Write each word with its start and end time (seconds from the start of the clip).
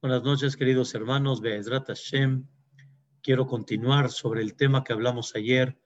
Buenas 0.00 0.22
noches, 0.22 0.56
queridos 0.56 0.94
hermanos. 0.94 1.40
Be'ezrat 1.40 1.88
Hashem. 1.88 2.46
Quiero 3.22 3.46
continuar 3.46 4.10
sobre 4.10 4.42
el 4.42 4.54
tema 4.54 4.84
que 4.84 4.92
hablamos 4.92 5.34
ayer 5.34 5.78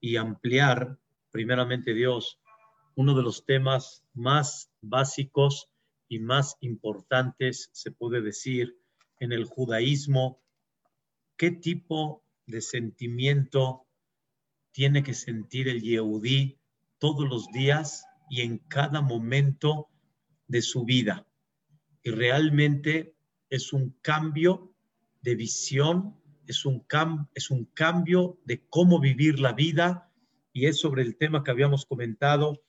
y 0.00 0.16
ampliar, 0.16 0.98
primeramente 1.30 1.94
Dios, 1.94 2.40
uno 2.96 3.14
de 3.14 3.22
los 3.22 3.46
temas 3.46 4.04
más 4.12 4.70
básicos 4.80 5.70
y 6.08 6.18
más 6.18 6.56
importantes, 6.60 7.70
se 7.72 7.92
puede 7.92 8.20
decir, 8.20 8.78
en 9.20 9.32
el 9.32 9.44
judaísmo. 9.44 10.42
¿Qué 11.36 11.50
tipo 11.50 12.24
de 12.46 12.60
sentimiento 12.60 13.86
tiene 14.72 15.02
que 15.02 15.14
sentir 15.14 15.68
el 15.68 15.80
Yehudí 15.80 16.58
todos 16.98 17.28
los 17.28 17.46
días 17.52 18.04
y 18.28 18.42
en 18.42 18.58
cada 18.58 19.00
momento 19.00 19.88
de 20.46 20.60
su 20.60 20.84
vida? 20.84 21.26
Y 22.02 22.10
realmente 22.10 23.16
es 23.48 23.72
un 23.72 23.96
cambio 24.02 24.74
de 25.20 25.34
visión, 25.36 26.16
es 26.46 26.64
un, 26.64 26.84
es 27.34 27.50
un 27.50 27.66
cambio 27.66 28.38
de 28.44 28.66
cómo 28.68 29.00
vivir 29.00 29.38
la 29.38 29.52
vida. 29.52 30.10
Y 30.52 30.66
es 30.66 30.80
sobre 30.80 31.02
el 31.02 31.16
tema 31.16 31.44
que 31.44 31.50
habíamos 31.50 31.86
comentado, 31.86 32.62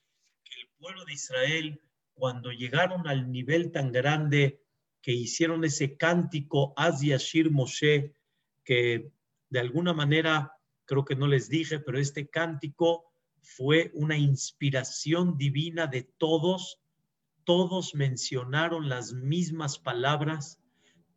que 0.44 0.60
el 0.60 0.68
pueblo 0.78 1.04
de 1.04 1.12
Israel, 1.12 1.80
cuando 2.14 2.50
llegaron 2.50 3.06
al 3.08 3.30
nivel 3.30 3.72
tan 3.72 3.92
grande 3.92 4.62
que 5.02 5.12
hicieron 5.12 5.64
ese 5.64 5.96
cántico 5.96 6.72
Az 6.76 7.02
Yashir 7.02 7.50
Moshe, 7.50 8.14
que 8.64 9.12
de 9.50 9.60
alguna 9.60 9.92
manera, 9.92 10.52
creo 10.86 11.04
que 11.04 11.14
no 11.14 11.26
les 11.26 11.48
dije, 11.48 11.78
pero 11.78 11.98
este 11.98 12.28
cántico 12.28 13.12
fue 13.42 13.90
una 13.94 14.16
inspiración 14.16 15.36
divina 15.36 15.86
de 15.86 16.02
todos, 16.02 16.80
todos 17.44 17.94
mencionaron 17.94 18.88
las 18.88 19.12
mismas 19.12 19.78
palabras, 19.78 20.58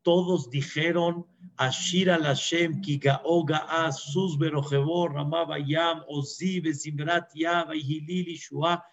todos 0.01 0.49
dijeron, 0.49 1.25
Ashir 1.57 2.09
al 2.09 2.23
Hashem, 2.23 2.81
Kigaoga 2.81 3.57
a 3.57 3.91
Sus 3.91 4.37
Berojebor, 4.37 5.13
Ramabayam, 5.13 6.03
Ozi, 6.07 6.61
Besimrat 6.61 7.29
Yaba, 7.33 7.75
Hilili, 7.75 8.35
Shua. 8.35 8.85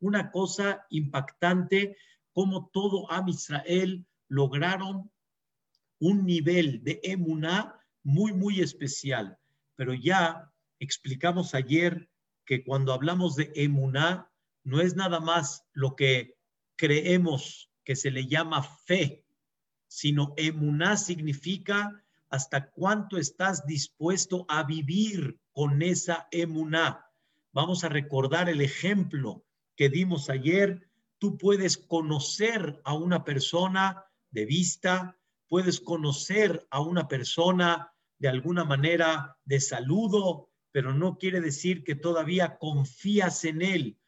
Una 0.00 0.30
cosa 0.30 0.84
impactante, 0.90 1.96
como 2.32 2.68
todo 2.72 3.10
Am 3.10 3.28
Israel 3.28 4.04
lograron 4.28 5.10
un 6.00 6.26
nivel 6.26 6.82
de 6.84 7.00
emuná 7.02 7.80
muy, 8.02 8.32
muy 8.32 8.60
especial. 8.60 9.38
Pero 9.76 9.94
ya 9.94 10.52
explicamos 10.80 11.54
ayer 11.54 12.08
que 12.44 12.64
cuando 12.64 12.92
hablamos 12.92 13.36
de 13.36 13.50
emuná, 13.54 14.30
no 14.64 14.80
es 14.80 14.96
nada 14.96 15.20
más 15.20 15.64
lo 15.72 15.96
que 15.96 16.37
creemos 16.78 17.70
que 17.84 17.96
se 17.96 18.10
le 18.10 18.26
llama 18.26 18.62
fe, 18.62 19.26
sino 19.88 20.32
emuná 20.36 20.96
significa 20.96 22.02
hasta 22.30 22.70
cuánto 22.70 23.18
estás 23.18 23.66
dispuesto 23.66 24.46
a 24.48 24.62
vivir 24.62 25.38
con 25.52 25.82
esa 25.82 26.28
emuná. 26.30 27.04
Vamos 27.52 27.84
a 27.84 27.88
recordar 27.88 28.48
el 28.48 28.60
ejemplo 28.60 29.44
que 29.76 29.88
dimos 29.88 30.30
ayer. 30.30 30.88
Tú 31.18 31.36
puedes 31.36 31.76
conocer 31.76 32.80
a 32.84 32.94
una 32.94 33.24
persona 33.24 34.04
de 34.30 34.44
vista, 34.44 35.18
puedes 35.48 35.80
conocer 35.80 36.66
a 36.70 36.80
una 36.80 37.08
persona 37.08 37.92
de 38.18 38.28
alguna 38.28 38.64
manera 38.64 39.36
de 39.44 39.60
saludo, 39.60 40.50
pero 40.70 40.92
no 40.92 41.18
quiere 41.18 41.40
decir 41.40 41.82
que 41.82 41.94
todavía 41.94 42.58
confías 42.58 43.44
en 43.44 43.62
él, 43.62 43.98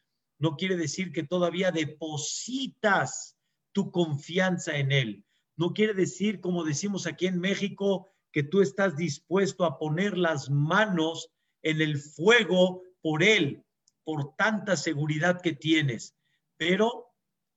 no 0.40 0.56
quiere 0.56 0.76
decir 0.76 1.12
que 1.12 1.22
todavía 1.22 1.70
depositas 1.70 3.36
tu 3.72 3.92
confianza 3.92 4.76
en 4.76 4.90
él. 4.90 5.24
No 5.56 5.72
quiere 5.72 5.94
decir, 5.94 6.40
como 6.40 6.64
decimos 6.64 7.06
aquí 7.06 7.26
en 7.26 7.38
México, 7.38 8.08
que 8.32 8.42
tú 8.42 8.62
estás 8.62 8.96
dispuesto 8.96 9.64
a 9.64 9.78
poner 9.78 10.16
las 10.16 10.50
manos 10.50 11.30
en 11.62 11.80
el 11.80 11.98
fuego 11.98 12.82
por 13.02 13.22
Él, 13.22 13.64
por 14.04 14.34
tanta 14.36 14.76
seguridad 14.76 15.40
que 15.40 15.52
tienes. 15.52 16.16
Pero 16.56 17.12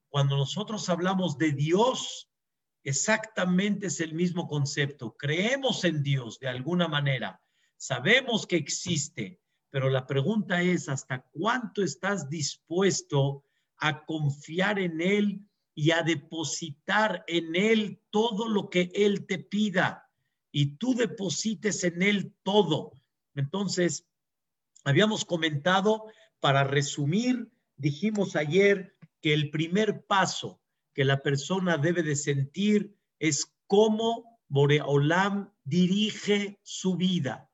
cuando 0.09 0.38
nosotros 0.38 0.89
hablamos 0.89 1.38
de 1.38 1.51
Dios, 1.51 2.29
exactamente 2.83 3.88
es 3.88 4.00
el 4.01 4.13
mismo 4.13 4.47
concepto. 4.47 5.15
Creemos 5.17 5.83
en 5.83 6.03
Dios 6.03 6.39
de 6.39 6.50
alguna 6.50 6.88
manera, 6.88 7.41
sabemos 7.77 8.45
que 8.45 8.57
existe, 8.57 9.39
pero 9.73 9.89
la 9.89 10.06
pregunta 10.06 10.61
es, 10.61 10.88
¿hasta 10.88 11.25
cuánto 11.31 11.81
estás 11.81 12.29
dispuesto 12.29 13.44
a 13.78 14.06
confiar 14.06 14.78
en 14.78 15.01
Él 15.01 15.50
y 15.73 15.89
a 15.89 16.03
depositar 16.03 17.23
en 17.25 17.56
Él 17.56 18.00
todo 18.12 18.47
lo 18.47 18.69
que 18.69 18.91
Él 18.94 19.25
te 19.25 19.39
pida 19.39 20.07
y 20.51 20.75
tú 20.75 20.94
deposites 20.94 21.83
en 21.83 22.03
Él 22.03 22.35
todo. 22.44 22.91
Entonces, 23.33 24.06
habíamos 24.83 25.25
comentado, 25.25 26.06
para 26.39 26.63
resumir, 26.63 27.51
dijimos 27.75 28.35
ayer 28.35 28.95
que 29.22 29.33
el 29.33 29.50
primer 29.50 30.06
paso 30.06 30.62
que 30.94 31.03
la 31.03 31.23
persona 31.23 31.79
debe 31.79 32.03
de 32.03 32.16
sentir 32.16 32.95
es 33.17 33.51
cómo 33.66 34.39
Boreolam 34.50 35.51
dirige 35.63 36.59
su 36.62 36.95
vida 36.95 37.50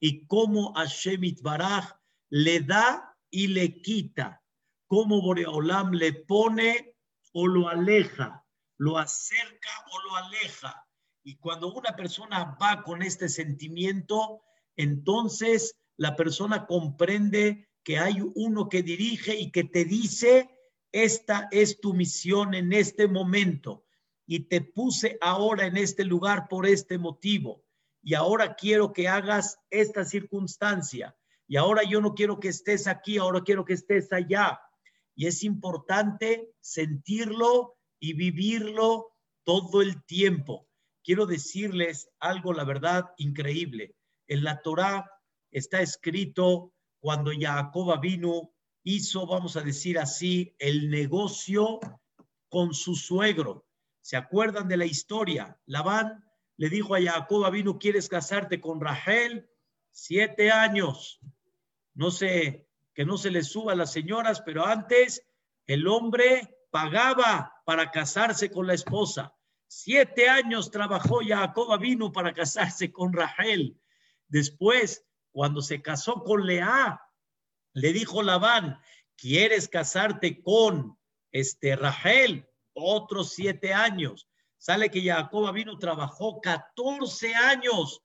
y 0.00 0.26
cómo 0.26 0.72
Hashem 0.74 1.24
Itbaraj 1.24 1.92
le 2.30 2.60
da 2.60 3.16
y 3.30 3.48
le 3.48 3.80
quita, 3.80 4.42
cómo 4.86 5.22
Boreolam 5.22 5.92
le 5.92 6.12
pone 6.12 6.94
o 7.32 7.46
lo 7.46 7.68
aleja, 7.68 8.44
lo 8.78 8.98
acerca 8.98 9.70
o 9.92 10.08
lo 10.08 10.16
aleja. 10.16 10.86
Y 11.22 11.36
cuando 11.36 11.72
una 11.72 11.96
persona 11.96 12.56
va 12.60 12.82
con 12.82 13.02
este 13.02 13.28
sentimiento, 13.28 14.42
entonces 14.76 15.76
la 15.96 16.16
persona 16.16 16.66
comprende 16.66 17.68
que 17.82 17.98
hay 17.98 18.16
uno 18.34 18.68
que 18.68 18.82
dirige 18.82 19.36
y 19.36 19.50
que 19.50 19.64
te 19.64 19.84
dice, 19.84 20.50
esta 20.92 21.48
es 21.50 21.80
tu 21.80 21.92
misión 21.92 22.54
en 22.54 22.72
este 22.72 23.08
momento 23.08 23.84
y 24.26 24.40
te 24.48 24.60
puse 24.60 25.18
ahora 25.20 25.66
en 25.66 25.76
este 25.76 26.04
lugar 26.04 26.46
por 26.48 26.66
este 26.66 26.98
motivo. 26.98 27.63
Y 28.04 28.14
ahora 28.14 28.54
quiero 28.54 28.92
que 28.92 29.08
hagas 29.08 29.58
esta 29.70 30.04
circunstancia. 30.04 31.16
Y 31.48 31.56
ahora 31.56 31.82
yo 31.82 32.00
no 32.00 32.14
quiero 32.14 32.38
que 32.38 32.48
estés 32.48 32.86
aquí, 32.86 33.18
ahora 33.18 33.42
quiero 33.42 33.64
que 33.64 33.72
estés 33.72 34.12
allá 34.12 34.60
y 35.16 35.26
es 35.26 35.44
importante 35.44 36.52
sentirlo 36.60 37.76
y 38.00 38.14
vivirlo 38.14 39.12
todo 39.44 39.82
el 39.82 40.04
tiempo. 40.04 40.68
Quiero 41.02 41.26
decirles 41.26 42.08
algo, 42.18 42.52
la 42.52 42.64
verdad, 42.64 43.04
increíble. 43.18 43.94
En 44.26 44.42
la 44.42 44.62
Torá 44.62 45.10
está 45.50 45.80
escrito 45.80 46.72
cuando 46.98 47.30
Jacob 47.38 48.00
vino, 48.00 48.52
hizo, 48.82 49.26
vamos 49.26 49.56
a 49.56 49.60
decir 49.60 49.98
así, 49.98 50.54
el 50.58 50.90
negocio 50.90 51.78
con 52.48 52.74
su 52.74 52.94
suegro. 52.94 53.66
¿Se 54.00 54.16
acuerdan 54.16 54.68
de 54.68 54.78
la 54.78 54.86
historia? 54.86 55.58
Labán 55.66 56.24
le 56.56 56.68
dijo 56.68 56.94
a 56.94 57.00
Jacob 57.02 57.50
vino, 57.50 57.78
¿quieres 57.78 58.08
casarte 58.08 58.60
con 58.60 58.80
Rachel? 58.80 59.48
Siete 59.90 60.50
años. 60.50 61.20
No 61.94 62.10
sé, 62.10 62.68
que 62.94 63.04
no 63.04 63.18
se 63.18 63.30
le 63.30 63.42
suba 63.42 63.72
a 63.72 63.76
las 63.76 63.92
señoras, 63.92 64.40
pero 64.42 64.64
antes 64.64 65.26
el 65.66 65.86
hombre 65.86 66.56
pagaba 66.70 67.54
para 67.64 67.90
casarse 67.90 68.50
con 68.50 68.66
la 68.66 68.74
esposa. 68.74 69.34
Siete 69.66 70.28
años 70.28 70.70
trabajó 70.70 71.20
Jacob 71.26 71.78
vino 71.80 72.12
para 72.12 72.32
casarse 72.32 72.92
con 72.92 73.12
Rachel. 73.12 73.80
Después, 74.28 75.04
cuando 75.32 75.62
se 75.62 75.82
casó 75.82 76.22
con 76.22 76.46
Lea, 76.46 77.00
le 77.72 77.92
dijo 77.92 78.22
Labán, 78.22 78.78
¿quieres 79.16 79.68
casarte 79.68 80.40
con 80.40 80.96
este 81.32 81.74
Rachel? 81.74 82.48
Otros 82.72 83.32
siete 83.32 83.72
años. 83.72 84.28
Sale 84.64 84.90
que 84.90 85.02
Jacob 85.02 85.52
vino 85.52 85.76
trabajó 85.76 86.40
14 86.40 87.34
años 87.34 88.00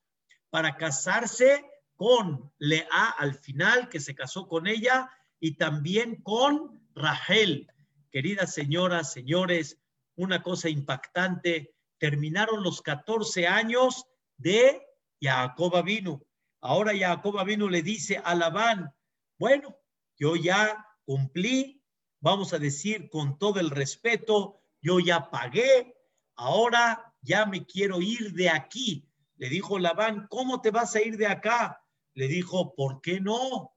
para 0.50 0.76
casarse 0.76 1.64
con 1.96 2.52
Lea 2.58 3.14
al 3.16 3.32
final, 3.32 3.88
que 3.88 3.98
se 3.98 4.14
casó 4.14 4.46
con 4.46 4.66
ella, 4.66 5.10
y 5.38 5.56
también 5.56 6.16
con 6.16 6.86
Rachel. 6.94 7.66
Queridas 8.10 8.52
señoras, 8.52 9.10
señores, 9.10 9.80
una 10.16 10.42
cosa 10.42 10.68
impactante, 10.68 11.74
terminaron 11.96 12.62
los 12.62 12.82
14 12.82 13.46
años 13.46 14.04
de 14.36 14.86
Jacob 15.18 15.82
vino. 15.82 16.20
Ahora 16.60 16.92
Jacob 16.94 17.42
vino 17.46 17.70
le 17.70 17.80
dice 17.80 18.20
a 18.22 18.34
Labán, 18.34 18.94
bueno, 19.38 19.78
yo 20.18 20.36
ya 20.36 20.86
cumplí, 21.06 21.82
vamos 22.20 22.52
a 22.52 22.58
decir 22.58 23.08
con 23.08 23.38
todo 23.38 23.60
el 23.60 23.70
respeto, 23.70 24.60
yo 24.82 25.00
ya 25.00 25.30
pagué, 25.30 25.96
ahora 26.40 27.14
ya 27.22 27.46
me 27.46 27.64
quiero 27.64 28.00
ir 28.00 28.32
de 28.32 28.50
aquí. 28.50 29.08
Le 29.36 29.48
dijo 29.48 29.78
Labán, 29.78 30.26
¿cómo 30.28 30.60
te 30.60 30.70
vas 30.70 30.94
a 30.96 31.02
ir 31.02 31.16
de 31.16 31.26
acá? 31.26 31.80
le 32.14 32.28
dijo, 32.28 32.74
¿por 32.74 33.00
qué 33.00 33.20
no? 33.20 33.74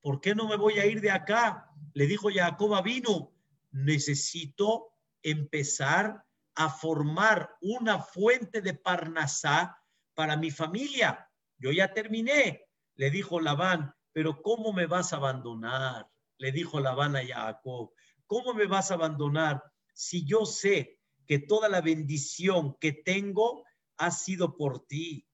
¿Por 0.00 0.20
qué 0.20 0.34
no 0.34 0.48
me 0.48 0.56
voy 0.56 0.78
a 0.78 0.86
ir 0.86 1.00
de 1.00 1.10
acá? 1.10 1.68
Le 1.94 2.06
dijo 2.06 2.28
Jacob 2.32 2.82
vino, 2.84 3.32
necesito 3.70 4.94
empezar 5.22 6.24
a 6.54 6.68
formar 6.68 7.50
una 7.60 7.98
fuente 7.98 8.60
de 8.60 8.74
Parnasá 8.74 9.76
para 10.14 10.36
mi 10.36 10.50
familia. 10.50 11.28
Yo 11.58 11.72
ya 11.72 11.92
terminé, 11.92 12.66
le 12.94 13.10
dijo 13.10 13.40
Labán, 13.40 13.94
pero 14.12 14.40
¿cómo 14.42 14.72
me 14.72 14.86
vas 14.86 15.12
a 15.12 15.16
abandonar? 15.16 16.08
Le 16.38 16.52
dijo 16.52 16.80
Labán 16.80 17.16
a 17.16 17.26
Jacob, 17.26 17.92
¿cómo 18.26 18.54
me 18.54 18.66
vas 18.66 18.90
a 18.90 18.94
abandonar 18.94 19.62
si 19.92 20.24
yo 20.24 20.46
sé 20.46 20.99
que 21.30 21.38
toda 21.38 21.68
la 21.68 21.80
bendición 21.80 22.76
que 22.80 22.90
tengo 22.90 23.64
ha 23.98 24.10
sido 24.10 24.56
por 24.56 24.88
ti? 24.88 25.28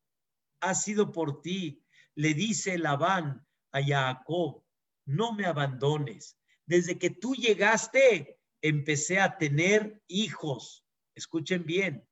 Ha 0.61 0.75
sido 0.75 1.11
por 1.11 1.41
ti. 1.41 1.87
Le 2.15 2.35
dice 2.35 2.77
Labán 2.77 3.47
a 3.73 3.83
Jacob, 3.83 4.63
no 5.07 5.33
me 5.33 5.47
abandones. 5.47 6.39
Desde 6.67 6.99
que 6.99 7.09
tú 7.09 7.35
llegaste, 7.35 8.39
empecé 8.61 9.21
a 9.21 9.39
tener 9.39 10.03
hijos. 10.07 10.85
Escuchen 11.15 11.65
bien. 11.65 12.07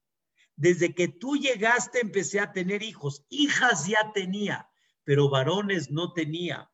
Desde 0.56 0.94
que 0.94 1.08
tú 1.08 1.36
llegaste, 1.36 2.00
empecé 2.00 2.40
a 2.40 2.52
tener 2.52 2.82
hijos. 2.82 3.26
Hijas 3.28 3.86
ya 3.86 4.12
tenía, 4.14 4.66
pero 5.04 5.28
varones 5.28 5.90
no 5.90 6.14
tenía. 6.14 6.72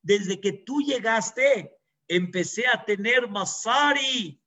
Desde 0.00 0.40
que 0.40 0.54
tú 0.54 0.80
llegaste, 0.80 1.76
empecé 2.08 2.66
a 2.66 2.82
tener 2.82 3.28
masari. 3.28 4.42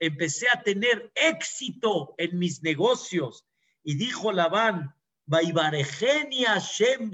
Empecé 0.00 0.46
a 0.52 0.62
tener 0.62 1.10
éxito 1.14 2.14
en 2.18 2.38
mis 2.38 2.62
negocios. 2.62 3.44
Y 3.82 3.94
dijo 3.94 4.32
Labán, 4.32 4.94
Shem 5.26 7.10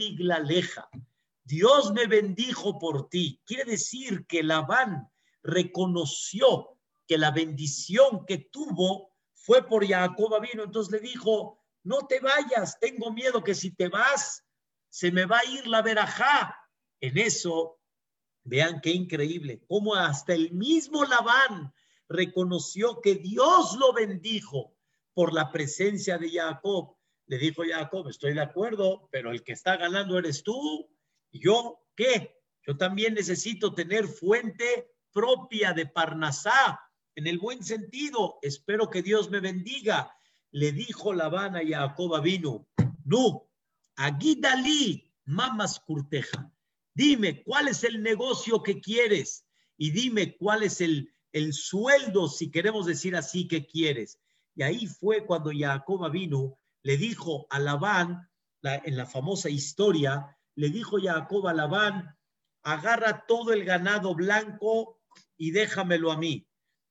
Dios 1.45 1.93
me 1.93 2.07
bendijo 2.07 2.79
por 2.79 3.09
ti. 3.09 3.41
Quiere 3.45 3.73
decir 3.73 4.27
que 4.27 4.43
Labán 4.43 5.11
reconoció 5.43 6.79
que 7.07 7.19
la 7.19 7.31
bendición 7.31 8.25
que 8.27 8.39
tuvo 8.39 9.15
fue 9.35 9.67
por 9.67 9.87
Jacob 9.87 10.41
vino. 10.41 10.65
Entonces 10.65 10.93
le 10.93 11.01
dijo, 11.01 11.63
no 11.83 12.07
te 12.07 12.21
vayas, 12.21 12.79
tengo 12.81 13.13
miedo 13.13 13.45
que 13.45 13.55
si 13.55 13.75
te 13.75 13.89
vas, 13.89 14.43
se 14.89 15.13
me 15.13 15.27
va 15.27 15.41
a 15.41 15.45
ir 15.45 15.67
la 15.67 15.83
verajá. 15.83 16.57
En 17.01 17.19
eso, 17.19 17.79
vean 18.45 18.81
qué 18.81 18.91
increíble, 18.91 19.63
como 19.69 19.95
hasta 19.95 20.33
el 20.35 20.53
mismo 20.53 21.05
Labán 21.05 21.75
reconoció 22.09 23.01
que 23.01 23.17
Dios 23.17 23.77
lo 23.79 23.93
bendijo 23.93 24.77
por 25.15 25.33
la 25.33 25.51
presencia 25.51 26.19
de 26.19 26.31
Jacob. 26.31 26.97
Le 27.27 27.39
dijo 27.39 27.63
Jacob, 27.69 28.09
estoy 28.09 28.35
de 28.35 28.43
acuerdo, 28.43 29.09
pero 29.11 29.31
el 29.31 29.43
que 29.43 29.53
está 29.53 29.77
ganando 29.77 30.19
eres 30.19 30.43
tú. 30.43 30.91
¿Yo 31.33 31.81
qué? 31.97 32.37
Yo 32.67 32.77
también 32.77 33.15
necesito 33.15 33.75
tener 33.75 34.07
fuente 34.07 34.93
propia 35.13 35.73
de 35.73 35.87
Parnasá, 35.87 36.81
en 37.15 37.27
el 37.27 37.39
buen 37.39 37.63
sentido. 37.63 38.39
Espero 38.43 38.91
que 38.91 39.03
Dios 39.03 39.31
me 39.31 39.41
bendiga. 39.41 40.13
Le 40.51 40.73
dijo 40.73 41.13
Labán 41.13 41.57
a 41.57 41.63
Jacob 41.67 42.21
vino, 42.23 42.67
no, 43.05 43.49
Aguidalí, 43.97 45.13
mamas 45.25 45.81
curteja. 45.81 46.53
Dime 46.95 47.43
cuál 47.45 47.69
es 47.69 47.85
el 47.85 48.03
negocio 48.03 48.63
que 48.63 48.81
quieres 48.81 49.47
y 49.77 49.91
dime 49.91 50.37
cuál 50.37 50.63
es 50.63 50.81
el, 50.81 51.14
el 51.35 51.53
sueldo, 51.53 52.29
si 52.29 52.51
queremos 52.51 52.87
decir 52.87 53.17
así, 53.17 53.49
que 53.49 53.67
quieres. 53.67 54.21
Y 54.55 54.63
ahí 54.63 54.87
fue 54.87 55.27
cuando 55.27 55.51
Jacob 55.53 56.09
vino, 56.11 56.57
le 56.85 56.97
dijo 56.97 57.49
a 57.51 57.59
Labán, 57.59 58.31
en 58.63 58.97
la 58.97 59.05
famosa 59.05 59.51
historia, 59.51 60.39
le 60.55 60.71
dijo 60.71 60.97
Jacob 61.03 61.49
a 61.49 61.53
Labán, 61.53 62.17
agarra 62.63 63.25
todo 63.27 63.53
el 63.53 63.65
ganado 63.65 64.15
blanco 64.15 65.01
y 65.37 65.51
déjamelo 65.51 66.13
a 66.13 66.17
mí. 66.17 66.49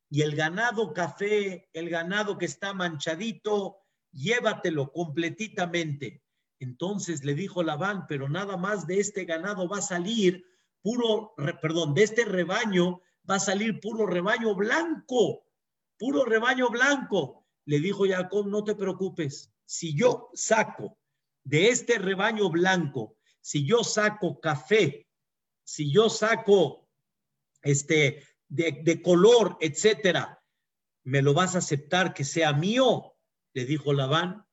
Y 0.10 0.22
el 0.24 0.36
ganado 0.36 0.94
café, 0.94 1.70
el 1.72 1.90
ganado 1.90 2.38
que 2.38 2.46
está 2.46 2.74
manchadito, 2.74 3.78
llévatelo 4.12 4.92
completitamente. 4.92 6.22
Entonces 6.60 7.24
le 7.24 7.34
dijo 7.34 7.64
Labán, 7.64 8.08
pero 8.08 8.28
nada 8.28 8.58
más 8.58 8.88
de 8.88 9.00
este 9.00 9.24
ganado 9.24 9.70
va 9.70 9.78
a 9.78 9.82
salir 9.82 10.46
puro, 10.82 11.34
perdón, 11.62 11.94
de 11.94 12.04
este 12.04 12.26
rebaño 12.26 13.02
va 13.30 13.36
a 13.36 13.40
salir 13.40 13.80
puro 13.80 14.06
rebaño 14.06 14.56
blanco, 14.56 15.46
puro 15.98 16.26
rebaño 16.26 16.70
blanco. 16.70 17.46
Le 17.66 17.80
dijo 17.80 18.06
Jacob, 18.08 18.48
no 18.48 18.64
te 18.64 18.76
preocupes, 18.76 19.54
si 19.66 19.96
yo 19.96 20.30
saco 20.34 20.98
de 21.44 21.70
este 21.70 21.98
rebaño 21.98 22.50
blanco 22.50 23.18
si 23.44 23.66
yo 23.66 23.84
saco 23.84 24.40
café, 24.40 25.08
si 25.64 25.92
yo 25.92 26.10
saco 26.10 26.90
este 27.62 28.26
de, 28.48 29.02
color, 29.02 29.58
etcétera, 29.60 30.42
¿me 31.04 31.22
lo 31.22 31.34
vas 31.34 31.56
a 31.56 31.58
aceptar 31.58 32.14
que 32.14 32.24
sea 32.24 32.54
mío? 32.54 33.16
Le 33.54 33.66
dijo 33.66 33.94
Labán. 33.94 34.48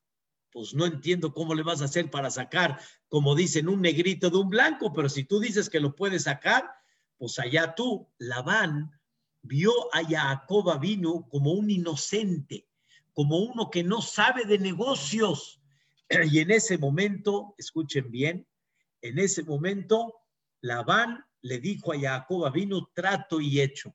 Pues 0.53 0.75
no 0.75 0.85
entiendo 0.85 1.33
cómo 1.33 1.55
le 1.55 1.63
vas 1.63 1.81
a 1.81 1.85
hacer 1.85 2.11
para 2.11 2.29
sacar, 2.29 2.81
como 3.07 3.37
dicen, 3.37 3.69
un 3.69 3.81
negrito 3.81 4.31
de 4.31 4.39
un 4.39 4.51
blanco, 4.51 4.93
pero 4.93 5.09
si 5.09 5.23
tú 5.23 5.39
dices 5.39 5.71
que 5.71 5.79
lo 5.79 5.95
puedes 5.95 6.25
sacar, 6.25 6.69
pues 7.21 7.39
allá 7.39 7.75
tú. 7.75 8.09
Labán 8.17 8.99
vio 9.43 9.73
a 9.95 10.03
Jacob 10.03 10.81
vino 10.81 11.29
como 11.29 11.53
un 11.53 11.71
inocente, 11.71 12.67
como 13.13 13.37
uno 13.41 13.71
que 13.71 13.85
no 13.85 14.01
sabe 14.01 14.47
de 14.47 14.59
negocios. 14.59 15.61
Y 16.09 16.39
en 16.39 16.51
ese 16.51 16.79
momento, 16.79 17.55
escuchen 17.59 18.11
bien, 18.11 18.49
en 19.03 19.19
ese 19.19 19.43
momento, 19.43 20.23
Labán 20.63 21.23
le 21.43 21.59
dijo 21.61 21.93
a 21.93 22.01
Jacob, 22.01 22.51
vino 22.53 22.91
trato 22.95 23.39
y 23.39 23.61
hecho. 23.61 23.95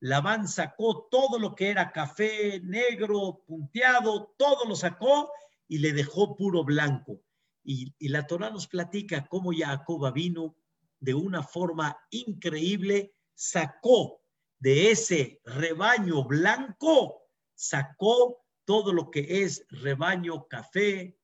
Labán 0.00 0.48
sacó 0.48 1.08
todo 1.10 1.38
lo 1.38 1.54
que 1.54 1.68
era 1.68 1.92
café, 1.92 2.58
negro, 2.60 3.44
punteado, 3.46 4.34
todo 4.38 4.64
lo 4.64 4.76
sacó 4.76 5.30
y 5.68 5.78
le 5.78 5.92
dejó 5.92 6.36
puro 6.36 6.64
blanco. 6.64 7.20
Y, 7.64 7.94
la 8.08 8.26
Torah 8.26 8.48
nos 8.48 8.66
platica 8.66 9.26
cómo 9.26 9.52
Jacob 9.54 10.10
vino 10.14 10.56
de 11.02 11.14
una 11.14 11.42
forma 11.42 11.98
increíble, 12.10 13.12
sacó 13.34 14.22
de 14.60 14.92
ese 14.92 15.40
rebaño 15.44 16.24
blanco, 16.24 17.22
sacó 17.54 18.44
todo 18.64 18.92
lo 18.92 19.10
que 19.10 19.42
es 19.42 19.66
rebaño 19.68 20.46
café, 20.46 21.18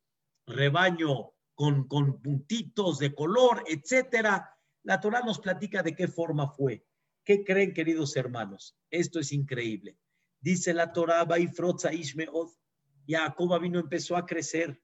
rebaño 0.46 1.32
con, 1.54 1.86
puntitos 1.86 2.98
de 2.98 3.14
color, 3.14 3.62
etcétera. 3.68 4.52
La 4.82 5.00
Torah 5.00 5.22
nos 5.22 5.38
platica 5.38 5.84
de 5.84 5.94
qué 5.94 6.08
forma 6.08 6.48
fue. 6.48 6.84
¿Qué 7.24 7.44
creen, 7.44 7.72
queridos 7.72 8.16
hermanos? 8.16 8.76
Esto 8.90 9.20
es 9.20 9.30
increíble. 9.30 9.96
Dice 10.40 10.74
la 10.74 10.92
Torah, 10.92 11.24
Ishmeod, 11.38 12.50
Jacob 13.06 13.60
vino, 13.60 13.78
empezó 13.78 14.16
a 14.16 14.26
crecer, 14.26 14.82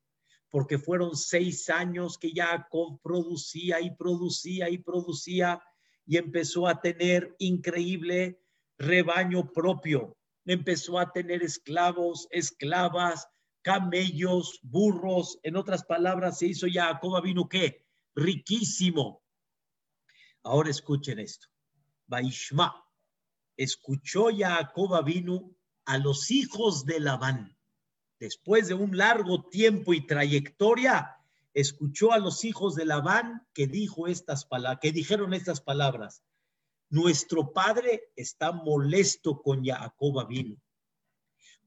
porque 0.54 0.78
fueron 0.78 1.16
seis 1.16 1.68
años 1.68 2.16
que 2.16 2.30
Jacob 2.32 3.00
producía 3.02 3.80
y 3.80 3.90
producía 3.90 4.70
y 4.70 4.78
producía, 4.78 5.60
y 6.06 6.16
empezó 6.16 6.68
a 6.68 6.80
tener 6.80 7.34
increíble 7.40 8.40
rebaño 8.78 9.50
propio. 9.50 10.16
Empezó 10.44 11.00
a 11.00 11.10
tener 11.10 11.42
esclavos, 11.42 12.28
esclavas, 12.30 13.26
camellos, 13.62 14.60
burros, 14.62 15.40
en 15.42 15.56
otras 15.56 15.82
palabras, 15.82 16.38
se 16.38 16.46
hizo 16.46 16.68
Jacob 16.72 17.20
vino 17.20 17.48
qué? 17.48 17.84
Riquísimo. 18.14 19.24
Ahora 20.44 20.70
escuchen 20.70 21.18
esto. 21.18 21.48
Baishma 22.06 22.80
escuchó 23.56 24.28
Jacob 24.32 25.04
vino 25.04 25.56
a 25.84 25.98
los 25.98 26.30
hijos 26.30 26.84
de 26.84 27.00
Labán. 27.00 27.53
Después 28.24 28.68
de 28.68 28.74
un 28.74 28.96
largo 28.96 29.48
tiempo 29.50 29.92
y 29.92 30.06
trayectoria, 30.06 31.18
escuchó 31.52 32.12
a 32.12 32.18
los 32.18 32.44
hijos 32.44 32.74
de 32.74 32.86
Labán 32.86 33.46
que 33.52 33.66
dijo 33.66 34.06
estas 34.06 34.46
palabras, 34.46 34.80
que 34.80 34.92
dijeron 34.92 35.34
estas 35.34 35.60
palabras. 35.60 36.22
Nuestro 36.88 37.52
padre 37.52 38.12
está 38.16 38.52
molesto 38.52 39.42
con 39.42 39.62
Jacob 39.62 40.26
vino 40.26 40.56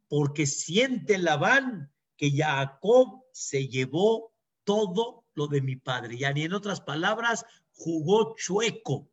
porque 0.07 0.47
siente 0.47 1.17
Labán 1.17 1.93
que 2.15 2.31
Jacob 2.31 3.23
se 3.31 3.67
llevó 3.67 4.33
todo 4.63 5.25
lo 5.35 5.47
de 5.47 5.61
mi 5.61 5.75
padre. 5.75 6.17
Ya 6.17 6.33
ni 6.33 6.43
en 6.43 6.53
otras 6.53 6.81
palabras, 6.81 7.45
jugó 7.73 8.35
chueco. 8.35 9.09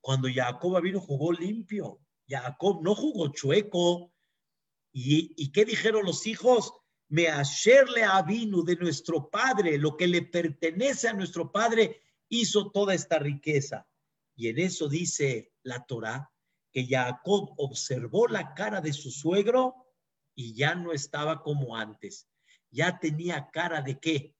Cuando 0.00 0.28
Jacob 0.32 0.80
vino, 0.82 1.00
jugó 1.00 1.32
limpio. 1.32 1.98
Jacob 2.28 2.80
no 2.82 2.94
jugó 2.94 3.28
chueco. 3.28 4.12
¿Y, 4.92 5.52
qué 5.52 5.64
dijeron 5.64 6.04
los 6.04 6.26
hijos? 6.26 6.72
Me 7.08 7.28
asherle 7.28 8.04
a 8.04 8.22
vino 8.22 8.62
de 8.62 8.76
nuestro 8.76 9.30
padre, 9.30 9.78
lo 9.78 9.96
que 9.96 10.06
le 10.06 10.22
pertenece 10.22 11.08
a 11.08 11.12
nuestro 11.12 11.50
padre, 11.50 12.02
hizo 12.28 12.70
toda 12.70 12.94
esta 12.94 13.18
riqueza. 13.18 13.88
Y 14.36 14.48
en 14.48 14.58
eso 14.58 14.88
dice 14.88 15.52
la 15.62 15.84
Torah 15.84 16.30
que 16.72 16.86
Jacob 16.86 17.52
observó 17.56 18.28
la 18.28 18.54
cara 18.54 18.80
de 18.80 18.92
su 18.92 19.10
suegro 19.10 19.74
y 20.34 20.54
ya 20.54 20.74
no 20.74 20.92
estaba 20.92 21.42
como 21.42 21.76
antes. 21.76 22.28
Ya 22.70 22.98
tenía 22.98 23.50
cara 23.50 23.82
de 23.82 23.98
qué? 23.98 24.36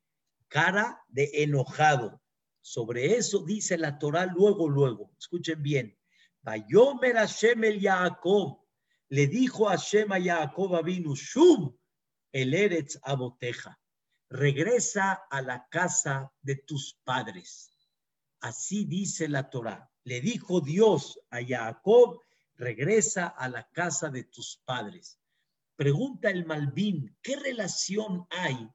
Cara 0.48 1.02
de 1.08 1.30
enojado. 1.42 2.22
Sobre 2.60 3.16
eso 3.16 3.44
dice 3.44 3.76
la 3.78 3.98
Torah 3.98 4.26
luego, 4.26 4.68
luego. 4.68 5.12
Escuchen 5.18 5.62
bien. 5.62 5.98
Vayomer 6.42 7.16
Hashem 7.16 7.64
el 7.64 7.80
Jacob. 7.80 8.59
Le 9.10 9.26
dijo 9.26 9.68
a 9.68 9.76
Shema 9.76 10.18
y 10.18 10.28
a 10.28 10.36
Jacob 10.36 10.84
vino, 10.84 11.14
Shub, 11.14 11.76
el 12.32 12.54
Eretz 12.54 12.98
Aboteja, 13.02 13.78
regresa 14.28 15.24
a 15.28 15.42
la 15.42 15.66
casa 15.68 16.32
de 16.40 16.56
tus 16.56 16.96
padres. 17.02 17.76
Así 18.40 18.84
dice 18.84 19.28
la 19.28 19.50
Torah. 19.50 19.90
Le 20.04 20.20
dijo 20.20 20.60
Dios 20.60 21.20
a 21.30 21.40
Jacob, 21.44 22.20
regresa 22.54 23.26
a 23.26 23.48
la 23.48 23.68
casa 23.70 24.10
de 24.10 24.24
tus 24.24 24.62
padres. 24.64 25.20
Pregunta 25.74 26.30
el 26.30 26.46
Malvin, 26.46 27.16
¿qué 27.20 27.36
relación 27.36 28.26
hay 28.30 28.70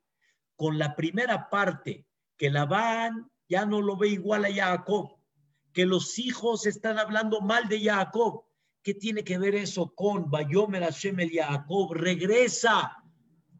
con 0.57 0.77
la 0.77 0.95
primera 0.95 1.49
parte 1.49 2.07
que 2.37 2.49
Labán 2.49 3.31
ya 3.47 3.65
no 3.65 3.81
lo 3.81 3.95
ve 3.95 4.09
igual 4.09 4.45
a 4.45 4.53
Jacob? 4.53 5.17
Que 5.71 5.85
los 5.85 6.19
hijos 6.19 6.65
están 6.65 6.99
hablando 6.99 7.39
mal 7.41 7.69
de 7.69 7.81
Jacob. 7.81 8.44
¿Qué 8.85 8.93
tiene 8.93 9.23
que 9.23 9.39
ver 9.39 9.55
eso 9.55 9.95
con 9.95 10.29
Bayomer 10.29 10.83
Hashem 10.83 11.19
el 11.19 11.31
Jacob? 11.31 11.91
Regresa 11.95 13.03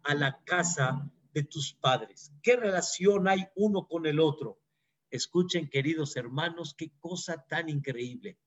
a 0.04 0.14
la 0.14 0.40
casa 0.44 1.12
de 1.34 1.42
tus 1.42 1.74
padres. 1.74 2.32
¿Qué 2.44 2.56
relación 2.56 3.28
hay 3.28 3.44
uno 3.56 3.88
con 3.88 4.06
el 4.06 4.20
otro? 4.20 4.62
Escuchen, 5.10 5.68
queridos 5.68 6.16
hermanos, 6.16 6.76
qué 6.78 6.92
cosa 7.00 7.44
tan 7.50 7.70
increíble. 7.70 8.38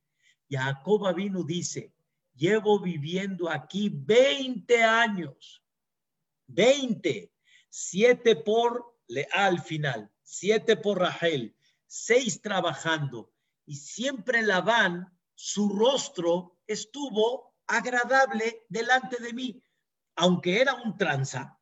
Jacob 0.48 1.12
vino 1.16 1.42
dice, 1.42 1.92
llevo 2.36 2.78
viviendo 2.78 3.50
aquí 3.50 3.90
20 3.92 4.80
años, 4.84 5.64
20, 6.46 7.32
7 7.70 8.36
por 8.36 9.00
Lea 9.08 9.26
al 9.32 9.60
final, 9.62 10.12
7 10.22 10.76
por 10.76 11.00
Rahel, 11.00 11.56
6 11.88 12.40
trabajando 12.40 13.32
y 13.66 13.74
siempre 13.74 14.42
Labán, 14.42 15.12
su 15.34 15.70
rostro 15.70 16.57
estuvo 16.68 17.54
agradable 17.66 18.64
delante 18.68 19.20
de 19.20 19.32
mí, 19.32 19.62
aunque 20.14 20.60
era 20.60 20.74
un 20.74 20.96
tranza, 20.96 21.58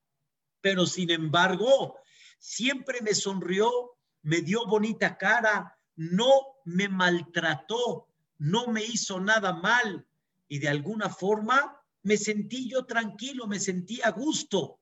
pero 0.60 0.84
sin 0.84 1.10
embargo, 1.10 1.96
siempre 2.38 3.00
me 3.00 3.14
sonrió, 3.14 3.96
me 4.22 4.42
dio 4.42 4.66
bonita 4.66 5.16
cara, 5.16 5.78
no 5.94 6.30
me 6.64 6.88
maltrató, 6.88 8.08
no 8.38 8.66
me 8.66 8.84
hizo 8.84 9.20
nada 9.20 9.54
mal 9.54 10.06
y 10.48 10.58
de 10.58 10.68
alguna 10.68 11.08
forma 11.08 11.80
me 12.02 12.16
sentí 12.16 12.68
yo 12.68 12.84
tranquilo, 12.84 13.46
me 13.46 13.58
sentí 13.58 14.00
a 14.02 14.10
gusto. 14.10 14.80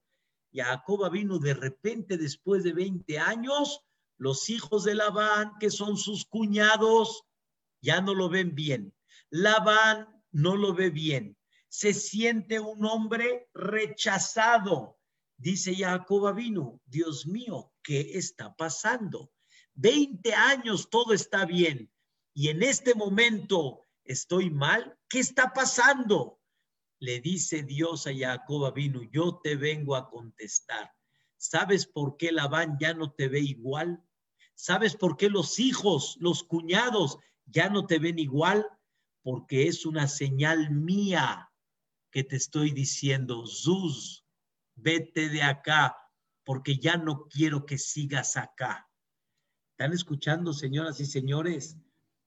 Jacob 0.53 1.11
vino 1.11 1.39
de 1.39 1.55
repente 1.55 2.17
después 2.17 2.63
de 2.63 2.73
20 2.73 3.19
años, 3.19 3.81
los 4.19 4.51
hijos 4.51 4.85
de 4.85 4.95
Labán, 4.95 5.53
que 5.59 5.71
son 5.71 5.97
sus 5.97 6.27
cuñados, 6.27 7.25
ya 7.81 8.01
no 8.01 8.15
lo 8.15 8.29
ven 8.29 8.55
bien. 8.55 8.95
Labán 9.31 10.14
no 10.35 10.57
lo 10.57 10.75
ve 10.75 10.91
bien. 10.91 11.39
Se 11.69 11.95
siente 11.95 12.61
un 12.61 12.85
hombre 12.85 13.49
rechazado. 13.55 14.99
Dice 15.37 15.75
Jacob 15.75 16.35
vino, 16.35 16.81
Dios 16.85 17.27
mío, 17.27 17.73
¿qué 17.83 18.19
está 18.19 18.55
pasando? 18.55 19.33
20 19.75 20.35
años 20.35 20.91
todo 20.91 21.13
está 21.13 21.45
bien 21.45 21.91
y 22.33 22.49
en 22.49 22.63
este 22.63 22.95
momento 22.95 23.83
estoy 24.05 24.51
mal. 24.51 24.97
¿Qué 25.09 25.21
está 25.21 25.53
pasando? 25.53 26.41
Le 26.99 27.21
dice 27.21 27.63
Dios 27.63 28.07
a 28.07 28.13
Jacob 28.17 28.73
vino, 28.75 29.03
yo 29.03 29.41
te 29.43 29.57
vengo 29.57 29.95
a 29.97 30.09
contestar. 30.11 30.93
¿Sabes 31.37 31.87
por 31.87 32.17
qué 32.17 32.33
Labán 32.33 32.77
ya 32.81 32.95
no 32.95 33.13
te 33.13 33.29
ve 33.29 33.41
igual? 33.41 34.03
¿Sabes 34.55 34.97
por 34.97 35.17
qué 35.17 35.29
los 35.29 35.59
hijos, 35.59 36.17
los 36.21 36.43
cuñados 36.43 37.19
ya 37.47 37.69
no 37.69 37.87
te 37.87 37.99
ven 37.99 38.19
igual? 38.19 38.67
Porque 39.25 39.67
es 39.67 39.85
una 39.85 40.07
señal 40.07 40.71
mía 40.71 41.51
que 42.13 42.23
te 42.23 42.37
estoy 42.37 42.71
diciendo, 42.71 43.45
Zuz, 43.45 44.25
vete 44.77 45.29
de 45.29 45.43
acá, 45.43 45.97
porque 46.45 46.77
ya 46.77 46.97
no 46.97 47.27
quiero 47.29 47.67
que 47.67 47.79
sigas 47.79 48.37
acá. 48.37 48.89
¿Están 49.73 49.93
escuchando, 49.93 50.53
señoras 50.53 51.01
y 51.01 51.07
señores? 51.07 51.77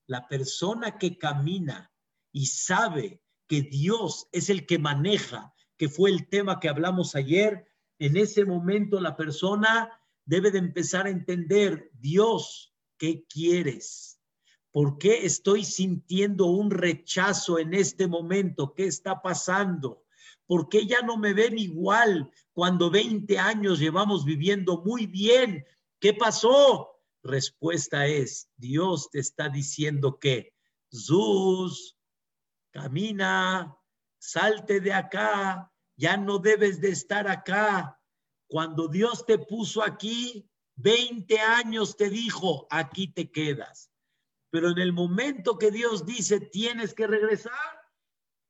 La 0.06 0.28
persona 0.28 0.98
que 0.98 1.16
camina 1.16 1.90
y 2.32 2.44
sabe 2.46 3.22
que 3.46 3.62
Dios 3.62 4.28
es 4.32 4.50
el 4.50 4.66
que 4.66 4.78
maneja, 4.78 5.54
que 5.78 5.88
fue 5.88 6.10
el 6.10 6.28
tema 6.28 6.60
que 6.60 6.68
hablamos 6.68 7.14
ayer, 7.14 7.66
en 7.98 8.16
ese 8.16 8.44
momento 8.44 9.00
la 9.00 9.16
persona 9.16 9.90
debe 10.24 10.50
de 10.50 10.58
empezar 10.58 11.06
a 11.06 11.10
entender, 11.10 11.90
Dios, 11.94 12.74
¿qué 12.98 13.24
quieres? 13.26 14.17
¿Por 14.70 14.98
qué 14.98 15.24
estoy 15.24 15.64
sintiendo 15.64 16.46
un 16.46 16.70
rechazo 16.70 17.58
en 17.58 17.74
este 17.74 18.06
momento? 18.06 18.74
¿Qué 18.74 18.86
está 18.86 19.22
pasando? 19.22 20.04
¿Por 20.46 20.68
qué 20.68 20.86
ya 20.86 21.02
no 21.02 21.16
me 21.16 21.34
ven 21.34 21.58
igual 21.58 22.30
cuando 22.52 22.90
20 22.90 23.38
años 23.38 23.78
llevamos 23.78 24.24
viviendo 24.24 24.82
muy 24.82 25.06
bien? 25.06 25.64
¿Qué 26.00 26.14
pasó? 26.14 27.00
Respuesta 27.22 28.06
es, 28.06 28.50
Dios 28.56 29.10
te 29.10 29.18
está 29.18 29.48
diciendo 29.48 30.18
que, 30.18 30.54
Zuz, 30.94 31.98
camina, 32.70 33.76
salte 34.18 34.80
de 34.80 34.92
acá, 34.92 35.72
ya 35.96 36.16
no 36.16 36.38
debes 36.38 36.80
de 36.80 36.90
estar 36.90 37.28
acá. 37.28 38.00
Cuando 38.46 38.88
Dios 38.88 39.26
te 39.26 39.38
puso 39.38 39.82
aquí, 39.82 40.48
20 40.76 41.38
años 41.40 41.96
te 41.96 42.08
dijo, 42.08 42.66
aquí 42.70 43.08
te 43.08 43.30
quedas. 43.30 43.90
Pero 44.50 44.70
en 44.70 44.78
el 44.78 44.92
momento 44.92 45.58
que 45.58 45.70
Dios 45.70 46.06
dice, 46.06 46.40
tienes 46.40 46.94
que 46.94 47.06
regresar, 47.06 47.52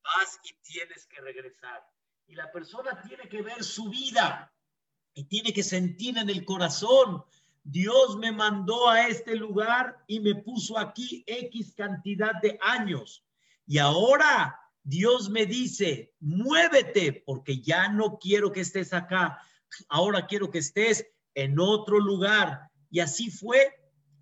vas 0.04 0.38
y 0.44 0.54
tienes 0.62 1.06
que 1.06 1.20
regresar. 1.20 1.84
Y 2.26 2.34
la 2.34 2.50
persona 2.52 3.00
tiene 3.02 3.28
que 3.28 3.42
ver 3.42 3.64
su 3.64 3.88
vida 3.88 4.52
y 5.14 5.24
tiene 5.24 5.52
que 5.52 5.62
sentir 5.62 6.18
en 6.18 6.30
el 6.30 6.44
corazón 6.44 7.24
Dios 7.70 8.16
me 8.16 8.32
mandó 8.32 8.88
a 8.88 9.08
este 9.08 9.36
lugar 9.36 10.02
y 10.06 10.20
me 10.20 10.34
puso 10.36 10.78
aquí 10.78 11.22
X 11.26 11.74
cantidad 11.76 12.32
de 12.40 12.58
años. 12.62 13.26
Y 13.66 13.76
ahora 13.76 14.58
Dios 14.82 15.28
me 15.28 15.44
dice, 15.44 16.14
muévete 16.18 17.12
porque 17.26 17.60
ya 17.60 17.90
no 17.90 18.18
quiero 18.18 18.52
que 18.52 18.62
estés 18.62 18.94
acá. 18.94 19.38
Ahora 19.90 20.26
quiero 20.26 20.50
que 20.50 20.60
estés 20.60 21.06
en 21.34 21.60
otro 21.60 22.00
lugar. 22.00 22.70
Y 22.90 23.00
así 23.00 23.30
fue, 23.30 23.74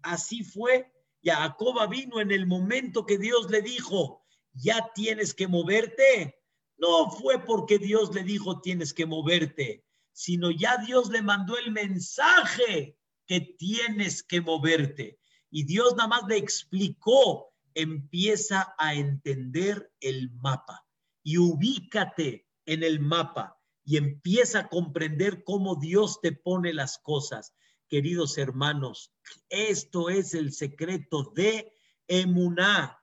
así 0.02 0.42
fue. 0.42 0.92
Jacoba 1.26 1.88
vino 1.88 2.20
en 2.20 2.30
el 2.30 2.46
momento 2.46 3.04
que 3.04 3.18
Dios 3.18 3.50
le 3.50 3.60
dijo, 3.60 4.24
ya 4.52 4.92
tienes 4.94 5.34
que 5.34 5.48
moverte. 5.48 6.38
No 6.78 7.10
fue 7.10 7.44
porque 7.44 7.78
Dios 7.78 8.14
le 8.14 8.22
dijo 8.22 8.60
tienes 8.60 8.94
que 8.94 9.06
moverte, 9.06 9.84
sino 10.12 10.50
ya 10.50 10.76
Dios 10.78 11.10
le 11.10 11.22
mandó 11.22 11.58
el 11.58 11.72
mensaje 11.72 12.96
que 13.26 13.40
tienes 13.40 14.22
que 14.22 14.40
moverte. 14.40 15.18
Y 15.50 15.64
Dios 15.64 15.96
nada 15.96 16.08
más 16.08 16.22
le 16.28 16.36
explicó, 16.36 17.52
empieza 17.74 18.74
a 18.78 18.94
entender 18.94 19.90
el 20.00 20.30
mapa 20.30 20.86
y 21.22 21.38
ubícate 21.38 22.46
en 22.66 22.84
el 22.84 23.00
mapa 23.00 23.58
y 23.84 23.96
empieza 23.96 24.60
a 24.60 24.68
comprender 24.68 25.42
cómo 25.44 25.76
Dios 25.76 26.20
te 26.20 26.32
pone 26.32 26.72
las 26.72 26.98
cosas. 26.98 27.54
Queridos 27.88 28.36
hermanos, 28.38 29.14
esto 29.48 30.10
es 30.10 30.34
el 30.34 30.52
secreto 30.52 31.32
de 31.34 31.72
Emuná. 32.08 32.98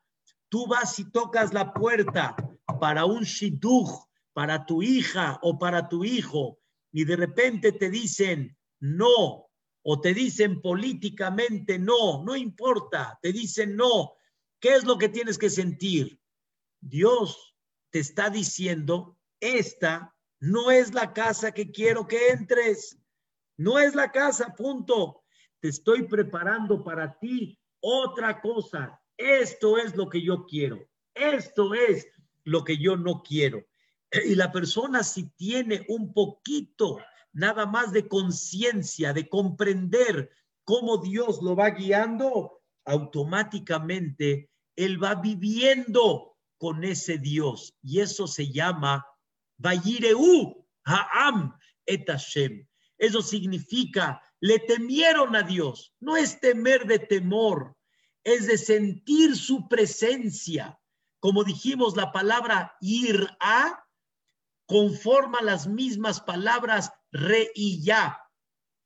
Tú 0.49 0.67
vas 0.67 0.99
y 0.99 1.09
tocas 1.09 1.53
la 1.53 1.73
puerta 1.73 2.35
para 2.79 3.05
un 3.05 3.23
shidduch, 3.23 3.89
para 4.33 4.65
tu 4.65 4.81
hija 4.81 5.39
o 5.41 5.57
para 5.57 5.87
tu 5.87 6.03
hijo, 6.03 6.59
y 6.91 7.05
de 7.05 7.15
repente 7.15 7.71
te 7.71 7.89
dicen, 7.89 8.57
no, 8.79 9.49
o 9.83 10.01
te 10.01 10.13
dicen 10.13 10.61
políticamente 10.61 11.79
no, 11.79 12.23
no 12.23 12.35
importa, 12.35 13.19
te 13.21 13.31
dicen 13.31 13.75
no. 13.75 14.13
¿Qué 14.59 14.75
es 14.75 14.83
lo 14.83 14.97
que 14.97 15.09
tienes 15.09 15.37
que 15.37 15.49
sentir? 15.49 16.19
Dios 16.79 17.55
te 17.89 17.99
está 17.99 18.29
diciendo, 18.29 19.17
esta 19.39 20.15
no 20.39 20.71
es 20.71 20.93
la 20.93 21.13
casa 21.13 21.53
que 21.53 21.71
quiero 21.71 22.07
que 22.07 22.29
entres. 22.29 22.97
No 23.57 23.79
es 23.79 23.95
la 23.95 24.11
casa, 24.11 24.53
punto. 24.55 25.23
Te 25.59 25.69
estoy 25.69 26.03
preparando 26.07 26.83
para 26.83 27.17
ti 27.19 27.57
otra 27.79 28.41
cosa. 28.41 28.99
Esto 29.17 29.77
es 29.77 29.95
lo 29.95 30.09
que 30.09 30.21
yo 30.21 30.45
quiero. 30.45 30.87
Esto 31.13 31.73
es 31.73 32.07
lo 32.43 32.63
que 32.63 32.77
yo 32.77 32.97
no 32.97 33.21
quiero. 33.21 33.65
Y 34.25 34.35
la 34.35 34.51
persona 34.51 35.03
si 35.03 35.29
tiene 35.31 35.85
un 35.89 36.13
poquito 36.13 36.99
nada 37.31 37.65
más 37.65 37.91
de 37.91 38.07
conciencia, 38.07 39.11
de 39.11 39.27
comprender 39.27 40.29
cómo 40.63 40.97
Dios 40.97 41.41
lo 41.41 41.55
va 41.55 41.71
guiando, 41.71 42.61
automáticamente 42.85 44.49
él 44.75 45.03
va 45.03 45.15
viviendo 45.15 46.37
con 46.57 46.83
ese 46.83 47.17
Dios. 47.17 47.75
Y 47.81 47.99
eso 47.99 48.27
se 48.27 48.51
llama 48.51 49.05
Vayireu 49.57 50.65
Ha'am 50.85 51.57
et 51.85 52.07
Hashem. 52.07 52.67
Eso 52.97 53.21
significa, 53.21 54.21
le 54.39 54.59
temieron 54.59 55.35
a 55.35 55.43
Dios. 55.43 55.93
No 55.99 56.17
es 56.17 56.39
temer 56.39 56.85
de 56.85 56.99
temor, 56.99 57.75
es 58.23 58.47
de 58.47 58.57
sentir 58.57 59.35
su 59.35 59.67
presencia. 59.67 60.79
Como 61.19 61.43
dijimos, 61.43 61.95
la 61.95 62.11
palabra 62.11 62.75
ir 62.81 63.29
a 63.39 63.83
conforma 64.65 65.41
las 65.41 65.67
mismas 65.67 66.21
palabras 66.21 66.91
re 67.11 67.51
y 67.55 67.83
ya. 67.83 68.19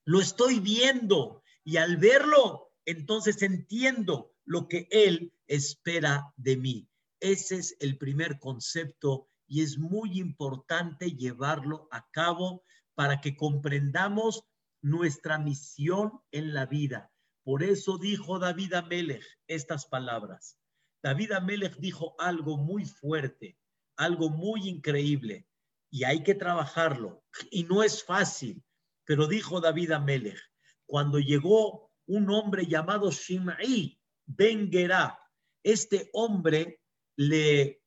Lo 0.06 0.20
estoy 0.20 0.60
viendo 0.60 1.44
y 1.64 1.78
al 1.78 1.98
verlo, 1.98 2.72
entonces 2.86 3.42
entiendo 3.42 4.34
lo 4.46 4.68
que 4.68 4.88
Él 4.92 5.34
espera 5.48 6.34
de 6.38 6.58
mí. 6.58 6.90
Ese 7.20 7.58
es 7.58 7.76
el 7.80 7.98
primer 7.98 8.40
concepto 8.40 9.28
y 9.48 9.64
es 9.64 9.78
muy 9.78 10.20
importante 10.20 11.12
llevarlo 11.12 11.88
a 11.92 12.10
cabo 12.12 12.64
para 12.98 13.22
que 13.22 13.38
comprendamos 13.38 14.44
nuestra 14.82 15.38
misión 15.38 16.20
en 16.32 16.56
la 16.56 16.66
vida. 16.66 17.12
Por 17.44 17.62
eso 17.62 18.00
dijo 18.00 18.40
David 18.40 18.74
Amelech 18.74 19.24
estas 19.46 19.86
palabras. 19.86 20.58
David 21.04 21.34
Amelech 21.34 21.78
dijo 21.78 22.16
algo 22.18 22.58
muy 22.58 22.86
fuerte, 22.86 23.56
algo 23.98 24.32
muy 24.32 24.68
increíble, 24.68 25.48
y 25.92 26.06
hay 26.06 26.24
que 26.24 26.34
trabajarlo. 26.34 27.24
Y 27.52 27.66
no 27.66 27.84
es 27.84 28.04
fácil, 28.04 28.64
pero 29.06 29.28
dijo 29.28 29.62
David 29.62 29.92
Amelech, 29.92 30.42
cuando 30.88 31.20
llegó 31.20 31.92
un 32.08 32.32
hombre 32.32 32.66
llamado 32.66 33.12
Shimei 33.12 34.02
Ben 34.26 34.72
Gerá, 34.72 35.20
este 35.62 36.10
hombre 36.14 36.82
le, 37.16 37.80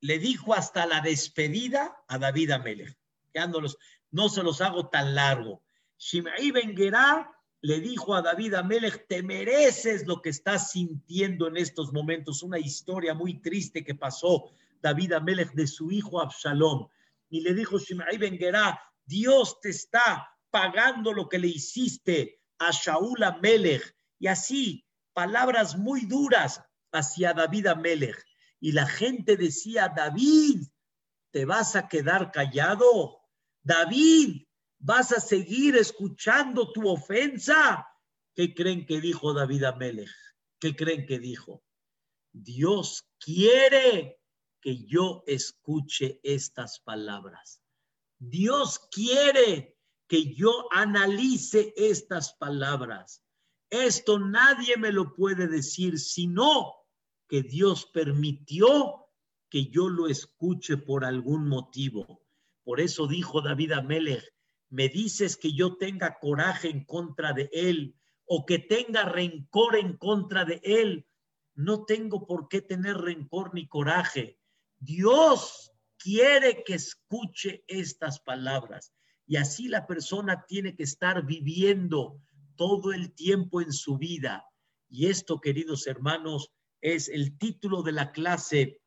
le 0.00 0.18
dijo 0.18 0.54
hasta 0.54 0.86
la 0.86 1.02
despedida 1.02 2.02
a 2.08 2.16
David 2.16 2.52
Amelech. 2.52 2.96
Ya 3.34 3.46
no, 4.14 4.28
se 4.28 4.44
los 4.44 4.60
hago 4.60 4.88
tan 4.90 5.12
largo. 5.16 5.64
Shimei 5.98 6.52
Ben 6.52 6.76
le 7.62 7.80
dijo 7.80 8.14
a 8.14 8.22
David 8.22 8.54
Amelech, 8.54 9.08
te 9.08 9.24
mereces 9.24 10.06
lo 10.06 10.22
que 10.22 10.28
estás 10.28 10.70
sintiendo 10.70 11.48
en 11.48 11.56
estos 11.56 11.92
momentos. 11.92 12.44
Una 12.44 12.60
historia 12.60 13.12
muy 13.12 13.40
triste 13.40 13.84
que 13.84 13.96
pasó 13.96 14.50
David 14.80 15.14
Amelech 15.14 15.52
de 15.54 15.66
su 15.66 15.90
hijo 15.90 16.20
Absalom. 16.20 16.86
Y 17.28 17.40
le 17.40 17.54
dijo 17.54 17.80
Shimei 17.80 18.16
Ben 18.18 18.38
Dios 19.04 19.60
te 19.60 19.70
está 19.70 20.30
pagando 20.48 21.12
lo 21.12 21.28
que 21.28 21.40
le 21.40 21.48
hiciste 21.48 22.40
a 22.60 22.70
Shaul 22.70 23.20
Amelech. 23.20 23.96
Y 24.20 24.28
así, 24.28 24.86
palabras 25.12 25.76
muy 25.76 26.06
duras 26.06 26.62
hacia 26.92 27.32
David 27.32 27.66
Amelech. 27.66 28.24
Y 28.60 28.70
la 28.70 28.86
gente 28.86 29.36
decía, 29.36 29.88
David, 29.88 30.68
¿te 31.32 31.46
vas 31.46 31.74
a 31.74 31.88
quedar 31.88 32.30
callado? 32.30 33.23
David, 33.64 34.46
¿vas 34.78 35.10
a 35.12 35.20
seguir 35.20 35.74
escuchando 35.76 36.70
tu 36.70 36.86
ofensa? 36.86 37.88
¿Qué 38.34 38.54
creen 38.54 38.84
que 38.84 39.00
dijo 39.00 39.32
David 39.32 39.64
Amelech? 39.64 40.10
¿Qué 40.60 40.76
creen 40.76 41.06
que 41.06 41.18
dijo? 41.18 41.64
Dios 42.30 43.04
quiere 43.18 44.20
que 44.60 44.84
yo 44.84 45.24
escuche 45.26 46.20
estas 46.22 46.80
palabras. 46.80 47.62
Dios 48.18 48.80
quiere 48.90 49.78
que 50.08 50.34
yo 50.34 50.68
analice 50.70 51.72
estas 51.76 52.34
palabras. 52.34 53.22
Esto 53.70 54.18
nadie 54.18 54.76
me 54.76 54.92
lo 54.92 55.14
puede 55.14 55.48
decir, 55.48 55.98
sino 55.98 56.74
que 57.28 57.42
Dios 57.42 57.86
permitió 57.86 59.06
que 59.48 59.66
yo 59.66 59.88
lo 59.88 60.06
escuche 60.06 60.76
por 60.76 61.04
algún 61.04 61.48
motivo. 61.48 62.23
Por 62.64 62.80
eso 62.80 63.06
dijo 63.06 63.42
David 63.42 63.72
Amelech, 63.72 64.24
me 64.70 64.88
dices 64.88 65.36
que 65.36 65.52
yo 65.52 65.76
tenga 65.76 66.18
coraje 66.18 66.68
en 66.68 66.84
contra 66.84 67.32
de 67.32 67.48
él 67.52 67.94
o 68.24 68.44
que 68.46 68.58
tenga 68.58 69.04
rencor 69.04 69.76
en 69.76 69.96
contra 69.96 70.44
de 70.44 70.60
él. 70.64 71.06
No 71.54 71.84
tengo 71.84 72.26
por 72.26 72.48
qué 72.48 72.62
tener 72.62 72.96
rencor 72.96 73.54
ni 73.54 73.68
coraje. 73.68 74.38
Dios 74.78 75.72
quiere 75.98 76.64
que 76.64 76.74
escuche 76.74 77.64
estas 77.68 78.18
palabras. 78.20 78.92
Y 79.26 79.36
así 79.36 79.68
la 79.68 79.86
persona 79.86 80.44
tiene 80.46 80.74
que 80.74 80.82
estar 80.82 81.24
viviendo 81.24 82.20
todo 82.56 82.92
el 82.92 83.14
tiempo 83.14 83.60
en 83.60 83.72
su 83.72 83.98
vida. 83.98 84.44
Y 84.88 85.06
esto, 85.06 85.40
queridos 85.40 85.86
hermanos, 85.86 86.50
es 86.80 87.08
el 87.08 87.38
título 87.38 87.82
de 87.82 87.92
la 87.92 88.12
clase 88.12 88.80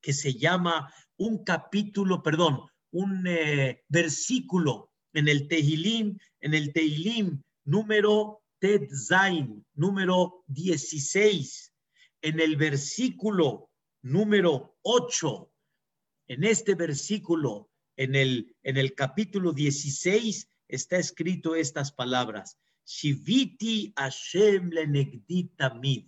que 0.00 0.12
se 0.12 0.34
llama 0.34 0.92
un 1.16 1.44
capítulo, 1.44 2.22
perdón, 2.22 2.68
un 2.90 3.26
eh, 3.26 3.84
versículo 3.88 4.92
en 5.12 5.28
el 5.28 5.48
Tehilim, 5.48 6.18
en 6.40 6.54
el 6.54 6.72
Tehilim 6.72 7.42
número 7.64 8.42
Ted 8.58 8.88
Zain, 8.92 9.64
número 9.74 10.44
16, 10.48 11.72
en 12.22 12.40
el 12.40 12.56
versículo 12.56 13.70
número 14.02 14.76
8, 14.82 15.52
en 16.28 16.44
este 16.44 16.74
versículo, 16.74 17.70
en 17.96 18.14
el, 18.14 18.56
en 18.62 18.76
el 18.76 18.94
capítulo 18.94 19.52
16, 19.52 20.48
está 20.68 20.98
escrito 20.98 21.54
estas 21.54 21.92
palabras. 21.92 22.58
Shiviti 22.84 23.92
Hashem 23.96 24.70
mid. 25.80 26.06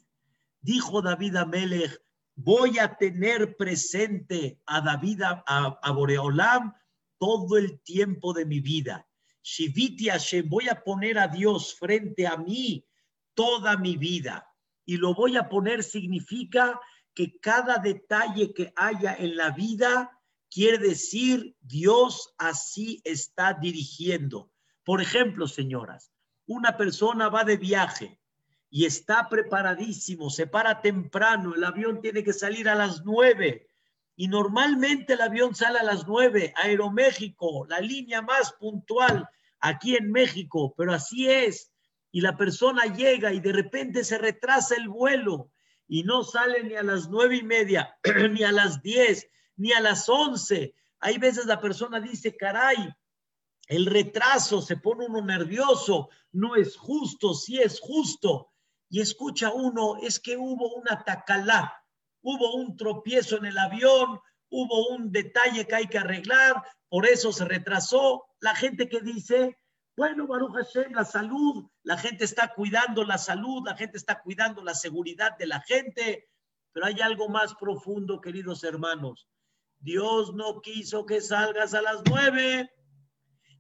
Dijo 0.61 1.03
David 1.03 1.37
Amelech, 1.37 2.03
voy 2.43 2.79
a 2.79 2.97
tener 2.97 3.57
presente 3.57 4.61
a 4.67 4.81
David, 4.81 5.23
a, 5.23 5.93
Boreolam, 5.93 6.73
todo 7.19 7.57
el 7.59 7.81
tiempo 7.83 8.33
de 8.33 8.47
mi 8.47 8.61
vida. 8.61 9.07
Shiviti 9.43 10.09
Hashem, 10.09 10.49
voy 10.49 10.69
a 10.69 10.83
poner 10.83 11.19
a 11.19 11.29
Dios 11.29 11.75
frente 11.79 12.27
a 12.27 12.37
mí 12.37 12.87
toda 13.35 13.77
mi 13.77 13.97
vida. 13.97 14.47
Y 14.87 14.97
lo 14.97 15.15
voy 15.15 15.37
a 15.37 15.49
poner 15.49 15.83
significa 15.83 16.81
que 17.15 17.39
cada 17.41 17.77
detalle 17.77 18.55
que 18.55 18.73
haya 18.77 19.15
en 19.15 19.37
la 19.37 19.51
vida 19.51 20.11
quiere 20.51 20.79
decir 20.79 21.57
Dios 21.61 22.35
así 22.39 23.03
está 23.05 23.53
dirigiendo. 23.55 24.51
Por 24.85 25.03
ejemplo, 25.03 25.47
señoras, 25.47 26.11
una 26.47 26.77
persona 26.77 27.29
va 27.29 27.45
de 27.45 27.57
viaje 27.57 28.20
y 28.71 28.87
está 28.87 29.29
preparadísimo, 29.29 30.31
se 30.31 30.47
para 30.47 30.81
temprano, 30.81 31.55
el 31.55 31.65
avión 31.65 32.01
tiene 32.01 32.23
que 32.23 32.33
salir 32.33 32.69
a 32.69 32.77
las 32.77 33.05
nueve 33.05 33.69
y 34.15 34.29
normalmente 34.29 35.15
el 35.15 35.23
avión 35.23 35.55
sale 35.55 35.81
a 35.81 35.83
las 35.83 36.07
nueve, 36.07 36.53
Aeroméxico, 36.57 37.67
la 37.69 37.81
línea 37.81 38.23
más 38.23 38.53
puntual 38.53 39.29
aquí 39.59 39.97
en 39.97 40.13
México, 40.13 40.75
pero 40.77 40.93
así 40.93 41.29
es. 41.29 41.73
Y 42.13 42.21
la 42.21 42.37
persona 42.37 42.85
llega 42.85 43.33
y 43.33 43.41
de 43.41 43.53
repente 43.53 44.05
se 44.05 44.19
retrasa 44.19 44.77
el 44.77 44.89
vuelo 44.89 45.51
y 45.89 46.03
no 46.05 46.23
sale 46.23 46.63
ni 46.63 46.75
a 46.75 46.83
las 46.83 47.09
nueve 47.09 47.37
y 47.37 47.43
media, 47.43 47.97
ni 48.31 48.45
a 48.45 48.53
las 48.53 48.83
diez, 48.83 49.27
ni 49.57 49.73
a 49.73 49.81
las 49.81 50.09
once. 50.09 50.75
Hay 51.01 51.19
veces 51.19 51.47
la 51.47 51.61
persona 51.61 51.99
dice, 51.99 52.37
caray, 52.37 52.93
el 53.69 53.87
retraso 53.87 54.61
se 54.61 54.77
pone 54.77 55.07
uno 55.07 55.25
nervioso, 55.25 56.11
no 56.33 56.57
es 56.57 56.77
justo, 56.77 57.35
sí 57.35 57.59
es 57.61 57.81
justo 57.81 58.51
y 58.91 59.01
escucha 59.01 59.53
uno, 59.53 59.97
es 60.03 60.19
que 60.19 60.37
hubo 60.37 60.75
una 60.75 61.05
tacalá, 61.05 61.73
hubo 62.23 62.57
un 62.57 62.77
tropiezo 62.77 63.39
en 63.39 63.47
el 63.47 63.57
avión, 63.57 64.21
hubo 64.51 64.89
un 64.89 65.13
detalle 65.13 65.67
que 65.67 65.77
hay 65.77 65.87
que 65.87 65.99
arreglar, 65.99 66.63
por 66.89 67.07
eso 67.07 67.33
se 67.33 67.45
retrasó. 67.45 68.25
La 68.41 68.55
gente 68.57 68.89
que 68.89 69.01
dice, 69.01 69.57
bueno, 69.97 70.27
Baruch 70.27 70.55
Hashem, 70.55 70.93
la 70.93 71.05
salud, 71.05 71.71
la 71.85 71.97
gente 71.97 72.25
está 72.25 72.53
cuidando 72.53 73.05
la 73.05 73.17
salud, 73.17 73.63
la 73.65 73.77
gente 73.77 73.97
está 73.97 74.21
cuidando 74.21 74.63
la 74.65 74.75
seguridad 74.75 75.39
de 75.39 75.47
la 75.47 75.61
gente, 75.61 76.29
pero 76.73 76.87
hay 76.87 77.01
algo 77.01 77.29
más 77.29 77.55
profundo, 77.55 78.21
queridos 78.21 78.65
hermanos. 78.65 79.29
Dios 79.79 80.35
no 80.35 80.61
quiso 80.61 81.07
que 81.07 81.21
salgas 81.21 81.75
a 81.75 81.81
las 81.81 82.03
nueve. 82.09 82.71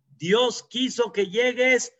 Dios 0.09 0.65
quiso 0.69 1.13
que 1.13 1.29
llegues 1.29 1.93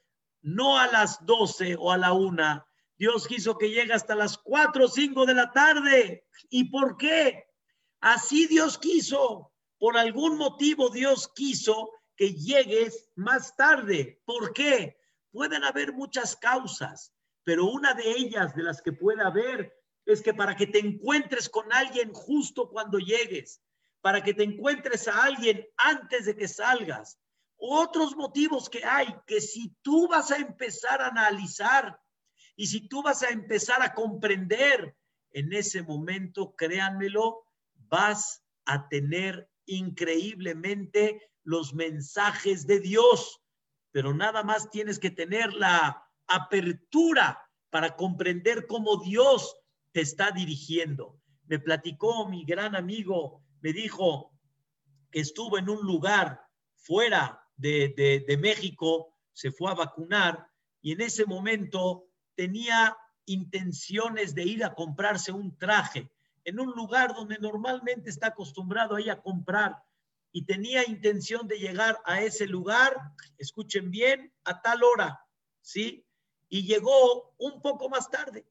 no 0.43 0.79
a 0.79 0.89
las 0.89 1.25
doce 1.25 1.77
o 1.79 1.93
a 1.93 1.97
la 1.97 2.13
una, 2.13 2.67
Dios 3.01 3.27
quiso 3.27 3.57
que 3.57 3.71
llegue 3.71 3.95
hasta 3.95 4.15
las 4.15 4.37
4 4.37 4.85
o 4.85 4.89
5 4.89 5.25
de 5.25 5.33
la 5.33 5.51
tarde. 5.53 6.27
¿Y 6.51 6.65
por 6.65 6.99
qué? 6.99 7.47
Así 7.99 8.47
Dios 8.47 8.77
quiso. 8.77 9.55
Por 9.79 9.97
algún 9.97 10.37
motivo 10.37 10.91
Dios 10.91 11.33
quiso 11.35 11.93
que 12.15 12.35
llegues 12.35 13.09
más 13.15 13.57
tarde. 13.57 14.21
¿Por 14.27 14.53
qué? 14.53 14.99
Pueden 15.33 15.65
haber 15.65 15.95
muchas 15.95 16.37
causas, 16.37 17.15
pero 17.43 17.65
una 17.65 17.95
de 17.95 18.07
ellas 18.07 18.55
de 18.55 18.65
las 18.65 18.83
que 18.83 18.93
puede 18.93 19.23
haber 19.23 19.73
es 20.05 20.21
que 20.21 20.35
para 20.35 20.55
que 20.55 20.67
te 20.67 20.81
encuentres 20.81 21.49
con 21.49 21.73
alguien 21.73 22.13
justo 22.13 22.69
cuando 22.69 22.99
llegues, 22.99 23.63
para 24.03 24.23
que 24.23 24.35
te 24.35 24.43
encuentres 24.43 25.09
a 25.09 25.23
alguien 25.23 25.67
antes 25.79 26.27
de 26.27 26.37
que 26.37 26.49
salgas. 26.49 27.19
Otros 27.57 28.15
motivos 28.15 28.69
que 28.69 28.85
hay, 28.85 29.09
que 29.27 29.41
si 29.41 29.75
tú 29.81 30.07
vas 30.07 30.31
a 30.31 30.37
empezar 30.37 31.01
a 31.01 31.09
analizar 31.09 31.99
y 32.61 32.67
si 32.67 32.87
tú 32.89 33.03
vas 33.03 33.23
a 33.23 33.31
empezar 33.31 33.81
a 33.81 33.95
comprender 33.95 34.95
en 35.33 35.51
ese 35.55 35.83
momento, 35.83 36.55
créanmelo, 36.57 37.47
vas 37.89 38.45
a 38.67 38.87
tener 38.87 39.49
increíblemente 39.65 41.33
los 41.43 41.73
mensajes 41.73 42.67
de 42.67 42.81
Dios, 42.81 43.41
pero 43.93 44.13
nada 44.13 44.43
más 44.43 44.71
tienes 44.71 44.99
que 44.99 45.11
tener 45.11 45.55
la 45.55 46.05
apertura 46.27 47.41
para 47.71 47.97
comprender 47.97 48.67
cómo 48.67 49.03
Dios 49.03 49.57
te 49.93 50.03
está 50.03 50.31
dirigiendo. 50.31 51.19
me 51.47 51.61
platicó 51.61 52.29
mi 52.29 52.45
gran 52.45 52.77
amigo, 52.77 53.43
me 53.63 53.73
dijo 53.73 54.39
que 55.11 55.21
estuvo 55.21 55.57
en 55.57 55.71
un 55.71 55.81
lugar 55.87 56.43
fuera 56.75 57.43
de, 57.57 57.95
de 58.29 58.37
México, 58.37 59.17
se 59.33 59.51
fue 59.51 59.71
a 59.71 59.75
vacunar 59.75 60.47
y 60.83 60.93
en 60.93 61.01
ese 61.01 61.25
momento 61.25 62.10
tenía 62.41 62.97
intenciones 63.27 64.35
de 64.35 64.45
ir 64.45 64.65
a 64.65 64.75
comprarse 64.75 65.31
un 65.31 65.59
traje 65.59 66.11
en 66.45 66.59
un 66.59 66.71
lugar 66.71 67.15
donde 67.15 67.37
normalmente 67.39 68.09
está 68.09 68.29
acostumbrado 68.29 68.97
a 68.97 69.13
a 69.13 69.21
comprar 69.21 69.77
y 70.33 70.47
tenía 70.47 70.89
intención 70.89 71.47
de 71.47 71.59
llegar 71.59 72.01
a 72.07 72.23
ese 72.23 72.47
lugar, 72.47 72.97
escuchen 73.37 73.91
bien, 73.91 74.33
a 74.45 74.63
tal 74.63 74.83
hora, 74.85 75.23
¿sí? 75.61 76.07
Y 76.49 76.67
llegó 76.67 77.35
un 77.37 77.61
poco 77.61 77.91
más 77.91 78.09
tarde, 78.09 78.47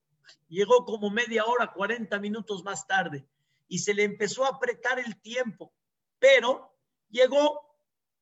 llegó 0.49 0.85
como 0.85 1.09
media 1.09 1.45
hora, 1.45 1.73
40 1.73 2.19
minutos 2.19 2.63
más 2.63 2.85
tarde, 2.85 3.25
y 3.67 3.79
se 3.79 3.95
le 3.95 4.03
empezó 4.03 4.45
a 4.45 4.49
apretar 4.49 4.99
el 4.99 5.19
tiempo, 5.19 5.73
pero 6.19 6.77
llegó, 7.09 7.75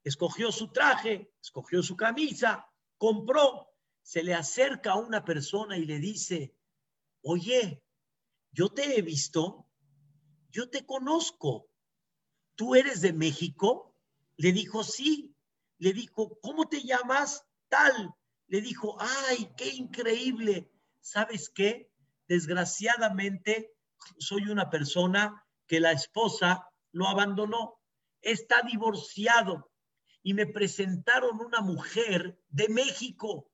escogió 0.06 0.49
su 0.53 0.71
traje, 0.71 1.30
escogió 1.41 1.84
su 1.84 1.97
camisa, 1.97 2.69
compró, 2.97 3.67
se 4.08 4.24
le 4.24 4.34
acerca 4.34 4.91
a 4.91 4.96
una 4.96 5.26
persona 5.26 5.78
y 5.78 5.86
le 5.86 6.00
dice, 6.00 6.56
oye, 7.24 7.84
yo 8.54 8.70
te 8.70 8.98
he 8.98 9.02
visto, 9.02 9.67
yo 10.50 10.70
te 10.70 10.86
conozco, 10.86 11.70
¿tú 12.56 12.76
eres 12.76 13.02
de 13.02 13.12
México? 13.12 13.98
Le 14.38 14.54
dijo, 14.54 14.86
sí. 14.86 15.36
Le 15.78 15.91
dijo, 15.91 16.39
¿cómo 16.39 16.70
te 16.70 16.84
llamas? 16.84 17.43
Tal. 17.67 18.15
Le 18.48 18.62
dijo, 18.62 18.96
ay, 18.98 19.52
qué 19.58 19.76
increíble. 19.76 20.72
¿Sabes 21.02 21.50
qué? 21.50 21.91
Desgraciadamente, 22.30 23.76
soy 24.20 24.43
una 24.43 24.70
persona 24.70 25.46
que 25.67 25.82
la 25.82 25.91
esposa 25.91 26.65
lo 26.93 27.10
abandonó. 27.10 27.82
Está 28.22 28.62
divorciado. 28.62 29.70
Y 30.24 30.34
me 30.34 30.48
presentaron 30.48 31.41
una 31.41 31.60
mujer 31.60 32.39
de 32.48 32.70
México. 32.70 33.52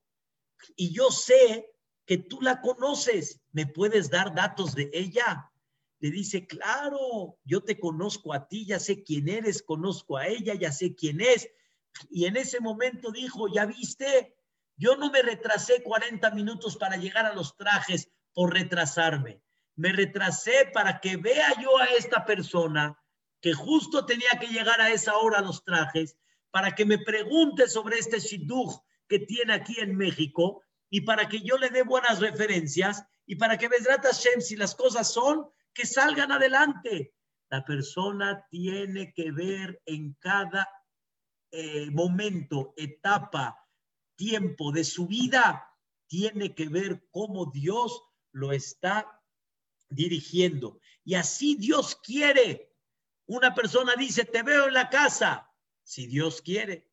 Y 0.75 0.93
yo 0.93 1.11
sé 1.11 1.69
que 2.05 2.17
tú 2.17 2.41
la 2.41 2.61
conoces. 2.61 3.41
¿Me 3.51 3.67
puedes 3.67 4.09
dar 4.09 4.33
datos 4.33 4.75
de 4.75 4.89
ella? 4.93 5.49
le 6.03 6.11
dice, 6.11 6.45
claro, 6.45 7.37
yo 7.45 7.63
te 7.63 7.79
conozco 7.79 8.33
a 8.33 8.49
ti, 8.49 8.65
ya 8.65 8.77
sé 8.77 9.03
quién 9.03 9.29
eres, 9.29 9.63
conozco 9.63 10.17
a 10.17 10.27
ella, 10.27 10.53
ya 10.53 10.69
sé 10.69 10.93
quién 10.95 11.21
es. 11.21 11.49
Y 12.09 12.25
en 12.25 12.35
ese 12.35 12.59
momento 12.59 13.09
dijo, 13.09 13.47
ya 13.47 13.65
viste, 13.65 14.35
yo 14.75 14.97
no 14.97 15.09
me 15.11 15.21
retrasé 15.21 15.81
40 15.81 16.29
minutos 16.31 16.75
para 16.75 16.97
llegar 16.97 17.25
a 17.25 17.33
los 17.33 17.55
trajes 17.55 18.11
por 18.33 18.51
retrasarme. 18.51 19.41
Me 19.77 19.93
retrasé 19.93 20.69
para 20.73 20.99
que 20.99 21.15
vea 21.15 21.47
yo 21.61 21.77
a 21.77 21.85
esta 21.85 22.25
persona 22.25 23.01
que 23.39 23.53
justo 23.53 24.05
tenía 24.05 24.31
que 24.41 24.47
llegar 24.47 24.81
a 24.81 24.91
esa 24.91 25.15
hora 25.15 25.39
a 25.39 25.41
los 25.41 25.63
trajes, 25.63 26.17
para 26.51 26.75
que 26.75 26.83
me 26.83 26.97
pregunte 26.97 27.69
sobre 27.69 27.97
este 27.97 28.19
shidduch 28.19 28.75
que 29.07 29.19
tiene 29.19 29.53
aquí 29.53 29.79
en 29.79 29.95
México 29.95 30.63
y 30.89 31.01
para 31.01 31.27
que 31.27 31.41
yo 31.41 31.57
le 31.57 31.69
dé 31.69 31.83
buenas 31.83 32.19
referencias 32.19 33.03
y 33.25 33.35
para 33.35 33.57
que 33.57 33.67
Besrat 33.67 34.03
Hashem, 34.03 34.41
si 34.41 34.55
las 34.55 34.75
cosas 34.75 35.11
son, 35.11 35.47
que 35.73 35.85
salgan 35.85 36.31
adelante. 36.31 37.15
La 37.49 37.63
persona 37.63 38.45
tiene 38.49 39.13
que 39.13 39.31
ver 39.31 39.81
en 39.85 40.13
cada 40.19 40.67
eh, 41.51 41.89
momento, 41.91 42.73
etapa, 42.77 43.57
tiempo 44.15 44.71
de 44.71 44.83
su 44.83 45.07
vida, 45.07 45.67
tiene 46.07 46.53
que 46.53 46.67
ver 46.67 47.07
cómo 47.11 47.51
Dios 47.51 48.03
lo 48.31 48.51
está 48.51 49.21
dirigiendo. 49.89 50.79
Y 51.03 51.15
así 51.15 51.55
Dios 51.55 51.95
quiere. 51.95 52.71
Una 53.25 53.53
persona 53.55 53.95
dice, 53.95 54.25
te 54.25 54.43
veo 54.43 54.67
en 54.67 54.73
la 54.73 54.89
casa, 54.89 55.51
si 55.83 56.07
Dios 56.07 56.41
quiere. 56.41 56.92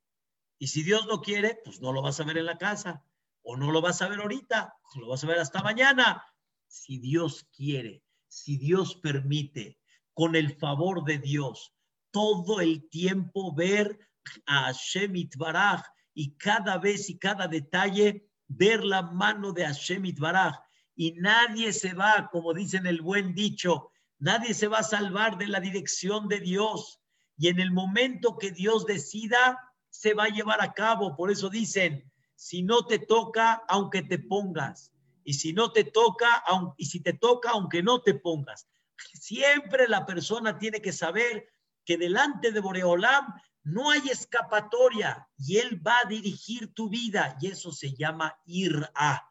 Y 0.61 0.69
si 0.69 0.85
Dios 0.85 1.07
no 1.09 1.21
quiere, 1.21 1.59
pues 1.65 1.81
no 1.81 1.93
lo 1.93 2.03
vas 2.03 2.21
a 2.21 2.25
ver 2.25 2.39
en 2.39 2.47
la 2.47 2.59
casa. 2.59 3.05
O 3.43 3.57
no 3.57 3.73
lo 3.73 3.81
vas 3.81 4.01
a 4.01 4.09
ver 4.09 4.21
ahorita, 4.21 4.73
lo 4.95 5.09
vas 5.09 5.25
a 5.25 5.27
ver 5.27 5.41
hasta 5.41 5.63
mañana. 5.63 6.23
Si 6.69 6.99
Dios 6.99 7.49
quiere 7.57 8.05
si 8.31 8.57
Dios 8.57 8.95
permite, 8.95 9.79
con 10.15 10.37
el 10.37 10.57
favor 10.57 11.05
de 11.05 11.19
Dios, 11.19 11.75
todo 12.11 12.61
el 12.61 12.89
tiempo 12.89 13.55
ver 13.55 13.99
a 14.47 14.65
Hashem 14.65 15.17
Itbaraj 15.17 15.83
y 16.15 16.37
cada 16.37 16.79
vez 16.79 17.11
y 17.11 17.19
cada 17.19 17.49
detalle 17.49 18.29
ver 18.47 18.85
la 18.85 19.03
mano 19.03 19.53
de 19.53 19.65
Hashem 19.65 20.05
Itbaraj. 20.05 20.55
Y 20.95 21.13
nadie 21.13 21.73
se 21.73 21.93
va, 21.93 22.29
como 22.31 22.55
dicen 22.55 22.87
el 22.87 23.01
buen 23.01 23.35
dicho, 23.35 23.91
nadie 24.19 24.55
se 24.55 24.69
va 24.69 24.79
a 24.79 24.85
salvar 24.85 25.39
de 25.39 25.49
la 25.49 25.61
dirección 25.61 26.29
de 26.29 26.41
Dios. 26.41 27.01
Y 27.37 27.49
en 27.49 27.59
el 27.59 27.73
momento 27.73 28.37
que 28.39 28.53
Dios 28.53 28.87
decida, 28.87 29.59
se 29.91 30.15
va 30.15 30.25
a 30.25 30.29
llevar 30.29 30.63
a 30.63 30.73
cabo. 30.73 31.17
Por 31.17 31.31
eso 31.31 31.51
dicen, 31.51 32.11
si 32.35 32.63
no 32.63 32.87
te 32.87 32.99
toca, 32.99 33.63
aunque 33.69 34.03
te 34.03 34.19
pongas 34.19 34.93
y 35.25 35.35
si 35.35 35.53
no 35.53 35.73
te 35.73 35.85
toca, 35.85 36.43
y 36.77 36.87
si 36.87 37.01
te 37.01 37.13
toca, 37.13 37.51
aunque 37.51 37.83
no 37.83 38.03
te 38.03 38.15
pongas. 38.15 38.69
Siempre 39.15 39.89
la 39.89 40.07
persona 40.07 40.59
tiene 40.59 40.81
que 40.81 40.93
saber 40.93 41.47
que 41.85 41.99
delante 41.99 42.53
de 42.53 42.61
Boreolam 42.61 43.27
no 43.63 43.91
hay 43.91 44.09
escapatoria 44.09 45.29
y 45.37 45.59
él 45.59 45.87
va 45.87 46.01
a 46.01 46.09
dirigir 46.09 46.73
tu 46.73 46.89
vida 46.89 47.37
y 47.41 47.49
eso 47.49 47.73
se 47.73 47.95
llama 47.95 48.39
ir 48.47 48.89
a. 48.95 49.31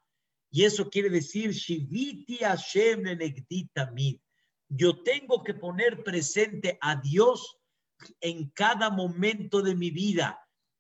Y 0.52 0.63
eso 0.63 0.89
quiere 0.89 1.10
decir 1.10 1.52
Shiviti 1.52 2.38
Hashem 2.38 3.04
Yo 4.67 5.04
tengo 5.04 5.43
que 5.43 5.54
poner 5.54 6.04
presente 6.04 6.78
a 6.82 6.95
Dios 6.95 7.58
en 8.22 8.50
cada 8.50 8.89
momento 8.89 9.62
de 9.62 9.76
mi 9.76 9.91
vida. 9.91 10.39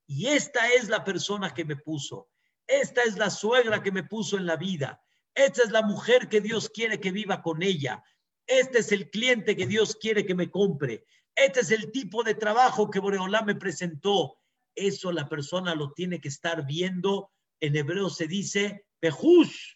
Y 0.09 0.25
esta 0.25 0.67
es 0.73 0.89
la 0.89 1.03
persona 1.03 1.53
que 1.53 1.63
me 1.63 1.75
puso. 1.75 2.29
Esta 2.65 3.03
es 3.03 3.15
la 3.15 3.29
suegra 3.29 3.83
que 3.83 3.91
me 3.91 4.03
puso 4.03 4.37
en 4.37 4.47
la 4.47 4.55
vida. 4.55 5.03
Esta 5.35 5.61
es 5.61 5.69
la 5.69 5.83
mujer 5.83 6.27
que 6.29 6.41
Dios 6.41 6.67
quiere 6.67 6.99
que 6.99 7.11
viva 7.11 7.43
con 7.43 7.61
ella. 7.61 8.03
Este 8.47 8.79
es 8.79 8.91
el 8.91 9.11
cliente 9.11 9.55
que 9.55 9.67
Dios 9.67 9.95
quiere 9.95 10.25
que 10.25 10.33
me 10.33 10.49
compre. 10.49 11.05
Este 11.35 11.59
es 11.59 11.69
el 11.69 11.91
tipo 11.91 12.23
de 12.23 12.33
trabajo 12.33 12.89
que 12.89 12.97
Boreolá 12.97 13.43
me 13.43 13.53
presentó. 13.53 14.39
Eso 14.73 15.11
la 15.11 15.29
persona 15.29 15.75
lo 15.75 15.93
tiene 15.93 16.19
que 16.19 16.29
estar 16.29 16.65
viendo. 16.65 17.31
En 17.59 17.75
hebreo 17.75 18.09
se 18.09 18.25
dice 18.25 18.87
pejush, 18.99 19.75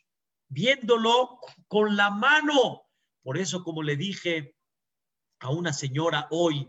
viéndolo 0.50 1.38
con 1.68 1.96
la 1.96 2.10
mano. 2.10 2.88
Por 3.22 3.38
eso, 3.38 3.64
como 3.64 3.84
le 3.84 3.98
dije 3.98 4.56
a 5.42 5.52
una 5.52 5.74
señora 5.74 6.28
hoy, 6.32 6.68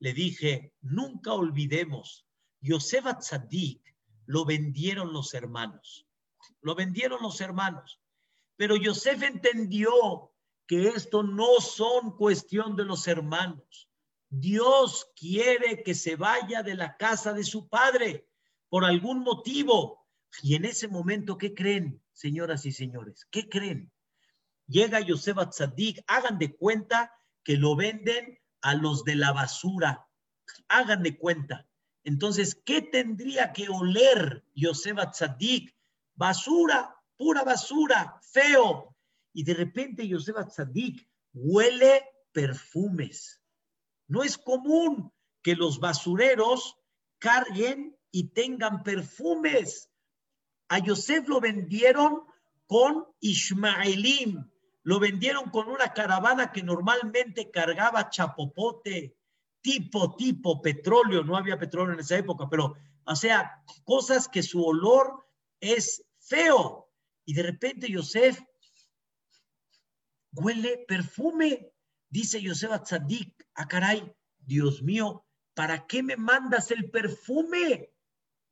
le 0.00 0.12
dije, 0.12 0.74
nunca 0.82 1.32
olvidemos, 1.32 2.25
Yosef 2.60 3.04
Tzadik 3.18 3.82
lo 4.26 4.44
vendieron 4.44 5.12
los 5.12 5.34
hermanos. 5.34 6.06
Lo 6.60 6.74
vendieron 6.74 7.22
los 7.22 7.40
hermanos. 7.40 8.00
Pero 8.56 8.76
Yosef 8.76 9.22
entendió 9.22 10.32
que 10.66 10.88
esto 10.88 11.22
no 11.22 11.60
son 11.60 12.16
cuestión 12.16 12.76
de 12.76 12.84
los 12.84 13.06
hermanos. 13.06 13.88
Dios 14.28 15.12
quiere 15.14 15.82
que 15.82 15.94
se 15.94 16.16
vaya 16.16 16.62
de 16.62 16.74
la 16.74 16.96
casa 16.96 17.32
de 17.32 17.44
su 17.44 17.68
padre 17.68 18.28
por 18.68 18.84
algún 18.84 19.20
motivo. 19.20 20.06
Y 20.42 20.54
en 20.56 20.64
ese 20.64 20.88
momento, 20.88 21.38
¿qué 21.38 21.54
creen, 21.54 22.02
señoras 22.12 22.66
y 22.66 22.72
señores? 22.72 23.26
¿Qué 23.30 23.48
creen? 23.48 23.92
Llega 24.66 25.00
Yosef 25.00 25.38
a 25.38 25.50
Tzadik, 25.50 26.02
hagan 26.08 26.38
de 26.38 26.56
cuenta 26.56 27.12
que 27.44 27.56
lo 27.56 27.76
venden 27.76 28.38
a 28.60 28.74
los 28.74 29.04
de 29.04 29.14
la 29.14 29.32
basura. 29.32 30.08
Hagan 30.68 31.02
de 31.02 31.16
cuenta. 31.16 31.68
Entonces, 32.06 32.54
¿qué 32.54 32.82
tendría 32.82 33.52
que 33.52 33.68
oler 33.68 34.44
Yosef 34.54 34.96
Tzadik? 35.10 35.74
Basura, 36.14 36.94
pura 37.16 37.42
basura, 37.42 38.20
feo. 38.22 38.94
Y 39.32 39.42
de 39.42 39.54
repente 39.54 40.06
Yosef 40.06 40.36
Tzadik 40.46 41.04
huele 41.34 42.04
perfumes. 42.30 43.42
No 44.06 44.22
es 44.22 44.38
común 44.38 45.12
que 45.42 45.56
los 45.56 45.80
basureros 45.80 46.76
carguen 47.18 47.98
y 48.12 48.28
tengan 48.28 48.84
perfumes. 48.84 49.90
A 50.68 50.78
Yosef 50.78 51.26
lo 51.26 51.40
vendieron 51.40 52.22
con 52.68 53.04
Ismaelim, 53.18 54.48
lo 54.84 55.00
vendieron 55.00 55.50
con 55.50 55.68
una 55.68 55.92
caravana 55.92 56.52
que 56.52 56.62
normalmente 56.62 57.50
cargaba 57.50 58.10
chapopote, 58.10 59.15
tipo, 59.66 60.14
tipo, 60.14 60.62
petróleo, 60.62 61.24
no 61.24 61.36
había 61.36 61.58
petróleo 61.58 61.94
en 61.94 61.98
esa 61.98 62.16
época, 62.16 62.48
pero, 62.48 62.76
o 63.04 63.16
sea, 63.16 63.64
cosas 63.82 64.28
que 64.28 64.44
su 64.44 64.64
olor 64.64 65.26
es 65.58 66.06
feo. 66.20 66.88
Y 67.24 67.34
de 67.34 67.42
repente 67.42 67.90
Yosef 67.90 68.40
huele 70.34 70.84
perfume. 70.86 71.72
Dice 72.08 72.40
Yosef 72.40 72.70
a 72.70 72.84
ah, 73.56 73.66
caray, 73.66 74.14
Dios 74.38 74.84
mío, 74.84 75.26
¿para 75.54 75.88
qué 75.88 76.04
me 76.04 76.16
mandas 76.16 76.70
el 76.70 76.88
perfume? 76.88 77.92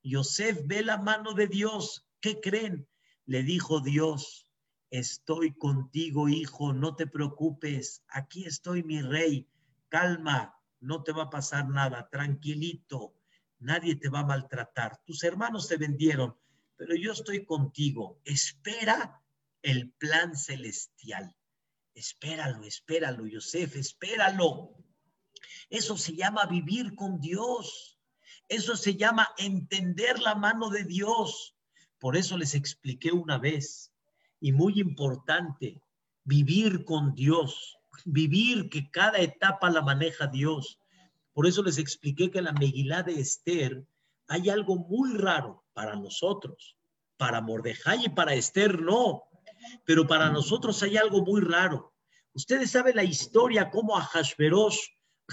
Yosef 0.02 0.62
ve 0.64 0.82
la 0.82 0.98
mano 0.98 1.34
de 1.34 1.46
Dios. 1.46 2.08
¿Qué 2.20 2.40
creen? 2.40 2.88
Le 3.24 3.44
dijo 3.44 3.78
Dios, 3.78 4.50
estoy 4.90 5.54
contigo, 5.54 6.28
hijo, 6.28 6.72
no 6.72 6.96
te 6.96 7.06
preocupes, 7.06 8.02
aquí 8.08 8.46
estoy 8.46 8.82
mi 8.82 9.00
rey, 9.00 9.48
calma, 9.88 10.53
no 10.84 11.02
te 11.02 11.12
va 11.12 11.24
a 11.24 11.30
pasar 11.30 11.68
nada, 11.68 12.08
tranquilito, 12.10 13.14
nadie 13.58 13.96
te 13.96 14.08
va 14.08 14.20
a 14.20 14.26
maltratar. 14.26 15.00
Tus 15.04 15.24
hermanos 15.24 15.66
te 15.66 15.76
vendieron, 15.76 16.36
pero 16.76 16.94
yo 16.94 17.12
estoy 17.12 17.44
contigo. 17.44 18.20
Espera 18.24 19.22
el 19.62 19.92
plan 19.92 20.36
celestial. 20.36 21.34
Espéralo, 21.94 22.64
espéralo, 22.64 23.26
Yosef, 23.26 23.76
espéralo. 23.76 24.76
Eso 25.70 25.96
se 25.96 26.14
llama 26.14 26.46
vivir 26.46 26.94
con 26.94 27.20
Dios. 27.20 27.98
Eso 28.48 28.76
se 28.76 28.94
llama 28.96 29.28
entender 29.38 30.20
la 30.20 30.34
mano 30.34 30.68
de 30.68 30.84
Dios. 30.84 31.56
Por 31.98 32.16
eso 32.16 32.36
les 32.36 32.54
expliqué 32.54 33.10
una 33.12 33.38
vez, 33.38 33.92
y 34.40 34.52
muy 34.52 34.80
importante, 34.80 35.80
vivir 36.24 36.84
con 36.84 37.14
Dios, 37.14 37.78
vivir 38.04 38.68
que 38.68 38.90
cada 38.90 39.18
etapa 39.18 39.70
la 39.70 39.82
maneja 39.82 40.26
Dios. 40.26 40.80
Por 41.32 41.46
eso 41.46 41.62
les 41.62 41.78
expliqué 41.78 42.30
que 42.30 42.38
en 42.38 42.44
la 42.44 42.52
Megilá 42.52 43.02
de 43.02 43.20
Esther 43.20 43.84
hay 44.28 44.48
algo 44.50 44.76
muy 44.76 45.16
raro 45.16 45.64
para 45.72 45.96
nosotros. 45.96 46.76
Para 47.16 47.40
Mordejai 47.40 48.06
y 48.06 48.08
para 48.08 48.34
Esther 48.34 48.80
no, 48.80 49.24
pero 49.84 50.06
para 50.06 50.30
nosotros 50.30 50.82
hay 50.82 50.96
algo 50.96 51.24
muy 51.24 51.40
raro. 51.40 51.92
Ustedes 52.32 52.72
saben 52.72 52.96
la 52.96 53.04
historia 53.04 53.70
cómo 53.70 53.96
a 53.96 54.02
Hashverosh 54.02 54.78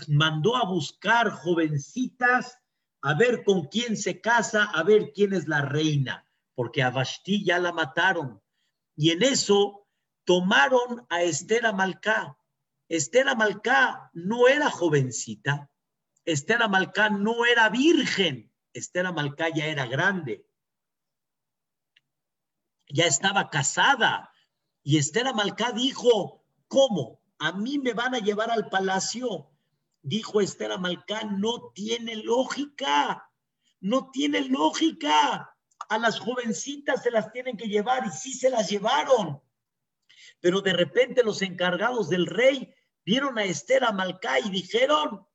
mandó 0.07 0.55
a 0.55 0.65
buscar 0.65 1.31
jovencitas 1.31 2.57
a 3.01 3.15
ver 3.15 3.43
con 3.43 3.65
quién 3.65 3.97
se 3.97 4.21
casa, 4.21 4.65
a 4.65 4.83
ver 4.83 5.11
quién 5.13 5.33
es 5.33 5.47
la 5.47 5.61
reina, 5.63 6.25
porque 6.53 6.83
a 6.83 6.91
Vashti 6.91 7.43
ya 7.43 7.57
la 7.59 7.71
mataron. 7.71 8.41
Y 8.95 9.09
en 9.09 9.23
eso 9.23 9.87
tomaron 10.23 11.05
a 11.09 11.23
Esther 11.23 11.65
Amalcá. 11.65 12.37
Esther 12.91 13.29
Amalcá 13.29 14.11
no 14.11 14.49
era 14.49 14.69
jovencita, 14.69 15.71
Esther 16.25 16.61
Amalcá 16.61 17.09
no 17.09 17.45
era 17.45 17.69
virgen, 17.69 18.51
Esther 18.73 19.05
Amalcá 19.05 19.47
ya 19.47 19.67
era 19.67 19.85
grande, 19.85 20.45
ya 22.89 23.05
estaba 23.05 23.49
casada. 23.49 24.29
Y 24.83 24.97
Esther 24.97 25.25
Amalcá 25.27 25.71
dijo, 25.71 26.43
¿cómo? 26.67 27.21
¿A 27.39 27.53
mí 27.53 27.79
me 27.79 27.93
van 27.93 28.13
a 28.13 28.19
llevar 28.19 28.51
al 28.51 28.67
palacio? 28.67 29.49
Dijo 30.01 30.41
Esther 30.41 30.73
Amalcá, 30.73 31.23
no 31.23 31.71
tiene 31.73 32.17
lógica, 32.17 33.31
no 33.79 34.11
tiene 34.11 34.41
lógica. 34.49 35.55
A 35.87 35.97
las 35.97 36.19
jovencitas 36.19 37.03
se 37.03 37.11
las 37.11 37.31
tienen 37.31 37.55
que 37.55 37.69
llevar 37.69 38.05
y 38.05 38.09
sí 38.09 38.33
se 38.33 38.49
las 38.49 38.69
llevaron. 38.69 39.41
Pero 40.41 40.59
de 40.59 40.73
repente 40.73 41.23
los 41.23 41.41
encargados 41.41 42.09
del 42.09 42.25
rey 42.25 42.73
vieron 43.05 43.37
a 43.37 43.43
Esther 43.43 43.83
Amalcá 43.83 44.39
y 44.39 44.49
dijeron, 44.49 45.25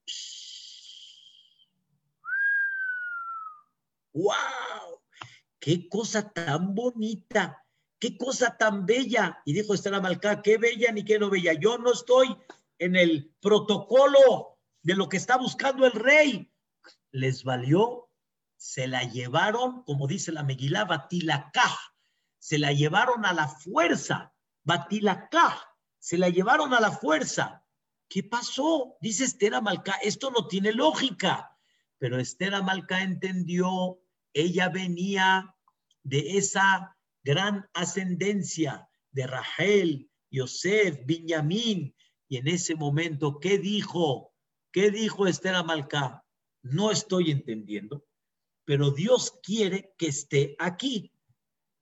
¡Wow! 4.17 5.03
¡Qué 5.59 5.89
cosa 5.91 6.33
tan 6.33 6.75
bonita! 6.75 7.63
¡Qué 7.99 8.17
cosa 8.17 8.57
tan 8.57 8.87
bella! 8.87 9.43
Y 9.45 9.53
dijo 9.53 9.75
Esther 9.75 9.95
Amalcá, 9.95 10.41
qué 10.41 10.57
bella 10.57 10.91
ni 10.91 11.05
qué 11.05 11.19
no 11.19 11.29
bella. 11.29 11.53
Yo 11.53 11.77
no 11.77 11.93
estoy 11.93 12.35
en 12.79 12.97
el 12.97 13.35
protocolo 13.41 14.59
de 14.83 14.95
lo 14.95 15.09
que 15.09 15.19
está 15.19 15.37
buscando 15.37 15.85
el 15.85 15.93
rey. 15.93 16.51
Les 17.11 17.45
valió, 17.45 18.09
se 18.57 18.87
la 18.87 19.03
llevaron, 19.03 19.83
como 19.83 20.07
dice 20.07 20.33
la 20.33 20.43
Megilá, 20.43 20.85
Batilacá. 20.85 21.77
Se 22.39 22.59
la 22.59 22.73
llevaron 22.73 23.27
a 23.27 23.35
la 23.35 23.49
fuerza. 23.49 24.33
Batilacá. 24.63 25.66
Se 26.07 26.17
la 26.17 26.29
llevaron 26.29 26.73
a 26.73 26.79
la 26.79 26.93
fuerza. 26.93 27.65
¿Qué 28.09 28.23
pasó? 28.23 28.97
Dice 29.01 29.25
Esther 29.25 29.57
Amalcá, 29.57 29.95
esto 29.95 30.31
no 30.31 30.47
tiene 30.47 30.73
lógica. 30.73 31.59
Pero 31.99 32.21
Esther 32.21 32.55
Amalcá 32.55 33.03
entendió 33.03 33.99
ella 34.33 34.69
venía 34.69 35.53
de 36.05 36.37
esa 36.39 36.97
gran 37.25 37.69
ascendencia 37.75 38.89
de 39.11 39.27
Rahel, 39.27 40.09
Yosef, 40.31 41.01
Benjamín. 41.05 41.97
Y 42.29 42.37
en 42.37 42.47
ese 42.47 42.77
momento, 42.77 43.41
¿qué 43.41 43.59
dijo? 43.59 44.33
¿Qué 44.71 44.93
dijo 44.93 45.27
Esther 45.27 45.57
Amalcá? 45.57 46.25
No 46.63 46.93
estoy 46.93 47.33
entendiendo, 47.33 48.07
pero 48.65 48.93
Dios 48.93 49.41
quiere 49.43 49.93
que 49.99 50.07
esté 50.07 50.55
aquí. 50.61 51.13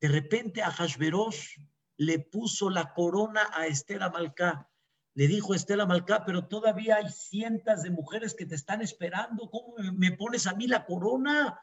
De 0.01 0.09
repente 0.09 0.63
a 0.63 0.71
Hashverosh 0.71 1.59
le 1.97 2.19
puso 2.19 2.71
la 2.71 2.93
corona 2.93 3.49
a 3.53 3.67
Esther 3.67 4.03
Amalcá. 4.03 4.69
Le 5.15 5.29
dijo 5.29 5.55
Esther 5.55 5.81
Amalcá, 5.81 6.25
pero 6.25 6.49
todavía 6.49 6.97
hay 6.97 7.09
cientos 7.11 7.83
de 7.83 7.91
mujeres 7.91 8.35
que 8.35 8.47
te 8.47 8.55
están 8.55 8.83
esperando. 8.83 9.49
¿Cómo 9.51 9.75
me 9.93 10.13
pones 10.13 10.47
a 10.47 10.55
mí 10.55 10.67
la 10.67 10.85
corona? 10.87 11.61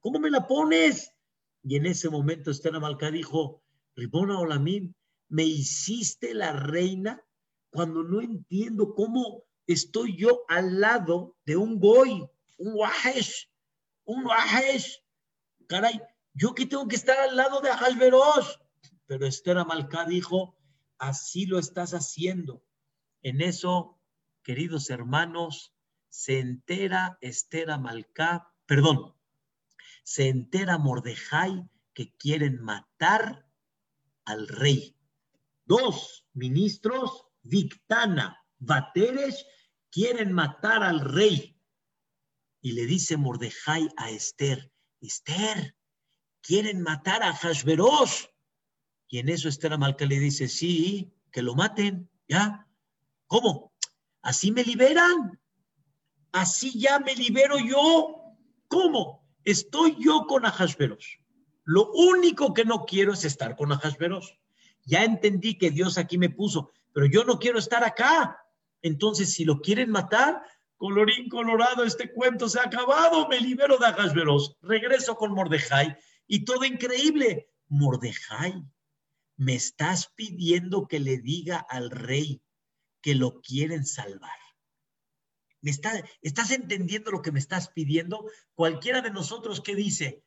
¿Cómo 0.00 0.18
me 0.18 0.30
la 0.30 0.46
pones? 0.46 1.12
Y 1.62 1.76
en 1.76 1.86
ese 1.86 2.08
momento 2.08 2.50
Esther 2.50 2.74
Amalcá 2.74 3.10
dijo, 3.10 3.62
Ribona 3.94 4.38
Olamim, 4.38 4.94
me 5.28 5.44
hiciste 5.44 6.34
la 6.34 6.52
reina 6.52 7.22
cuando 7.70 8.02
no 8.02 8.20
entiendo 8.20 8.94
cómo 8.94 9.44
estoy 9.66 10.16
yo 10.16 10.44
al 10.48 10.80
lado 10.80 11.36
de 11.44 11.56
un 11.56 11.80
goy, 11.80 12.24
un 12.58 12.74
wahesh, 12.74 13.50
un 14.04 14.24
wahesh. 14.24 15.02
Caray, 15.66 16.00
yo 16.34 16.54
que 16.54 16.66
tengo 16.66 16.86
que 16.86 16.96
estar 16.96 17.18
al 17.18 17.36
lado 17.36 17.60
de 17.60 17.70
Ahasverosh. 17.70 18.56
Pero 19.06 19.26
Esther 19.26 19.58
Amalcá 19.58 20.04
dijo, 20.06 20.56
así 20.98 21.46
lo 21.46 21.58
estás 21.58 21.92
haciendo. 21.92 22.64
En 23.22 23.40
eso, 23.40 24.00
queridos 24.42 24.90
hermanos, 24.90 25.74
se 26.08 26.38
entera 26.38 27.18
Esther 27.20 27.70
Amalcá, 27.70 28.52
perdón, 28.66 29.14
se 30.04 30.28
entera 30.28 30.78
Mordejai 30.78 31.68
que 31.92 32.14
quieren 32.16 32.62
matar 32.62 33.48
al 34.24 34.48
rey. 34.48 34.96
Dos 35.64 36.26
ministros, 36.34 37.26
Victana, 37.42 38.44
Bateres, 38.58 39.46
quieren 39.90 40.32
matar 40.32 40.82
al 40.82 41.00
rey. 41.00 41.58
Y 42.60 42.72
le 42.72 42.86
dice 42.86 43.16
Mordejai 43.16 43.88
a 43.96 44.10
Esther, 44.10 44.72
Esther, 45.00 45.76
quieren 46.40 46.82
matar 46.82 47.22
a 47.22 47.32
Hashverosh. 47.32 48.26
Y 49.08 49.18
en 49.18 49.28
eso 49.28 49.48
Esther 49.48 49.72
Amalca 49.72 50.06
le 50.06 50.18
dice, 50.18 50.48
sí, 50.48 51.12
que 51.30 51.42
lo 51.42 51.54
maten, 51.54 52.08
¿ya? 52.28 52.66
¿Cómo? 53.26 53.72
¿Así 54.22 54.52
me 54.52 54.64
liberan? 54.64 55.38
¿Así 56.32 56.78
ya 56.78 56.98
me 56.98 57.14
libero 57.14 57.58
yo? 57.58 58.36
¿Cómo? 58.68 59.24
Estoy 59.44 59.96
yo 60.00 60.26
con 60.26 60.46
Ahasveros. 60.46 61.18
Lo 61.64 61.90
único 61.92 62.52
que 62.54 62.64
no 62.64 62.84
quiero 62.84 63.12
es 63.12 63.24
estar 63.24 63.56
con 63.56 63.72
Ahasveros. 63.72 64.38
Ya 64.84 65.04
entendí 65.04 65.56
que 65.56 65.70
Dios 65.70 65.98
aquí 65.98 66.18
me 66.18 66.30
puso, 66.30 66.72
pero 66.92 67.06
yo 67.06 67.24
no 67.24 67.38
quiero 67.38 67.58
estar 67.58 67.84
acá. 67.84 68.38
Entonces, 68.82 69.32
si 69.32 69.44
lo 69.44 69.60
quieren 69.60 69.90
matar, 69.90 70.42
colorín 70.76 71.28
colorado, 71.28 71.84
este 71.84 72.12
cuento 72.12 72.48
se 72.48 72.60
ha 72.60 72.64
acabado, 72.64 73.28
me 73.28 73.40
libero 73.40 73.78
de 73.78 73.86
Ahasveros, 73.86 74.56
regreso 74.60 75.16
con 75.16 75.32
Mordejai 75.32 75.96
y 76.26 76.44
todo 76.44 76.64
increíble. 76.64 77.48
Mordejai, 77.68 78.62
me 79.36 79.54
estás 79.54 80.12
pidiendo 80.14 80.86
que 80.86 81.00
le 81.00 81.18
diga 81.18 81.58
al 81.58 81.90
rey 81.90 82.42
que 83.00 83.14
lo 83.14 83.40
quieren 83.40 83.84
salvar. 83.84 84.38
¿Me 85.60 85.70
¿Estás 85.70 86.50
entendiendo 86.50 87.10
lo 87.10 87.22
que 87.22 87.32
me 87.32 87.38
estás 87.38 87.70
pidiendo? 87.70 88.30
Cualquiera 88.54 89.00
de 89.00 89.10
nosotros 89.10 89.60
que 89.60 89.74
dice, 89.74 90.22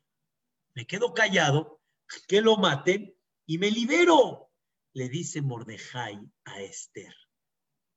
me 0.73 0.87
quedo 0.87 1.13
callado, 1.13 1.81
que 2.27 2.41
lo 2.41 2.57
maten 2.57 3.15
y 3.45 3.57
me 3.57 3.69
libero, 3.69 4.51
le 4.93 5.09
dice 5.09 5.41
Mordejai 5.41 6.19
a 6.45 6.61
Esther. 6.61 7.13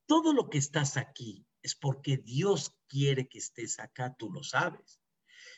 Todo 0.06 0.32
lo 0.32 0.50
que 0.50 0.58
estás 0.58 0.96
aquí 0.96 1.46
es 1.62 1.74
porque 1.74 2.18
Dios 2.18 2.76
quiere 2.88 3.28
que 3.28 3.38
estés 3.38 3.78
acá, 3.78 4.14
tú 4.18 4.30
lo 4.30 4.42
sabes. 4.42 5.00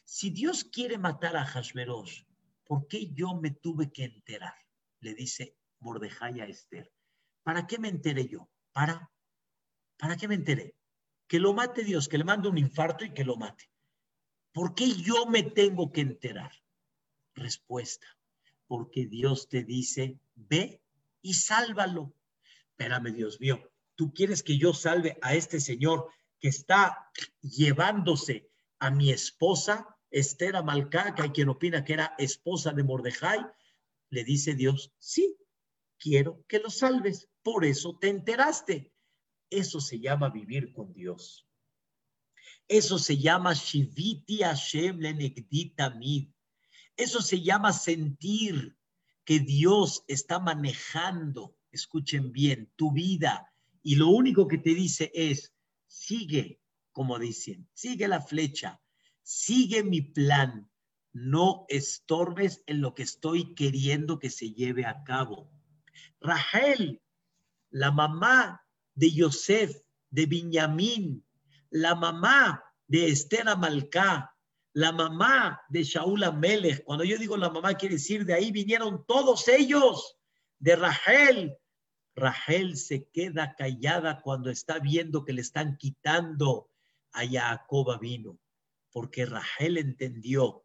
Si 0.04 0.30
Dios 0.30 0.64
quiere 0.64 0.98
matar 0.98 1.36
a 1.36 1.44
Hashverosh, 1.44 2.22
¿por 2.64 2.86
qué 2.86 3.10
yo 3.12 3.34
me 3.34 3.50
tuve 3.50 3.90
que 3.90 4.04
enterar? 4.04 4.54
Le 5.02 5.14
dice 5.14 5.54
Mordejai 5.78 6.40
a 6.40 6.46
Esther. 6.46 6.90
¿Para 7.42 7.66
qué 7.66 7.78
me 7.78 7.88
enteré 7.88 8.26
yo? 8.26 8.48
¿Para? 8.72 9.10
¿Para 9.98 10.16
qué 10.16 10.26
me 10.26 10.34
enteré? 10.34 10.74
que 11.32 11.40
lo 11.40 11.54
mate 11.54 11.82
Dios, 11.82 12.08
que 12.08 12.18
le 12.18 12.24
mande 12.24 12.50
un 12.50 12.58
infarto 12.58 13.06
y 13.06 13.14
que 13.14 13.24
lo 13.24 13.38
mate. 13.38 13.70
¿Por 14.52 14.74
qué 14.74 14.92
yo 14.92 15.24
me 15.24 15.42
tengo 15.42 15.90
que 15.90 16.02
enterar? 16.02 16.52
Respuesta, 17.34 18.06
porque 18.66 19.06
Dios 19.06 19.48
te 19.48 19.64
dice, 19.64 20.20
ve 20.34 20.82
y 21.22 21.32
sálvalo. 21.32 22.12
Espérame, 22.68 23.14
Dios 23.14 23.40
mío, 23.40 23.72
¿tú 23.94 24.12
quieres 24.12 24.42
que 24.42 24.58
yo 24.58 24.74
salve 24.74 25.16
a 25.22 25.34
este 25.34 25.58
señor 25.58 26.10
que 26.38 26.48
está 26.48 27.10
llevándose 27.40 28.50
a 28.78 28.90
mi 28.90 29.10
esposa, 29.10 29.96
Esther 30.10 30.56
Amalcá, 30.56 31.14
que 31.14 31.22
hay 31.22 31.30
quien 31.30 31.48
opina 31.48 31.82
que 31.82 31.94
era 31.94 32.14
esposa 32.18 32.72
de 32.72 32.82
Mordejai? 32.82 33.40
Le 34.12 34.24
dice 34.24 34.54
Dios, 34.54 34.92
sí, 34.98 35.38
quiero 35.98 36.44
que 36.46 36.58
lo 36.58 36.68
salves. 36.68 37.30
Por 37.42 37.64
eso 37.64 37.96
te 37.98 38.10
enteraste. 38.10 38.92
Eso 39.48 39.80
se 39.80 40.00
llama 40.00 40.28
vivir 40.28 40.74
con 40.74 40.92
Dios. 40.92 41.48
Eso 42.68 42.98
se 42.98 43.16
llama 43.16 43.54
Shiviti 43.54 44.42
Hashem 44.42 44.98
Lenegditamid. 44.98 46.28
Eso 46.94 47.22
se 47.22 47.40
llama 47.40 47.72
sentir 47.72 48.76
que 49.24 49.40
Dios 49.40 50.04
está 50.06 50.38
manejando, 50.38 51.56
escuchen 51.70 52.32
bien, 52.32 52.70
tu 52.76 52.92
vida. 52.92 53.50
Y 53.82 53.94
lo 53.94 54.08
único 54.08 54.46
que 54.46 54.58
te 54.58 54.74
dice 54.74 55.10
es, 55.14 55.54
sigue, 55.86 56.60
como 56.92 57.18
dicen, 57.18 57.66
sigue 57.72 58.08
la 58.08 58.20
flecha, 58.20 58.78
sigue 59.22 59.82
mi 59.82 60.02
plan, 60.02 60.70
no 61.12 61.66
estorbes 61.68 62.62
en 62.66 62.80
lo 62.80 62.94
que 62.94 63.02
estoy 63.02 63.54
queriendo 63.54 64.18
que 64.18 64.30
se 64.30 64.52
lleve 64.52 64.86
a 64.86 65.04
cabo. 65.04 65.50
Rachel, 66.20 67.02
la 67.70 67.90
mamá 67.90 68.64
de 68.94 69.10
Yosef, 69.10 69.80
de 70.10 70.26
Benjamín, 70.26 71.24
la 71.70 71.94
mamá 71.94 72.62
de 72.86 73.08
Esther 73.08 73.48
Amalcá, 73.48 74.34
la 74.74 74.92
mamá 74.92 75.60
de 75.68 75.84
Shaul 75.84 76.24
Amelech. 76.24 76.84
Cuando 76.84 77.04
yo 77.04 77.18
digo 77.18 77.36
la 77.36 77.50
mamá, 77.50 77.74
quiere 77.74 77.96
decir 77.96 78.24
de 78.24 78.34
ahí 78.34 78.50
vinieron 78.50 79.04
todos 79.06 79.48
ellos, 79.48 80.18
de 80.58 80.76
Rachel. 80.76 81.56
Rachel 82.14 82.76
se 82.76 83.08
queda 83.08 83.54
callada 83.56 84.20
cuando 84.20 84.50
está 84.50 84.78
viendo 84.78 85.24
que 85.24 85.32
le 85.32 85.40
están 85.40 85.76
quitando 85.76 86.70
a 87.12 87.26
Jacob 87.26 87.98
vino, 88.00 88.38
porque 88.90 89.26
Rachel 89.26 89.78
entendió 89.78 90.62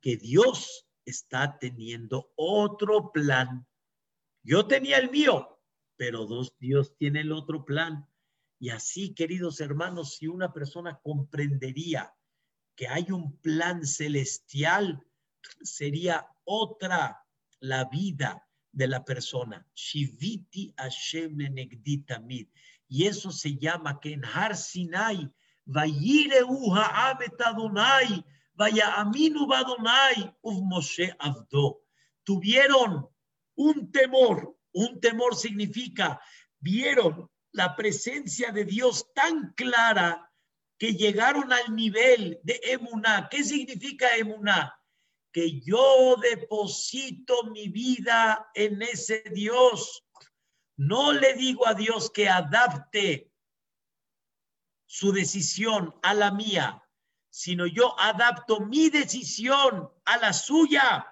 que 0.00 0.16
Dios 0.16 0.86
está 1.04 1.58
teniendo 1.58 2.32
otro 2.36 3.12
plan. 3.12 3.66
Yo 4.42 4.66
tenía 4.66 4.98
el 4.98 5.10
mío, 5.10 5.60
pero 5.96 6.26
Dios 6.58 6.96
tiene 6.96 7.20
el 7.20 7.32
otro 7.32 7.64
plan. 7.64 8.06
Y 8.58 8.70
así, 8.70 9.14
queridos 9.14 9.60
hermanos, 9.60 10.16
si 10.16 10.26
una 10.26 10.52
persona 10.52 11.00
comprendería 11.02 12.14
que 12.74 12.88
hay 12.88 13.10
un 13.10 13.36
plan 13.38 13.86
celestial, 13.86 15.06
sería 15.62 16.26
otra 16.44 17.26
la 17.60 17.84
vida 17.84 18.46
de 18.72 18.88
la 18.88 19.04
persona. 19.04 19.66
Shiviti 19.74 20.72
Hashem 20.76 21.38
Y 22.88 23.06
eso 23.06 23.30
se 23.30 23.56
llama 23.56 24.00
que 24.00 24.12
en 24.14 24.24
Har 24.24 24.56
Sinai, 24.56 25.30
Vayire 25.66 26.42
Uha 26.42 27.18
Vaya 28.60 29.00
Aminu 29.00 29.46
Badonai, 29.46 30.36
Uf 30.42 30.58
Moshe 30.70 31.16
Avdo. 31.18 31.80
Tuvieron 32.26 33.08
un 33.56 33.90
temor. 33.90 34.54
Un 34.74 35.00
temor 35.00 35.34
significa, 35.34 36.20
vieron 36.58 37.30
la 37.52 37.74
presencia 37.74 38.52
de 38.52 38.66
Dios 38.66 39.14
tan 39.14 39.54
clara 39.54 40.30
que 40.78 40.92
llegaron 40.92 41.50
al 41.50 41.74
nivel 41.74 42.38
de 42.42 42.60
emuná. 42.64 43.30
¿Qué 43.30 43.42
significa 43.42 44.14
emuná? 44.14 44.78
Que 45.32 45.58
yo 45.62 46.16
deposito 46.20 47.44
mi 47.44 47.68
vida 47.68 48.50
en 48.54 48.82
ese 48.82 49.24
Dios. 49.32 50.04
No 50.76 51.14
le 51.14 51.32
digo 51.32 51.66
a 51.66 51.72
Dios 51.72 52.10
que 52.10 52.28
adapte 52.28 53.32
su 54.84 55.12
decisión 55.12 55.94
a 56.02 56.12
la 56.12 56.30
mía, 56.30 56.82
sino 57.30 57.66
yo 57.66 57.98
adapto 57.98 58.60
mi 58.60 58.90
decisión 58.90 59.88
a 60.04 60.18
la 60.18 60.32
suya. 60.32 61.06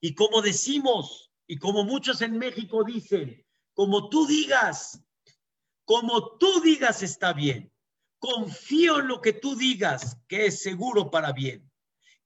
Y 0.00 0.14
como 0.14 0.42
decimos, 0.42 1.32
y 1.46 1.58
como 1.58 1.84
muchos 1.84 2.20
en 2.20 2.38
México 2.38 2.84
dicen, 2.84 3.44
como 3.72 4.08
tú 4.08 4.26
digas, 4.26 5.02
como 5.84 6.36
tú 6.36 6.60
digas 6.60 7.02
está 7.02 7.32
bien. 7.32 7.72
Confío 8.18 9.00
en 9.00 9.08
lo 9.08 9.20
que 9.20 9.32
tú 9.32 9.56
digas, 9.56 10.18
que 10.26 10.46
es 10.46 10.62
seguro 10.62 11.10
para 11.10 11.32
bien. 11.32 11.70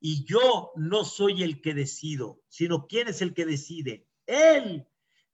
Y 0.01 0.25
yo 0.25 0.73
no 0.77 1.05
soy 1.05 1.43
el 1.43 1.61
que 1.61 1.75
decido, 1.75 2.41
sino 2.49 2.87
quién 2.87 3.09
es 3.09 3.21
el 3.21 3.35
que 3.35 3.45
decide. 3.45 4.09
Él, 4.27 4.87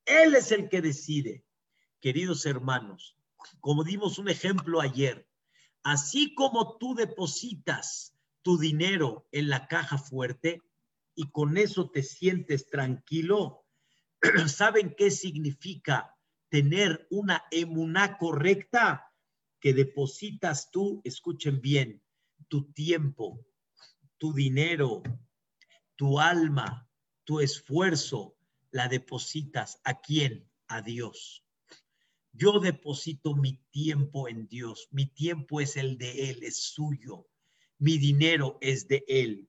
Él 0.04 0.34
es 0.34 0.50
el 0.50 0.68
que 0.68 0.82
decide. 0.82 1.44
Queridos 2.00 2.46
hermanos, 2.46 3.16
como 3.60 3.84
dimos 3.84 4.18
un 4.18 4.28
ejemplo 4.28 4.80
ayer, 4.80 5.28
así 5.86 6.34
como 6.34 6.78
tú 6.78 6.96
depositas 6.96 8.12
tu 8.42 8.58
dinero 8.58 9.28
en 9.30 9.48
la 9.48 9.68
caja 9.68 9.98
fuerte 9.98 10.60
y 11.14 11.30
con 11.30 11.56
eso 11.56 11.90
te 11.90 12.02
sientes 12.02 12.68
tranquilo, 12.68 13.64
¿saben 14.48 14.96
qué 14.98 15.12
significa 15.12 16.18
tener 16.48 17.06
una 17.08 17.44
emuná 17.52 18.18
correcta 18.18 19.12
que 19.60 19.74
depositas 19.74 20.72
tú, 20.72 21.02
escuchen 21.04 21.60
bien, 21.60 22.02
tu 22.48 22.72
tiempo, 22.72 23.46
tu 24.18 24.32
dinero, 24.32 25.04
tu 25.94 26.18
alma, 26.18 26.90
tu 27.22 27.38
esfuerzo, 27.38 28.34
la 28.72 28.88
depositas 28.88 29.80
a 29.84 30.00
quién? 30.00 30.50
A 30.66 30.82
Dios. 30.82 31.45
Yo 32.36 32.60
deposito 32.60 33.34
mi 33.34 33.54
tiempo 33.70 34.28
en 34.28 34.46
Dios. 34.46 34.88
Mi 34.90 35.06
tiempo 35.06 35.60
es 35.60 35.76
el 35.76 35.96
de 35.96 36.30
Él, 36.30 36.42
es 36.42 36.64
suyo. 36.64 37.26
Mi 37.78 37.96
dinero 37.96 38.58
es 38.60 38.86
de 38.88 39.04
Él. 39.08 39.48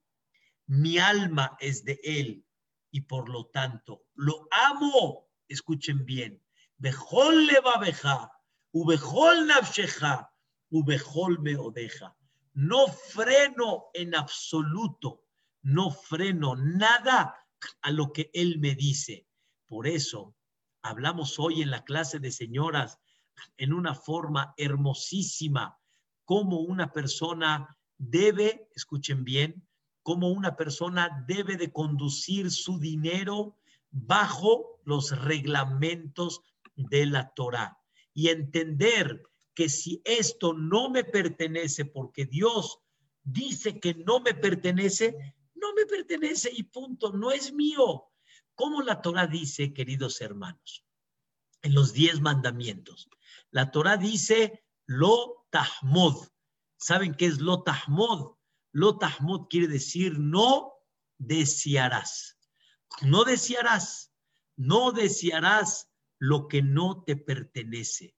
Mi 0.68 0.98
alma 0.98 1.58
es 1.60 1.84
de 1.84 2.00
Él. 2.04 2.46
Y 2.92 3.02
por 3.02 3.28
lo 3.28 3.48
tanto, 3.48 4.06
lo 4.16 4.48
amo. 4.52 5.28
Escuchen 5.50 6.06
bien. 6.06 6.42
Bejol 6.78 7.48
levabeja, 7.48 8.32
ubejol 8.72 9.48
nafsheja, 9.48 10.32
ubejol 10.70 11.40
meodeja. 11.42 12.16
No 12.54 12.88
freno 12.88 13.88
en 13.94 14.16
absoluto, 14.16 15.26
no 15.62 15.92
freno 15.92 16.56
nada 16.56 17.36
a 17.82 17.92
lo 17.92 18.14
que 18.14 18.30
él 18.34 18.60
me 18.60 18.76
dice. 18.76 19.28
Por 19.68 19.88
eso 19.88 20.37
hablamos 20.90 21.40
hoy 21.40 21.62
en 21.62 21.72
la 21.72 21.84
clase 21.84 22.20
de 22.20 22.32
señoras 22.32 23.00
en 23.58 23.74
una 23.74 23.94
forma 23.94 24.54
hermosísima, 24.58 25.80
cómo 26.26 26.60
una 26.60 26.92
persona 26.92 27.78
debe, 27.98 28.70
escuchen 28.76 29.24
bien, 29.24 29.68
cómo 30.04 30.30
una 30.30 30.56
persona 30.56 31.24
debe 31.28 31.58
de 31.58 31.72
conducir 31.72 32.52
su 32.52 32.80
dinero 32.80 33.58
bajo 33.92 34.80
los 34.86 35.18
reglamentos 35.24 36.42
de 36.76 37.06
la 37.06 37.34
Torah 37.34 37.78
y 38.14 38.30
entender 38.30 39.24
que 39.54 39.70
si 39.70 40.02
esto 40.06 40.54
no 40.54 40.90
me 40.90 41.04
pertenece 41.04 41.86
porque 41.86 42.26
Dios 42.26 42.80
dice 43.24 43.80
que 43.80 43.96
no 43.96 44.20
me 44.20 44.34
pertenece, 44.34 45.36
no 45.56 45.74
me 45.74 45.86
pertenece 45.86 46.52
y 46.54 46.64
punto, 46.64 47.12
no 47.12 47.32
es 47.32 47.52
mío. 47.52 48.06
Como 48.58 48.82
la 48.82 49.04
Torah 49.04 49.28
dice, 49.28 49.72
queridos 49.72 50.20
hermanos, 50.20 50.84
en 51.62 51.76
los 51.76 51.94
diez 51.94 52.22
mandamientos, 52.22 53.08
la 53.52 53.70
Torah 53.70 53.98
dice 53.98 54.66
lo 54.88 55.46
tahmod. 55.52 56.28
¿Saben 56.76 57.14
qué 57.14 57.28
es 57.28 57.40
lo 57.40 57.62
tahmod? 57.62 58.36
Lo 58.72 58.98
tahmod 58.98 59.48
quiere 59.48 59.68
decir 59.68 60.18
no 60.18 60.74
desearás. 61.20 62.40
No 63.04 63.26
desearás. 63.26 64.12
No 64.56 64.92
desearás 64.92 65.92
lo 66.18 66.48
que 66.48 66.64
no 66.64 67.04
te 67.04 67.16
pertenece. 67.16 68.16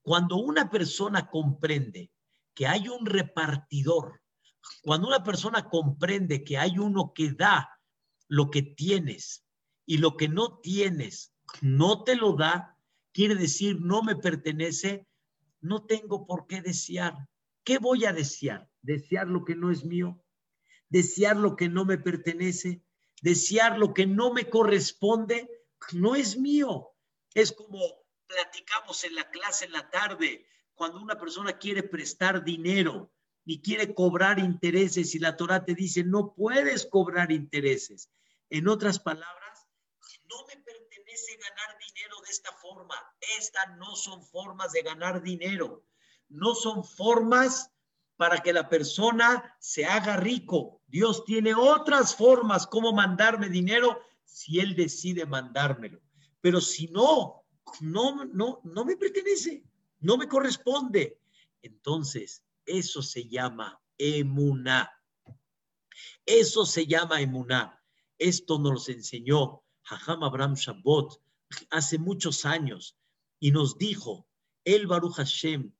Cuando 0.00 0.36
una 0.36 0.70
persona 0.70 1.28
comprende 1.28 2.10
que 2.54 2.66
hay 2.66 2.88
un 2.88 3.04
repartidor, 3.04 4.22
cuando 4.82 5.08
una 5.08 5.22
persona 5.22 5.68
comprende 5.68 6.42
que 6.42 6.56
hay 6.56 6.78
uno 6.78 7.12
que 7.14 7.32
da 7.32 7.68
lo 8.28 8.50
que 8.50 8.62
tienes 8.62 9.43
y 9.86 9.98
lo 9.98 10.16
que 10.16 10.28
no 10.28 10.58
tienes 10.60 11.34
no 11.60 12.04
te 12.04 12.16
lo 12.16 12.34
da, 12.34 12.78
quiere 13.12 13.34
decir 13.34 13.80
no 13.80 14.02
me 14.02 14.16
pertenece, 14.16 15.06
no 15.60 15.84
tengo 15.84 16.26
por 16.26 16.46
qué 16.46 16.60
desear. 16.60 17.14
¿Qué 17.64 17.78
voy 17.78 18.04
a 18.04 18.12
desear? 18.12 18.68
¿Desear 18.82 19.28
lo 19.28 19.44
que 19.44 19.54
no 19.54 19.70
es 19.70 19.84
mío? 19.84 20.22
¿Desear 20.88 21.36
lo 21.36 21.56
que 21.56 21.68
no 21.68 21.84
me 21.84 21.98
pertenece? 21.98 22.82
¿Desear 23.22 23.78
lo 23.78 23.94
que 23.94 24.06
no 24.06 24.32
me 24.32 24.50
corresponde? 24.50 25.48
No 25.92 26.14
es 26.14 26.36
mío. 26.36 26.90
Es 27.34 27.52
como 27.52 27.80
platicamos 28.26 29.04
en 29.04 29.14
la 29.14 29.30
clase 29.30 29.66
en 29.66 29.72
la 29.72 29.88
tarde, 29.90 30.46
cuando 30.74 31.00
una 31.00 31.18
persona 31.18 31.58
quiere 31.58 31.82
prestar 31.82 32.44
dinero 32.44 33.12
y 33.44 33.60
quiere 33.60 33.94
cobrar 33.94 34.38
intereses 34.38 35.14
y 35.14 35.18
la 35.18 35.36
Torah 35.36 35.64
te 35.64 35.74
dice, 35.74 36.04
no 36.04 36.34
puedes 36.34 36.86
cobrar 36.86 37.30
intereses. 37.32 38.10
En 38.50 38.68
otras 38.68 38.98
palabras, 38.98 39.43
no 40.34 40.46
me 40.46 40.56
pertenece 40.62 41.36
ganar 41.36 41.78
dinero 41.78 42.16
de 42.24 42.30
esta 42.30 42.52
forma. 42.52 42.94
Estas 43.38 43.76
no 43.78 43.94
son 43.94 44.22
formas 44.24 44.72
de 44.72 44.82
ganar 44.82 45.22
dinero. 45.22 45.84
No 46.28 46.54
son 46.54 46.84
formas 46.84 47.70
para 48.16 48.38
que 48.38 48.52
la 48.52 48.68
persona 48.68 49.56
se 49.60 49.84
haga 49.84 50.16
rico. 50.16 50.82
Dios 50.86 51.24
tiene 51.24 51.54
otras 51.54 52.16
formas 52.16 52.66
como 52.66 52.92
mandarme 52.92 53.48
dinero 53.48 54.00
si 54.24 54.60
Él 54.60 54.74
decide 54.74 55.26
mandármelo. 55.26 56.00
pero 56.40 56.60
si 56.60 56.88
no, 56.88 57.46
no, 57.80 58.24
no, 58.26 58.60
no 58.64 58.84
me 58.84 58.96
pertenece, 58.96 59.64
no 60.00 60.18
me 60.18 60.28
corresponde. 60.28 61.18
Entonces, 61.62 62.44
eso 62.66 63.00
se 63.00 63.26
llama 63.28 63.80
emuná. 63.96 64.90
Eso 66.26 66.66
se 66.66 66.86
llama 66.86 67.22
emuná. 67.22 67.82
Esto 68.18 68.58
nos 68.58 68.90
enseñó 68.90 69.63
Hajam 69.84 70.22
Abraham 70.22 70.54
Shabbat 70.54 71.20
hace 71.70 71.98
muchos 71.98 72.44
años 72.44 72.96
y 73.38 73.50
nos 73.50 73.76
dijo, 73.78 74.26
el 74.64 74.86
Baruch 74.86 75.16
Hashem 75.16 75.72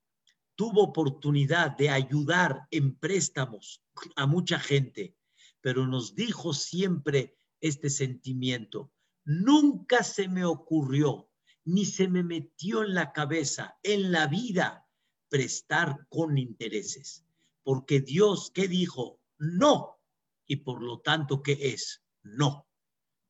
tuvo 0.55 0.83
oportunidad 0.83 1.77
de 1.77 1.91
ayudar 1.91 2.67
en 2.71 2.97
préstamos 2.97 3.83
a 4.17 4.27
mucha 4.27 4.59
gente, 4.59 5.17
pero 5.61 5.87
nos 5.87 6.15
dijo 6.15 6.53
siempre 6.53 7.39
este 7.61 7.89
sentimiento. 7.91 8.93
Nunca 9.25 10.03
se 10.03 10.29
me 10.29 10.45
ocurrió, 10.45 11.31
ni 11.65 11.87
se 11.87 12.09
me 12.09 12.23
metió 12.23 12.85
en 12.85 12.95
la 12.95 13.13
cabeza, 13.13 13.79
en 13.83 14.13
la 14.13 14.27
vida, 14.27 14.87
prestar 15.31 16.07
con 16.11 16.37
intereses. 16.37 17.25
Porque 17.63 18.01
Dios, 18.01 18.51
¿qué 18.55 18.69
dijo? 18.69 19.21
No. 19.39 19.99
Y 20.47 20.57
por 20.57 20.83
lo 20.83 21.01
tanto, 21.01 21.43
¿qué 21.43 21.59
es? 21.61 22.05
No. 22.23 22.69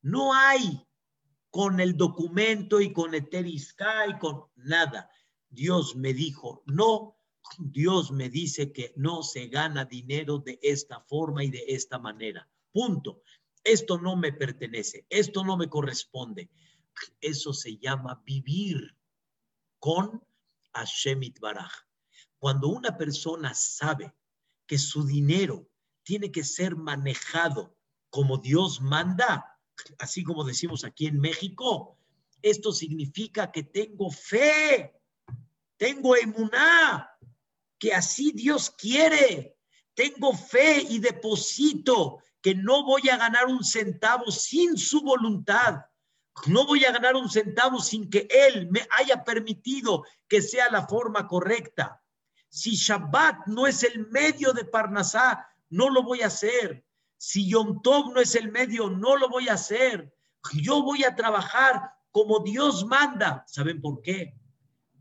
No 0.05 0.35
hay 0.35 0.87
con 1.49 1.81
el 1.81 1.97
documento 1.97 2.79
y 2.83 2.93
con 2.93 3.15
Eterisca 3.15 4.07
y 4.07 4.19
con 4.19 4.45
nada. 4.55 5.09
Dios 5.49 5.97
me 5.97 6.13
dijo, 6.13 6.63
no, 6.67 7.17
Dios 7.59 8.13
me 8.13 8.29
dice 8.29 8.71
que 8.71 8.93
no 8.97 9.23
se 9.23 9.47
gana 9.47 9.87
dinero 9.87 10.41
de 10.41 10.59
esta 10.63 11.01
forma 11.01 11.43
y 11.43 11.51
de 11.51 11.65
esta 11.69 11.99
manera. 11.99 12.47
Punto. 12.71 13.23
Esto 13.63 13.99
no 13.99 14.15
me 14.15 14.31
pertenece, 14.31 15.07
esto 15.09 15.43
no 15.43 15.57
me 15.57 15.71
corresponde. 15.71 16.51
Eso 17.19 17.55
se 17.55 17.79
llama 17.79 18.23
vivir 18.27 18.95
con 19.79 20.23
Hashemit 20.75 21.41
Baraj. 21.41 21.73
Cuando 22.39 22.69
una 22.69 22.99
persona 22.99 23.55
sabe 23.55 24.15
que 24.67 24.77
su 24.77 25.07
dinero 25.07 25.67
tiene 26.03 26.31
que 26.31 26.45
ser 26.45 26.77
manejado 26.77 27.75
como 28.11 28.37
Dios 28.37 28.83
manda, 28.83 29.54
así 29.99 30.23
como 30.23 30.45
decimos 30.45 30.85
aquí 30.85 31.07
en 31.07 31.21
México, 31.21 31.99
esto 32.43 32.73
significa 32.73 33.51
que 33.51 33.63
tengo 33.63 34.11
fe, 34.11 34.95
tengo 35.77 36.17
emuná, 36.17 37.11
que 37.79 37.93
así 37.93 38.33
Dios 38.33 38.71
quiere. 38.71 39.57
Tengo 39.95 40.33
fe 40.35 40.87
y 40.89 40.99
deposito 40.99 42.19
que 42.41 42.55
no 42.55 42.85
voy 42.85 43.09
a 43.09 43.17
ganar 43.17 43.47
un 43.47 43.65
centavo 43.65 44.31
sin 44.31 44.77
su 44.77 45.01
voluntad. 45.01 45.87
No 46.47 46.67
voy 46.67 46.85
a 46.85 46.93
ganar 46.93 47.15
un 47.15 47.31
centavo 47.31 47.81
sin 47.81 48.11
que 48.11 48.27
Él 48.31 48.69
me 48.71 48.87
haya 48.99 49.23
permitido 49.23 50.05
que 50.29 50.43
sea 50.43 50.71
la 50.71 50.87
forma 50.87 51.29
correcta. 51.29 52.03
Si 52.49 52.75
Shabbat 52.75 53.47
no 53.47 53.67
es 53.67 53.83
el 53.83 54.09
medio 54.09 54.53
de 54.53 54.65
Parnasá, 54.65 55.47
no 55.71 55.91
lo 55.91 56.03
voy 56.03 56.23
a 56.23 56.27
hacer. 56.27 56.85
Si 57.27 57.49
Yom 57.49 57.81
Tov 57.81 58.13
no 58.13 58.21
es 58.21 58.35
el 58.35 58.53
medio, 58.53 58.91
no 58.91 59.17
lo 59.17 59.31
voy 59.31 59.49
a 59.49 59.55
hacer. 59.55 60.15
Yo 60.53 60.83
voy 60.83 61.05
a 61.05 61.17
trabajar 61.17 61.81
como 62.11 62.41
Dios 62.41 62.85
manda. 62.85 63.45
¿Saben 63.47 63.81
por 63.81 64.03
qué? 64.03 64.39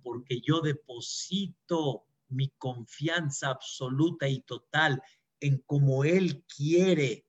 Porque 0.02 0.40
yo 0.40 0.62
deposito 0.62 2.08
mi 2.30 2.48
confianza 2.58 3.50
absoluta 3.50 4.30
y 4.30 4.40
total 4.44 5.04
en 5.42 5.58
como 5.66 6.06
Él 6.06 6.46
quiere. 6.46 7.28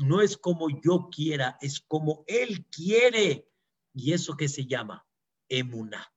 No 0.00 0.20
es 0.20 0.36
como 0.36 0.68
yo 0.68 1.08
quiera, 1.10 1.56
es 1.62 1.80
como 1.80 2.22
Él 2.26 2.66
quiere. 2.66 3.48
¿Y 3.94 4.12
eso 4.12 4.36
qué 4.36 4.48
se 4.48 4.66
llama? 4.66 5.06
Emuná. 5.48 6.12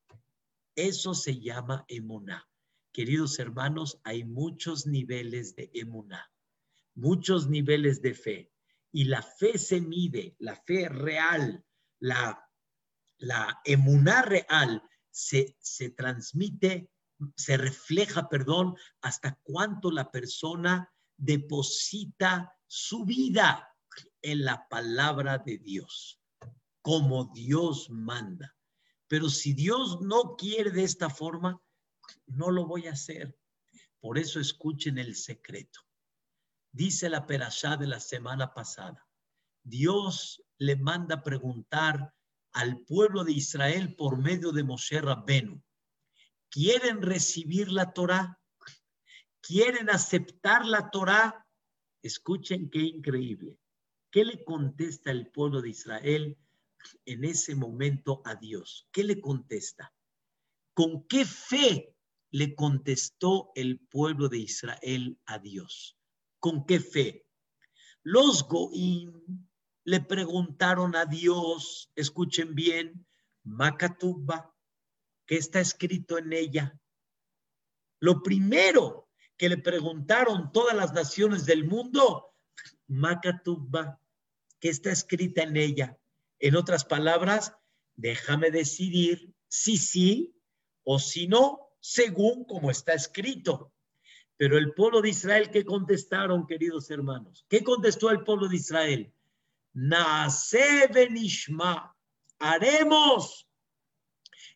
Eso 0.76 1.14
se 1.14 1.40
llama 1.40 1.86
emuná. 1.88 2.46
Queridos 2.92 3.40
hermanos, 3.40 4.02
hay 4.04 4.26
muchos 4.26 4.86
niveles 4.86 5.56
de 5.56 5.72
emuná 5.74 6.30
muchos 6.98 7.48
niveles 7.48 8.02
de 8.02 8.14
fe. 8.14 8.52
Y 8.92 9.06
la 9.06 9.22
fe 9.22 9.58
se 9.58 9.80
mide, 9.80 10.36
la 10.40 10.56
fe 10.56 10.90
real, 10.90 11.64
la, 12.00 12.44
la 13.18 13.62
emuná 13.64 14.24
real 14.24 14.82
se, 15.12 15.56
se 15.60 15.92
transmite, 15.92 16.90
se 17.36 17.58
refleja, 17.58 18.30
perdón, 18.30 18.76
hasta 19.02 19.40
cuánto 19.44 19.92
la 19.92 20.12
persona 20.12 20.92
deposita 21.16 22.54
su 22.66 23.06
vida 23.06 23.68
en 24.22 24.46
la 24.46 24.68
palabra 24.68 25.38
de 25.38 25.58
Dios, 25.58 26.20
como 26.82 27.32
Dios 27.34 27.90
manda. 27.90 28.56
Pero 29.08 29.30
si 29.30 29.54
Dios 29.54 30.02
no 30.02 30.36
quiere 30.36 30.72
de 30.72 30.84
esta 30.84 31.10
forma, 31.10 31.62
no 32.26 32.52
lo 32.52 32.66
voy 32.66 32.88
a 32.88 32.94
hacer. 32.94 33.38
Por 34.00 34.18
eso 34.18 34.40
escuchen 34.40 34.98
el 34.98 35.16
secreto. 35.16 35.87
Dice 36.78 37.10
la 37.10 37.26
perashá 37.26 37.76
de 37.76 37.88
la 37.88 38.00
semana 38.00 38.54
pasada. 38.54 39.04
Dios 39.64 40.44
le 40.60 40.76
manda 40.76 41.24
preguntar 41.24 42.14
al 42.52 42.82
pueblo 42.82 43.24
de 43.24 43.32
Israel 43.32 43.96
por 43.96 44.20
medio 44.20 44.52
de 44.52 44.64
Moshe 44.64 45.02
Rabbenu. 45.02 45.60
¿Quieren 46.52 47.02
recibir 47.02 47.72
la 47.72 47.94
Torá? 47.94 48.40
¿Quieren 49.42 49.90
aceptar 49.90 50.68
la 50.68 50.92
Torá? 50.92 51.48
Escuchen 52.04 52.70
qué 52.70 52.82
increíble. 52.82 53.58
¿Qué 54.12 54.24
le 54.24 54.44
contesta 54.44 55.10
el 55.10 55.32
pueblo 55.32 55.64
de 55.64 55.70
Israel 55.70 56.38
en 57.06 57.26
ese 57.26 57.56
momento 57.56 58.22
a 58.24 58.36
Dios? 58.36 58.88
¿Qué 58.92 59.04
le 59.04 59.20
contesta? 59.20 59.96
¿Con 60.76 61.08
qué 61.08 61.26
fe 61.26 61.96
le 62.30 62.54
contestó 62.54 63.52
el 63.56 63.80
pueblo 63.80 64.30
de 64.30 64.38
Israel 64.38 65.20
a 65.26 65.40
Dios? 65.40 65.97
¿Con 66.40 66.66
qué 66.66 66.80
fe? 66.80 67.26
Los 68.04 68.48
Goim 68.48 69.50
le 69.84 70.02
preguntaron 70.02 70.96
a 70.96 71.06
Dios, 71.06 71.92
escuchen 71.96 72.56
bien, 72.56 73.06
Makatuba, 73.44 74.54
¿qué 75.26 75.38
está 75.38 75.60
escrito 75.60 76.18
en 76.18 76.34
ella? 76.34 76.80
Lo 78.00 78.22
primero 78.22 79.10
que 79.38 79.50
le 79.50 79.58
preguntaron 79.58 80.52
todas 80.52 80.76
las 80.76 80.94
naciones 80.94 81.46
del 81.46 81.66
mundo, 81.66 82.34
Makatuba, 82.88 84.02
¿qué 84.60 84.70
está 84.70 84.92
escrita 84.92 85.44
en 85.44 85.58
ella? 85.58 85.98
En 86.40 86.56
otras 86.56 86.86
palabras, 86.86 87.54
déjame 87.96 88.52
decidir 88.52 89.34
si 89.48 89.78
sí 89.78 90.36
o 90.84 91.00
si 91.00 91.28
no, 91.28 91.70
según 91.80 92.46
como 92.46 92.72
está 92.72 92.94
escrito. 92.94 93.74
Pero 94.38 94.58
el 94.58 94.74
pueblo 94.74 95.02
de 95.02 95.10
Israel, 95.10 95.50
¿qué 95.50 95.66
contestaron, 95.66 96.46
queridos 96.46 96.90
hermanos? 96.92 97.46
¿Qué 97.50 97.64
contestó 97.64 98.12
el 98.12 98.24
pueblo 98.24 98.48
de 98.48 98.58
Israel? 98.58 99.12
Nace 99.74 100.88
benishma, 100.94 101.96
haremos 102.40 103.48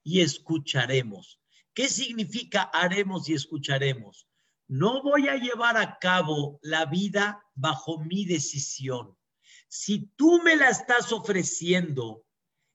y 0.04 0.22
escucharemos. 0.22 1.40
¿Qué 1.74 1.90
significa 1.90 2.64
haremos 2.64 3.28
y 3.28 3.34
escucharemos? 3.34 4.28
No 4.68 5.02
voy 5.02 5.28
a 5.28 5.36
llevar 5.36 5.78
a 5.78 5.98
cabo 6.00 6.60
la 6.62 6.86
vida 6.86 7.44
bajo 7.56 8.00
mi 8.00 8.26
decisión. 8.26 9.18
Si 9.68 10.12
tú 10.16 10.42
me 10.44 10.56
la 10.56 10.70
estás 10.70 11.12
ofreciendo, 11.12 12.24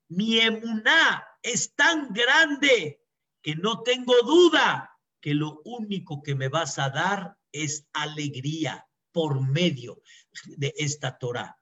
mi 0.09 0.41
emuná 0.41 1.25
es 1.43 1.75
tan 1.75 2.13
grande 2.13 3.01
que 3.43 3.55
no 3.55 3.83
tengo 3.83 4.15
duda 4.23 4.96
que 5.21 5.35
lo 5.35 5.61
único 5.65 6.23
que 6.23 6.35
me 6.35 6.49
vas 6.49 6.79
a 6.79 6.91
dar 6.91 7.37
es 7.53 7.87
alegría 7.93 8.87
por 9.13 9.41
medio 9.41 10.03
de 10.57 10.75
esta 10.77 11.19
Torah. 11.19 11.59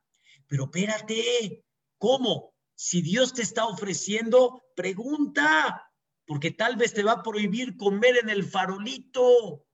Pero 0.46 0.64
espérate, 0.64 1.64
¿cómo? 1.98 2.54
Si 2.74 3.00
Dios 3.00 3.32
te 3.32 3.42
está 3.42 3.66
ofreciendo, 3.66 4.64
pregunta, 4.74 5.90
porque 6.26 6.50
tal 6.50 6.76
vez 6.76 6.92
te 6.92 7.02
va 7.02 7.12
a 7.12 7.22
prohibir 7.22 7.76
comer 7.76 8.18
en 8.18 8.30
el 8.30 8.44
farolito, 8.44 9.64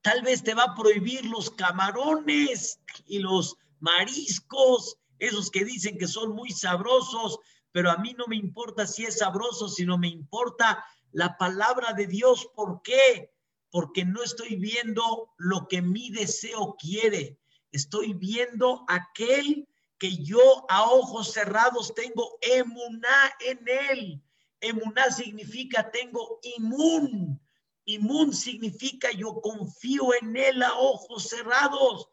tal 0.00 0.22
vez 0.22 0.42
te 0.42 0.54
va 0.54 0.64
a 0.64 0.74
prohibir 0.74 1.24
los 1.26 1.50
camarones 1.50 2.80
y 3.06 3.18
los 3.18 3.56
mariscos, 3.80 4.96
esos 5.18 5.50
que 5.50 5.64
dicen 5.64 5.98
que 5.98 6.08
son 6.08 6.34
muy 6.34 6.50
sabrosos, 6.50 7.38
pero 7.72 7.90
a 7.90 7.98
mí 7.98 8.14
no 8.16 8.26
me 8.26 8.36
importa 8.36 8.86
si 8.86 9.04
es 9.04 9.18
sabroso, 9.18 9.68
sino 9.68 9.98
me 9.98 10.08
importa 10.08 10.84
la 11.12 11.36
palabra 11.36 11.92
de 11.92 12.06
Dios. 12.06 12.48
¿Por 12.54 12.82
qué? 12.82 13.32
Porque 13.70 14.04
no 14.04 14.22
estoy 14.22 14.56
viendo 14.56 15.32
lo 15.36 15.68
que 15.68 15.82
mi 15.82 16.10
deseo 16.10 16.76
quiere. 16.78 17.38
Estoy 17.70 18.14
viendo 18.14 18.84
aquel 18.88 19.68
que 19.98 20.16
yo 20.16 20.64
a 20.68 20.90
ojos 20.90 21.32
cerrados 21.32 21.94
tengo 21.94 22.38
emuná 22.40 23.32
en 23.40 23.60
él. 23.90 24.22
Emuná 24.60 25.10
significa 25.10 25.90
tengo 25.90 26.40
inmun. 26.56 27.40
Inmun 27.84 28.32
significa 28.32 29.10
yo 29.12 29.40
confío 29.40 30.14
en 30.20 30.36
él 30.36 30.62
a 30.62 30.74
ojos 30.78 31.28
cerrados. 31.28 32.08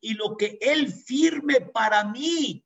Y 0.00 0.14
lo 0.14 0.36
que 0.36 0.58
él 0.60 0.92
firme 0.92 1.60
para 1.60 2.04
mí, 2.04 2.64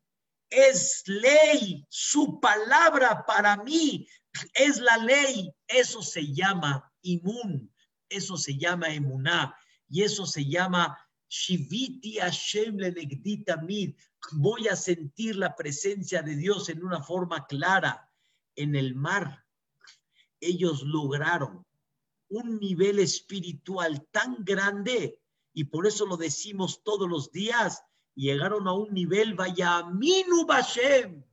es 0.52 1.02
ley, 1.06 1.86
su 1.88 2.38
palabra 2.38 3.24
para 3.26 3.56
mí 3.56 4.06
es 4.54 4.78
la 4.78 4.96
ley. 4.98 5.52
Eso 5.66 6.02
se 6.02 6.32
llama 6.32 6.92
imun, 7.02 7.72
eso 8.08 8.36
se 8.36 8.56
llama 8.56 8.92
emuná 8.94 9.56
y 9.88 10.02
eso 10.02 10.26
se 10.26 10.44
llama 10.44 10.98
shiviti 11.28 12.18
Hashem 12.18 12.76
mid. 13.66 13.94
Voy 14.32 14.68
a 14.68 14.76
sentir 14.76 15.36
la 15.36 15.56
presencia 15.56 16.22
de 16.22 16.36
Dios 16.36 16.68
en 16.68 16.84
una 16.84 17.02
forma 17.02 17.46
clara 17.46 18.10
en 18.56 18.76
el 18.76 18.94
mar. 18.94 19.44
Ellos 20.40 20.82
lograron 20.82 21.64
un 22.28 22.58
nivel 22.58 22.98
espiritual 22.98 24.06
tan 24.10 24.44
grande 24.44 25.20
y 25.52 25.64
por 25.64 25.86
eso 25.86 26.06
lo 26.06 26.16
decimos 26.16 26.82
todos 26.82 27.08
los 27.08 27.30
días. 27.30 27.82
Llegaron 28.14 28.68
a 28.68 28.72
un 28.72 28.92
nivel, 28.92 29.34
vaya, 29.34 29.84
Minu 29.84 30.46
Bashem. 30.46 31.24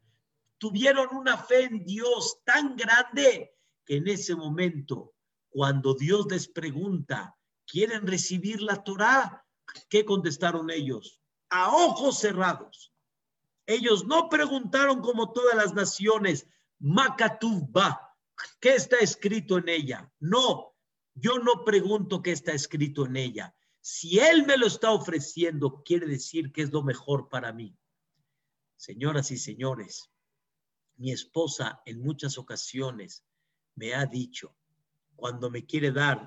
Tuvieron 0.60 1.16
una 1.16 1.38
fe 1.38 1.64
en 1.64 1.84
Dios 1.86 2.42
tan 2.44 2.76
grande 2.76 3.56
que 3.86 3.96
en 3.96 4.08
ese 4.08 4.36
momento, 4.36 5.16
cuando 5.50 5.96
Dios 5.96 6.28
les 6.30 6.48
pregunta, 6.48 7.36
¿quieren 7.66 8.06
recibir 8.06 8.62
la 8.62 8.84
Torah? 8.84 9.46
¿Qué 9.90 10.06
contestaron 10.06 10.70
ellos? 10.70 11.22
A 11.50 11.74
ojos 11.74 12.20
cerrados. 12.20 12.94
Ellos 13.66 14.06
no 14.06 14.30
preguntaron 14.30 15.02
como 15.02 15.32
todas 15.32 15.56
las 15.56 15.74
naciones, 15.74 16.46
Makatubba, 16.80 18.16
¿qué 18.60 18.76
está 18.76 18.98
escrito 18.98 19.58
en 19.58 19.70
ella? 19.70 20.12
No, 20.20 20.76
yo 21.14 21.40
no 21.40 21.64
pregunto 21.64 22.22
qué 22.22 22.32
está 22.32 22.52
escrito 22.52 23.06
en 23.06 23.16
ella. 23.16 23.56
Si 23.80 24.20
Él 24.20 24.46
me 24.46 24.58
lo 24.58 24.68
está 24.68 24.92
ofreciendo, 24.92 25.84
quiere 25.84 26.06
decir 26.08 26.52
que 26.52 26.64
es 26.64 26.72
lo 26.72 26.84
mejor 26.84 27.30
para 27.30 27.54
mí. 27.54 27.78
Señoras 28.76 29.32
y 29.32 29.38
señores, 29.38 30.12
mi 31.00 31.12
esposa 31.12 31.82
en 31.86 32.02
muchas 32.02 32.38
ocasiones 32.38 33.26
me 33.76 33.96
ha 33.96 34.06
dicho, 34.06 34.56
cuando 35.16 35.50
me 35.50 35.66
quiere 35.66 35.92
dar 35.92 36.26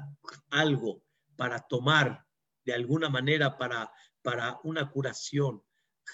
algo 0.50 1.04
para 1.36 1.60
tomar 1.60 2.26
de 2.64 2.74
alguna 2.74 3.08
manera 3.08 3.56
para, 3.56 3.92
para 4.22 4.58
una 4.64 4.90
curación, 4.90 5.62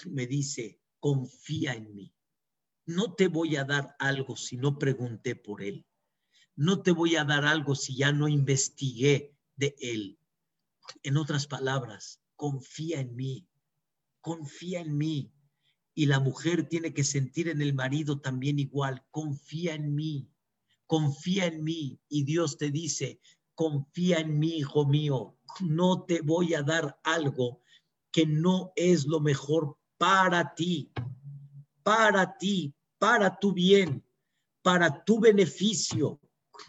me 0.06 0.26
dice, 0.26 0.80
confía 1.00 1.74
en 1.74 1.94
mí. 1.94 2.14
No 2.86 3.14
te 3.14 3.28
voy 3.28 3.56
a 3.56 3.64
dar 3.64 3.96
algo 3.98 4.36
si 4.36 4.56
no 4.56 4.78
pregunté 4.78 5.34
por 5.34 5.62
él 5.62 5.86
no 6.59 6.82
te 6.82 6.90
voy 6.90 7.14
a 7.14 7.24
dar 7.24 7.44
algo 7.44 7.76
si 7.76 7.96
ya 7.96 8.11
no 8.11 8.26
investigué 8.26 9.32
de 9.54 9.76
él. 9.78 10.18
En 11.04 11.16
otras 11.16 11.46
palabras, 11.46 12.20
confía 12.34 12.98
en 12.98 13.14
mí, 13.14 13.46
confía 14.20 14.80
en 14.80 14.98
mí. 14.98 15.32
Y 15.99 16.07
la 16.07 16.20
mujer 16.20 16.68
tiene 16.68 16.94
que 16.94 17.03
sentir 17.03 17.49
en 17.49 17.61
el 17.61 17.74
marido 17.74 18.20
también 18.20 18.61
igual, 18.61 19.05
confía 19.11 19.74
en 19.74 19.96
mí, 19.96 20.30
confía 20.86 21.46
en 21.46 21.64
mí. 21.64 21.99
Y 22.09 22.22
Dios 22.22 22.57
te 22.57 22.70
dice, 22.70 23.20
confía 23.57 24.18
en 24.20 24.38
mí, 24.38 24.59
hijo 24.59 24.86
mío, 24.86 25.36
no 25.61 26.05
te 26.05 26.20
voy 26.20 26.55
a 26.55 26.62
dar 26.62 27.01
algo 27.03 27.62
que 28.12 28.26
no 28.26 28.72
es 28.76 29.07
lo 29.07 29.18
mejor 29.18 29.76
para 29.96 30.55
ti, 30.55 30.92
para 31.82 32.38
ti, 32.38 32.72
para 33.01 33.36
tu 33.36 33.53
bien, 33.53 34.05
para 34.62 35.03
tu 35.05 35.18
beneficio 35.18 36.20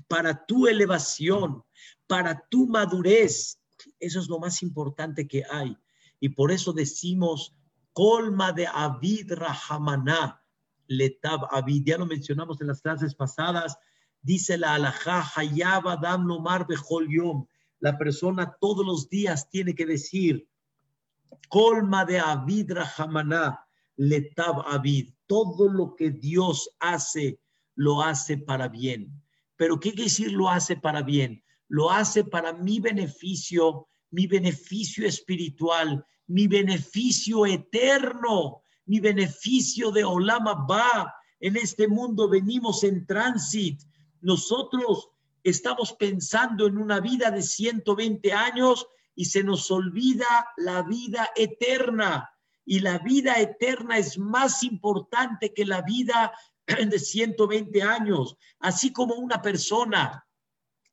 para 0.07 0.45
tu 0.45 0.67
elevación, 0.67 1.63
para 2.07 2.47
tu 2.49 2.67
madurez. 2.67 3.59
Eso 3.99 4.19
es 4.19 4.27
lo 4.27 4.39
más 4.39 4.61
importante 4.61 5.27
que 5.27 5.43
hay. 5.49 5.77
Y 6.19 6.29
por 6.29 6.51
eso 6.51 6.73
decimos, 6.73 7.55
colma 7.99 8.53
de 8.53 8.65
Avid 8.65 9.33
Rahamaná, 9.33 10.41
letab 10.87 11.49
Avid. 11.51 11.83
Ya 11.85 11.97
lo 11.97 12.05
mencionamos 12.05 12.61
en 12.61 12.67
las 12.67 12.81
clases 12.81 13.13
pasadas. 13.13 13.77
Dice 14.21 14.57
la 14.57 14.75
alajá, 14.75 15.29
Hayab 15.35 15.85
Adam 15.85 16.25
Nomar 16.25 16.65
Yom. 17.09 17.45
La 17.81 17.97
persona 17.97 18.55
todos 18.61 18.85
los 18.85 19.09
días 19.09 19.49
tiene 19.49 19.75
que 19.75 19.85
decir, 19.85 20.47
colma 21.49 22.05
de 22.05 22.19
Avid 22.19 22.71
Rahamaná, 22.71 23.67
letab 23.97 24.61
Avid. 24.65 25.13
Todo 25.27 25.67
lo 25.67 25.93
que 25.93 26.09
Dios 26.09 26.69
hace, 26.79 27.41
lo 27.75 28.01
hace 28.01 28.37
para 28.37 28.69
bien. 28.69 29.11
Pero 29.57 29.77
¿qué 29.77 29.89
quiere 29.89 30.05
decir 30.05 30.31
lo 30.31 30.47
hace 30.47 30.77
para 30.77 31.01
bien? 31.01 31.43
Lo 31.67 31.91
hace 31.91 32.23
para 32.23 32.53
mi 32.53 32.79
beneficio, 32.79 33.89
mi 34.09 34.25
beneficio 34.25 35.05
espiritual, 35.05 36.05
mi 36.29 36.47
beneficio 36.47 37.45
eterno, 37.45 38.63
mi 38.85 38.99
beneficio 38.99 39.91
de 39.91 40.03
Olama 40.03 40.53
Ba. 40.53 41.13
En 41.39 41.57
este 41.57 41.87
mundo 41.87 42.29
venimos 42.29 42.83
en 42.83 43.05
tránsito. 43.05 43.85
Nosotros 44.21 45.09
estamos 45.43 45.93
pensando 45.93 46.67
en 46.67 46.77
una 46.77 46.99
vida 46.99 47.31
de 47.31 47.41
120 47.41 48.31
años 48.31 48.87
y 49.15 49.25
se 49.25 49.43
nos 49.43 49.71
olvida 49.71 50.47
la 50.57 50.83
vida 50.83 51.29
eterna. 51.35 52.29
Y 52.63 52.81
la 52.81 52.99
vida 52.99 53.39
eterna 53.39 53.97
es 53.97 54.19
más 54.19 54.61
importante 54.61 55.51
que 55.51 55.65
la 55.65 55.81
vida 55.81 56.31
de 56.67 56.99
120 56.99 57.81
años, 57.81 58.37
así 58.59 58.93
como 58.93 59.15
una 59.15 59.41
persona 59.41 60.27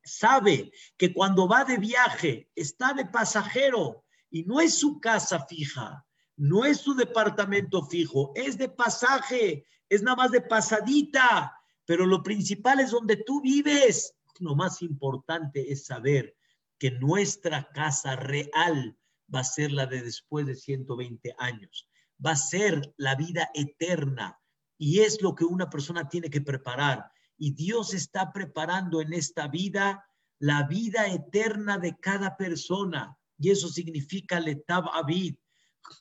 sabe 0.02 0.70
que 0.96 1.12
cuando 1.12 1.48
va 1.48 1.64
de 1.64 1.76
viaje 1.76 2.48
está 2.54 2.94
de 2.94 3.04
pasajero 3.06 4.05
y 4.30 4.44
no 4.44 4.60
es 4.60 4.78
su 4.78 5.00
casa 5.00 5.46
fija, 5.46 6.04
no 6.36 6.64
es 6.64 6.78
su 6.78 6.94
departamento 6.94 7.86
fijo, 7.86 8.32
es 8.34 8.58
de 8.58 8.68
pasaje, 8.68 9.66
es 9.88 10.02
nada 10.02 10.16
más 10.16 10.30
de 10.30 10.40
pasadita, 10.40 11.52
pero 11.84 12.04
lo 12.06 12.22
principal 12.22 12.80
es 12.80 12.90
donde 12.90 13.16
tú 13.16 13.40
vives. 13.40 14.14
Lo 14.40 14.54
más 14.54 14.82
importante 14.82 15.72
es 15.72 15.86
saber 15.86 16.36
que 16.78 16.90
nuestra 16.90 17.68
casa 17.72 18.16
real 18.16 18.98
va 19.34 19.40
a 19.40 19.44
ser 19.44 19.72
la 19.72 19.86
de 19.86 20.02
después 20.02 20.46
de 20.46 20.56
120 20.56 21.34
años, 21.38 21.88
va 22.24 22.32
a 22.32 22.36
ser 22.36 22.94
la 22.96 23.14
vida 23.14 23.50
eterna, 23.54 24.38
y 24.78 25.00
es 25.00 25.22
lo 25.22 25.34
que 25.34 25.44
una 25.44 25.70
persona 25.70 26.08
tiene 26.08 26.28
que 26.28 26.40
preparar. 26.40 27.10
Y 27.38 27.52
Dios 27.54 27.94
está 27.94 28.32
preparando 28.32 29.00
en 29.00 29.12
esta 29.12 29.48
vida 29.48 30.04
la 30.38 30.64
vida 30.64 31.06
eterna 31.06 31.78
de 31.78 31.98
cada 31.98 32.36
persona. 32.36 33.16
Y 33.38 33.50
eso 33.50 33.68
significa 33.68 34.40
letab. 34.40 34.86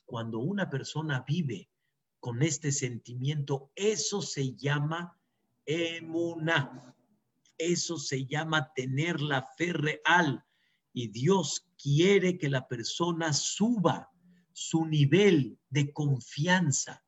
Cuando 0.04 0.38
una 0.38 0.68
persona 0.68 1.24
vive 1.26 1.68
con 2.20 2.42
este 2.42 2.72
sentimiento, 2.72 3.70
eso 3.74 4.22
se 4.22 4.54
llama 4.54 5.18
emuna. 5.64 6.94
Eso 7.58 7.98
se 7.98 8.26
llama 8.26 8.72
tener 8.74 9.20
la 9.20 9.42
fe 9.56 9.72
real. 9.72 10.44
Y 10.92 11.08
Dios 11.08 11.66
quiere 11.80 12.38
que 12.38 12.48
la 12.48 12.66
persona 12.66 13.32
suba 13.32 14.10
su 14.52 14.86
nivel 14.86 15.58
de 15.68 15.92
confianza, 15.92 17.04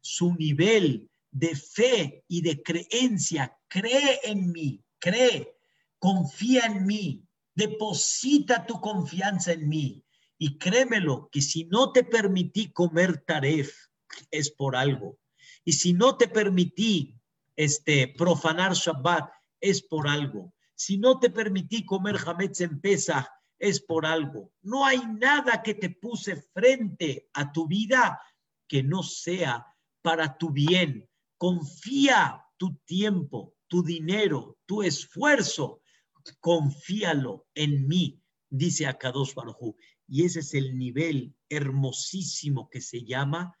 su 0.00 0.34
nivel 0.34 1.10
de 1.30 1.56
fe 1.56 2.24
y 2.28 2.42
de 2.42 2.62
creencia. 2.62 3.56
Cree 3.68 4.20
en 4.24 4.52
mí, 4.52 4.84
cree, 4.98 5.56
confía 5.98 6.66
en 6.66 6.86
mí, 6.86 7.26
deposita 7.54 8.66
tu 8.66 8.80
confianza 8.80 9.52
en 9.52 9.68
mí. 9.68 10.04
Y 10.38 10.58
créemelo, 10.58 11.28
que 11.30 11.42
si 11.42 11.64
no 11.64 11.92
te 11.92 12.04
permití 12.04 12.72
comer 12.72 13.24
taref, 13.26 13.74
es 14.30 14.50
por 14.50 14.76
algo. 14.76 15.18
Y 15.64 15.72
si 15.72 15.92
no 15.92 16.16
te 16.16 16.28
permití 16.28 17.14
este, 17.56 18.08
profanar 18.16 18.72
Shabbat, 18.72 19.30
es 19.60 19.82
por 19.82 20.08
algo. 20.08 20.54
Si 20.74 20.96
no 20.96 21.18
te 21.18 21.28
permití 21.28 21.84
comer 21.84 22.16
Hametz 22.24 22.62
en 22.62 22.80
Pesach, 22.80 23.26
es 23.58 23.80
por 23.80 24.06
algo. 24.06 24.50
No 24.62 24.86
hay 24.86 25.00
nada 25.18 25.62
que 25.62 25.74
te 25.74 25.90
puse 25.90 26.36
frente 26.54 27.28
a 27.34 27.52
tu 27.52 27.66
vida 27.66 28.18
que 28.66 28.82
no 28.82 29.02
sea 29.02 29.66
para 30.00 30.38
tu 30.38 30.50
bien, 30.50 31.06
Confía 31.40 32.44
tu 32.58 32.74
tiempo, 32.84 33.54
tu 33.66 33.82
dinero, 33.82 34.58
tu 34.66 34.82
esfuerzo, 34.82 35.79
confíalo 36.40 37.46
en 37.54 37.86
mí, 37.88 38.22
dice 38.48 38.86
Akadosh 38.86 39.34
Baruj 39.34 39.76
Y 40.06 40.24
ese 40.24 40.40
es 40.40 40.54
el 40.54 40.76
nivel 40.76 41.34
hermosísimo 41.48 42.68
que 42.68 42.80
se 42.80 43.04
llama 43.04 43.58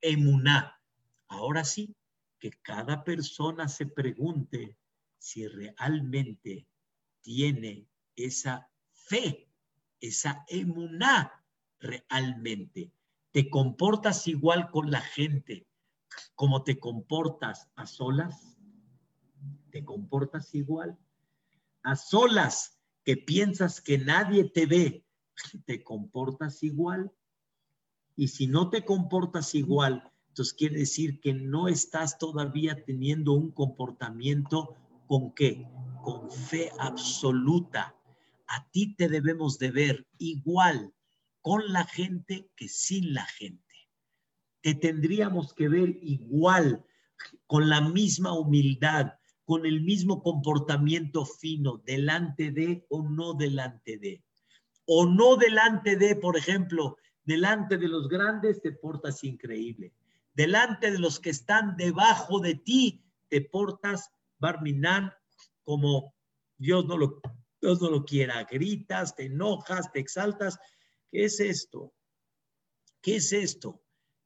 emuná. 0.00 0.80
Ahora 1.28 1.64
sí, 1.64 1.94
que 2.38 2.50
cada 2.62 3.04
persona 3.04 3.68
se 3.68 3.86
pregunte 3.86 4.76
si 5.18 5.46
realmente 5.48 6.66
tiene 7.22 7.88
esa 8.16 8.68
fe, 8.92 9.48
esa 10.00 10.44
emuná 10.48 11.44
realmente. 11.80 12.92
Te 13.32 13.48
comportas 13.48 14.28
igual 14.28 14.70
con 14.70 14.90
la 14.90 15.00
gente, 15.00 15.66
cómo 16.34 16.62
te 16.62 16.78
comportas 16.78 17.70
a 17.74 17.86
solas, 17.86 18.58
te 19.70 19.84
comportas 19.84 20.54
igual. 20.54 20.98
A 21.84 21.96
solas 21.96 22.80
que 23.04 23.16
piensas 23.16 23.80
que 23.80 23.98
nadie 23.98 24.44
te 24.44 24.66
ve, 24.66 25.06
te 25.66 25.84
comportas 25.84 26.62
igual. 26.62 27.12
Y 28.16 28.28
si 28.28 28.46
no 28.46 28.70
te 28.70 28.84
comportas 28.84 29.54
igual, 29.54 30.10
Entonces 30.28 30.54
quiere 30.54 30.78
decir 30.80 31.20
que 31.20 31.32
no 31.32 31.68
estás 31.68 32.18
todavía 32.18 32.84
teniendo 32.84 33.34
un 33.34 33.52
comportamiento 33.52 34.74
con 35.06 35.32
qué? 35.32 35.68
Con 36.02 36.28
fe 36.30 36.72
absoluta. 36.78 37.94
A 38.48 38.68
ti 38.70 38.96
te 38.96 39.08
debemos 39.08 39.58
de 39.58 39.70
ver 39.70 40.08
igual 40.18 40.92
con 41.40 41.72
la 41.72 41.84
gente 41.84 42.50
que 42.56 42.68
sin 42.68 43.14
la 43.14 43.26
gente. 43.26 43.74
Te 44.62 44.74
tendríamos 44.74 45.52
que 45.52 45.68
ver 45.68 45.98
igual, 46.00 46.84
con 47.46 47.68
la 47.68 47.82
misma 47.82 48.32
humildad, 48.32 49.12
con 49.44 49.66
el 49.66 49.82
mismo 49.82 50.22
comportamiento 50.22 51.24
fino, 51.26 51.82
delante 51.84 52.50
de 52.50 52.86
o 52.88 53.02
no 53.02 53.34
delante 53.34 53.98
de. 53.98 54.22
O 54.86 55.06
no 55.06 55.36
delante 55.36 55.96
de, 55.96 56.16
por 56.16 56.36
ejemplo, 56.36 56.96
delante 57.24 57.78
de 57.78 57.88
los 57.88 58.08
grandes 58.08 58.60
te 58.60 58.72
portas 58.72 59.24
increíble 59.24 59.92
delante 60.34 60.90
de 60.90 60.98
los 60.98 61.20
que 61.20 61.30
están 61.30 61.76
debajo 61.76 62.40
de 62.40 62.56
ti, 62.56 63.02
te 63.28 63.40
portas, 63.40 64.10
Barminan, 64.38 65.12
como 65.62 66.14
Dios 66.58 66.84
no 66.86 66.98
lo, 66.98 67.20
Dios 67.60 67.80
no 67.80 67.90
lo 67.90 68.04
quiera, 68.04 68.44
gritas, 68.44 69.14
te 69.14 69.26
enojas, 69.26 69.90
te 69.92 70.00
exaltas. 70.00 70.58
¿Qué 71.10 71.24
es 71.24 71.40
esto? 71.40 71.94
¿Qué 73.00 73.16
es 73.16 73.32
esto? 73.32 73.82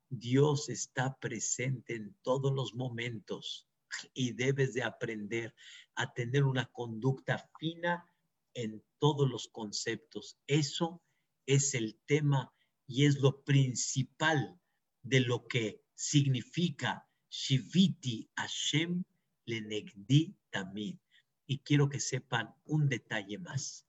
Dios 0.09 0.71
está 0.71 1.17
presente 1.19 1.95
en 1.95 2.17
todos 2.23 2.53
los 2.53 2.75
momentos 2.75 3.68
y 4.15 4.33
debes 4.33 4.75
de 4.75 4.83
aprender 4.83 5.55
a 5.95 6.13
tener 6.13 6.45
una 6.45 6.67
conducta 6.67 7.51
fina 7.59 8.07
en 8.55 8.83
todos 8.99 9.29
los 9.29 9.49
conceptos. 9.49 10.39
Eso 10.47 11.03
es 11.47 11.75
el 11.75 11.99
tema 12.07 12.53
y 12.87 13.07
es 13.07 13.19
lo 13.21 13.43
principal 13.45 14.61
de 15.03 15.21
lo 15.21 15.47
que 15.47 15.83
significa 15.95 17.09
Shiviti 17.31 18.31
Hashem 18.37 19.05
Lenegdi 19.45 20.37
Tamid. 20.51 20.99
Y 21.47 21.61
quiero 21.61 21.89
que 21.89 22.01
sepan 22.01 22.55
un 22.65 22.89
detalle 22.89 23.39
más, 23.39 23.87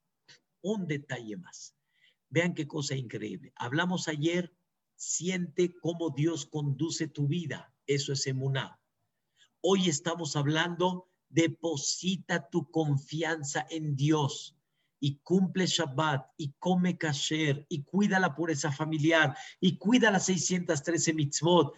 un 0.61 0.87
detalle 0.87 1.35
más. 1.37 1.75
Vean 2.29 2.53
qué 2.53 2.67
cosa 2.67 2.95
increíble. 2.95 3.51
Hablamos 3.55 4.07
ayer, 4.07 4.55
siente 4.95 5.75
cómo 5.79 6.11
Dios 6.11 6.45
conduce 6.45 7.07
tu 7.07 7.27
vida. 7.27 7.73
Eso 7.85 8.13
es 8.13 8.27
emuná. 8.27 8.79
Hoy 9.61 9.89
estamos 9.89 10.37
hablando, 10.37 11.09
deposita 11.27 12.49
tu 12.49 12.71
confianza 12.71 13.67
en 13.69 13.95
Dios 13.97 14.55
y 15.01 15.17
cumple 15.17 15.65
Shabbat 15.65 16.31
y 16.37 16.53
come 16.59 16.97
kasher 16.97 17.65
y 17.67 17.83
cuida 17.83 18.19
la 18.19 18.35
pureza 18.35 18.71
familiar 18.71 19.35
y 19.59 19.77
cuida 19.77 20.11
las 20.11 20.25
613 20.25 21.13
mitzvot, 21.13 21.73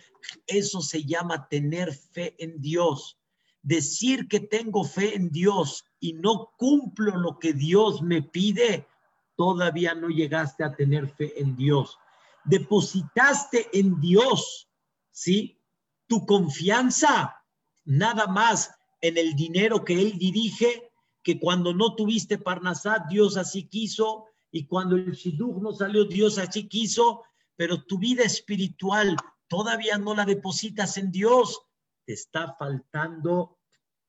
eso 0.46 0.82
se 0.82 1.04
llama 1.04 1.48
tener 1.48 1.94
fe 1.94 2.36
en 2.38 2.62
Dios. 2.62 3.18
Decir 3.64 4.28
que 4.28 4.40
tengo 4.40 4.84
fe 4.84 5.16
en 5.16 5.30
Dios 5.30 5.86
y 6.00 6.14
no 6.14 6.52
cumplo 6.58 7.18
lo 7.18 7.40
que 7.40 7.54
Dios 7.54 8.02
me 8.02 8.22
pide, 8.22 8.88
todavía 9.36 9.96
no 9.96 10.10
llegaste 10.10 10.64
a 10.64 10.76
tener 10.76 11.08
fe 11.10 11.40
en 11.40 11.56
Dios. 11.56 11.98
Depositaste 12.44 13.70
en 13.74 14.00
Dios, 14.00 14.68
¿sí? 15.12 15.60
Tu 16.08 16.26
confianza, 16.26 17.41
nada 17.86 18.28
más 18.28 18.72
en 19.02 19.18
el 19.18 19.36
dinero 19.36 19.84
que 19.84 20.00
Él 20.00 20.18
dirige 20.18 20.92
que 21.24 21.40
cuando 21.40 21.74
no 21.74 21.96
tuviste 21.96 22.38
Parnasat, 22.38 23.08
Dios 23.08 23.38
así 23.38 23.64
quiso, 23.64 24.26
y 24.52 24.66
cuando 24.66 24.96
el 24.96 25.12
Shidduch 25.12 25.62
no 25.62 25.72
salió, 25.72 26.06
Dios 26.06 26.38
así 26.38 26.68
quiso, 26.68 27.24
pero 27.56 27.84
tu 27.84 27.98
vida 27.98 28.24
espiritual 28.24 29.16
todavía 29.48 29.98
no 29.98 30.16
la 30.16 30.26
depositas 30.26 30.98
en 30.98 31.12
Dios, 31.12 31.62
te 32.06 32.14
está 32.14 32.56
faltando 32.58 33.60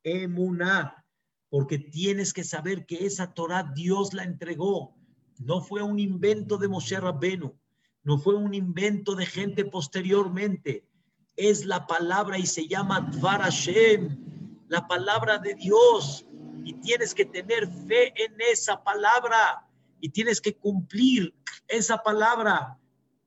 emuná, 0.02 1.04
porque 1.48 1.78
tienes 1.78 2.32
que 2.32 2.44
saber 2.44 2.86
que 2.86 3.06
esa 3.06 3.34
Torah 3.34 3.72
Dios 3.74 4.14
la 4.14 4.24
entregó, 4.24 4.96
no 5.38 5.60
fue 5.60 5.82
un 5.82 5.98
invento 5.98 6.58
de 6.58 6.68
Moshe 6.68 6.98
Rabbenu, 6.98 7.58
no 8.04 8.18
fue 8.18 8.34
un 8.34 8.54
invento 8.54 9.14
de 9.14 9.26
gente 9.26 9.64
posteriormente, 9.64 10.88
es 11.36 11.64
la 11.64 11.86
palabra 11.86 12.38
y 12.38 12.46
se 12.46 12.66
llama 12.68 13.00
Dvar 13.00 13.42
Hashem, 13.42 14.64
la 14.68 14.86
palabra 14.86 15.38
de 15.38 15.54
Dios 15.54 16.26
y 16.64 16.74
tienes 16.74 17.14
que 17.14 17.24
tener 17.24 17.68
fe 17.86 18.12
en 18.22 18.36
esa 18.40 18.82
palabra 18.82 19.68
y 20.00 20.10
tienes 20.10 20.40
que 20.40 20.56
cumplir 20.56 21.34
esa 21.68 21.98
palabra. 22.02 22.78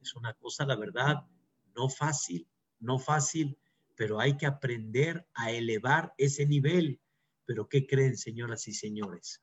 Es 0.02 0.16
una 0.16 0.34
cosa, 0.34 0.66
la 0.66 0.76
verdad, 0.76 1.26
no 1.76 1.90
fácil, 1.90 2.48
no 2.80 3.00
fácil, 3.00 3.58
pero 3.96 4.20
hay 4.20 4.38
que 4.38 4.46
aprender 4.46 5.28
a 5.34 5.52
elevar 5.52 6.14
ese 6.18 6.46
nivel. 6.46 7.00
Pero 7.46 7.68
¿qué 7.68 7.86
creen, 7.86 8.18
señoras 8.18 8.68
y 8.68 8.74
señores? 8.74 9.42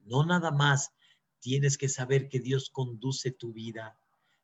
No 0.00 0.24
nada 0.24 0.50
más 0.50 0.92
tienes 1.40 1.78
que 1.78 1.88
saber 1.88 2.28
que 2.28 2.40
Dios 2.40 2.70
conduce 2.70 3.30
tu 3.30 3.52
vida, 3.52 3.98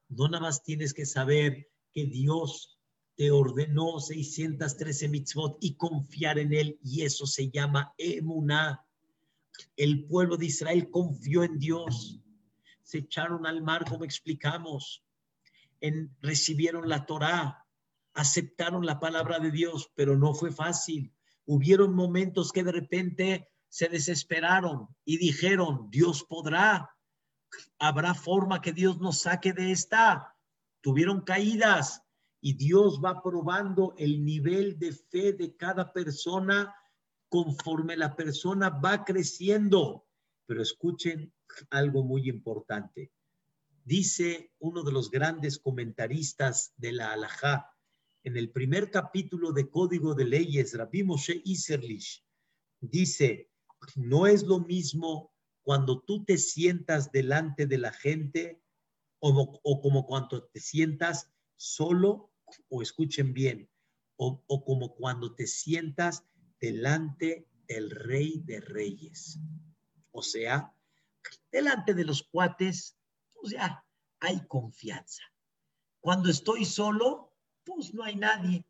no 0.08 0.28
nada 0.28 0.42
más 0.42 0.62
tienes 0.62 0.94
que 0.94 1.06
saber 1.06 1.68
que 1.92 2.04
Dios 2.04 2.73
te 3.16 3.30
ordenó 3.30 4.00
613 4.00 5.08
mitzvot 5.08 5.58
y 5.60 5.76
confiar 5.76 6.38
en 6.38 6.52
él, 6.52 6.78
y 6.82 7.02
eso 7.02 7.26
se 7.26 7.50
llama 7.50 7.94
emuná. 7.96 8.84
El 9.76 10.06
pueblo 10.06 10.36
de 10.36 10.46
Israel 10.46 10.90
confió 10.90 11.44
en 11.44 11.58
Dios, 11.58 12.20
se 12.82 12.98
echaron 12.98 13.46
al 13.46 13.62
mar, 13.62 13.84
como 13.88 14.04
explicamos, 14.04 15.04
en, 15.80 16.14
recibieron 16.20 16.88
la 16.88 17.06
Torá, 17.06 17.66
aceptaron 18.14 18.86
la 18.86 19.00
palabra 19.00 19.38
de 19.38 19.50
Dios, 19.50 19.90
pero 19.94 20.16
no 20.16 20.34
fue 20.34 20.52
fácil. 20.52 21.12
Hubieron 21.46 21.94
momentos 21.94 22.52
que 22.52 22.64
de 22.64 22.72
repente 22.72 23.48
se 23.68 23.88
desesperaron 23.88 24.88
y 25.04 25.18
dijeron, 25.18 25.88
Dios 25.90 26.24
podrá, 26.24 26.90
habrá 27.78 28.14
forma 28.14 28.60
que 28.60 28.72
Dios 28.72 29.00
nos 29.00 29.20
saque 29.20 29.52
de 29.52 29.72
esta. 29.72 30.36
Tuvieron 30.80 31.22
caídas, 31.22 32.03
y 32.46 32.52
Dios 32.52 33.00
va 33.02 33.22
probando 33.22 33.94
el 33.96 34.22
nivel 34.22 34.78
de 34.78 34.92
fe 34.92 35.32
de 35.32 35.56
cada 35.56 35.94
persona 35.94 36.74
conforme 37.30 37.96
la 37.96 38.14
persona 38.14 38.68
va 38.68 39.02
creciendo. 39.02 40.06
Pero 40.44 40.60
escuchen 40.60 41.32
algo 41.70 42.04
muy 42.04 42.28
importante. 42.28 43.10
Dice 43.82 44.52
uno 44.58 44.82
de 44.82 44.92
los 44.92 45.10
grandes 45.10 45.58
comentaristas 45.58 46.74
de 46.76 46.92
la 46.92 47.12
Alajá 47.12 47.74
en 48.24 48.36
el 48.36 48.50
primer 48.50 48.90
capítulo 48.90 49.52
de 49.52 49.70
Código 49.70 50.14
de 50.14 50.26
Leyes, 50.26 50.76
Rabbi 50.76 51.02
Moshe 51.02 51.40
Iserlich, 51.46 52.26
dice, 52.78 53.48
no 53.96 54.26
es 54.26 54.42
lo 54.42 54.60
mismo 54.60 55.32
cuando 55.62 56.02
tú 56.02 56.26
te 56.26 56.36
sientas 56.36 57.10
delante 57.10 57.66
de 57.66 57.78
la 57.78 57.92
gente 57.94 58.62
o, 59.18 59.60
o 59.62 59.80
como 59.80 60.04
cuando 60.04 60.44
te 60.44 60.60
sientas 60.60 61.30
solo 61.56 62.33
o 62.68 62.82
escuchen 62.82 63.32
bien, 63.32 63.68
o, 64.16 64.42
como 64.64 64.94
cuando 64.94 65.34
te 65.34 65.46
sientas 65.46 66.24
delante 66.60 67.48
del 67.66 67.90
rey 67.90 68.40
de 68.44 68.60
reyes. 68.60 69.38
O 70.12 70.22
sea, 70.22 70.72
delante 71.50 71.94
de 71.94 72.04
los 72.04 72.22
cuates, 72.22 72.96
pues 73.32 73.52
ya 73.52 73.84
hay 74.20 74.46
confianza. 74.46 75.22
Cuando 76.00 76.30
estoy 76.30 76.64
solo, 76.64 77.36
pues 77.64 77.94
no 77.94 78.04
hay 78.04 78.16
nadie. 78.16 78.64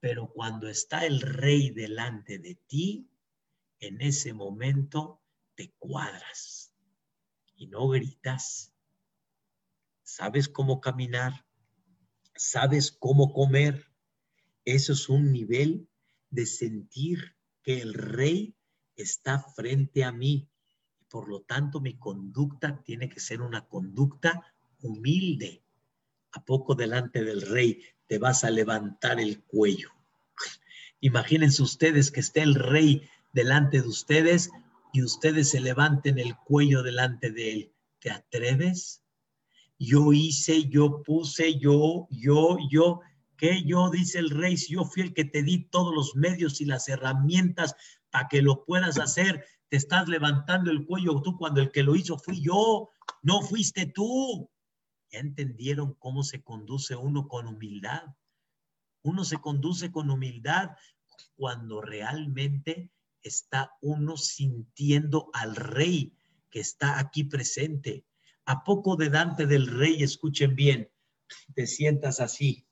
Pero 0.00 0.32
cuando 0.32 0.68
está 0.68 1.06
el 1.06 1.20
rey 1.20 1.70
delante 1.70 2.38
de 2.38 2.54
ti, 2.66 3.08
en 3.80 4.00
ese 4.00 4.32
momento 4.32 5.22
te 5.54 5.72
cuadras 5.78 6.72
y 7.54 7.66
no 7.66 7.88
gritas. 7.88 8.72
¿Sabes 10.02 10.48
cómo 10.48 10.80
caminar? 10.80 11.45
Sabes 12.36 12.92
cómo 12.92 13.32
comer. 13.32 13.86
Eso 14.64 14.92
es 14.92 15.08
un 15.08 15.32
nivel 15.32 15.88
de 16.30 16.46
sentir 16.46 17.36
que 17.62 17.80
el 17.80 17.94
rey 17.94 18.54
está 18.96 19.38
frente 19.38 20.04
a 20.04 20.12
mí. 20.12 20.48
Por 21.08 21.28
lo 21.28 21.42
tanto, 21.42 21.80
mi 21.80 21.96
conducta 21.96 22.82
tiene 22.84 23.08
que 23.08 23.20
ser 23.20 23.42
una 23.42 23.66
conducta 23.66 24.54
humilde. 24.82 25.62
¿A 26.32 26.44
poco 26.44 26.74
delante 26.74 27.24
del 27.24 27.42
rey 27.42 27.82
te 28.06 28.18
vas 28.18 28.44
a 28.44 28.50
levantar 28.50 29.20
el 29.20 29.42
cuello? 29.42 29.90
Imagínense 31.00 31.62
ustedes 31.62 32.10
que 32.10 32.20
esté 32.20 32.42
el 32.42 32.54
rey 32.54 33.08
delante 33.32 33.80
de 33.80 33.88
ustedes 33.88 34.50
y 34.92 35.02
ustedes 35.02 35.50
se 35.50 35.60
levanten 35.60 36.18
el 36.18 36.36
cuello 36.36 36.82
delante 36.82 37.30
de 37.30 37.52
él. 37.52 37.72
¿Te 38.00 38.10
atreves? 38.10 39.02
Yo 39.78 40.12
hice, 40.12 40.68
yo 40.68 41.02
puse, 41.02 41.58
yo, 41.58 42.06
yo, 42.10 42.56
yo. 42.70 43.00
¿Qué 43.36 43.62
yo? 43.64 43.90
Dice 43.90 44.18
el 44.18 44.30
rey, 44.30 44.56
si 44.56 44.72
yo 44.74 44.84
fui 44.84 45.02
el 45.02 45.12
que 45.12 45.26
te 45.26 45.42
di 45.42 45.68
todos 45.68 45.94
los 45.94 46.16
medios 46.16 46.60
y 46.60 46.64
las 46.64 46.88
herramientas 46.88 47.76
para 48.10 48.28
que 48.28 48.40
lo 48.40 48.64
puedas 48.64 48.98
hacer, 48.98 49.44
te 49.68 49.76
estás 49.76 50.08
levantando 50.08 50.70
el 50.70 50.86
cuello 50.86 51.20
tú 51.20 51.36
cuando 51.36 51.60
el 51.60 51.70
que 51.70 51.82
lo 51.82 51.96
hizo 51.96 52.18
fui 52.18 52.40
yo, 52.40 52.88
no 53.22 53.42
fuiste 53.42 53.86
tú. 53.86 54.50
Ya 55.10 55.18
entendieron 55.18 55.94
cómo 55.94 56.22
se 56.22 56.42
conduce 56.42 56.96
uno 56.96 57.28
con 57.28 57.46
humildad. 57.46 58.04
Uno 59.02 59.24
se 59.24 59.38
conduce 59.38 59.92
con 59.92 60.10
humildad 60.10 60.70
cuando 61.36 61.82
realmente 61.82 62.90
está 63.22 63.72
uno 63.82 64.16
sintiendo 64.16 65.30
al 65.32 65.56
rey 65.56 66.16
que 66.50 66.60
está 66.60 66.98
aquí 66.98 67.24
presente. 67.24 68.06
A 68.46 68.62
poco 68.62 68.94
delante 68.94 69.46
del 69.46 69.66
rey, 69.66 70.04
escuchen 70.04 70.54
bien, 70.54 70.88
te 71.54 71.66
sientas 71.66 72.20
así, 72.20 72.68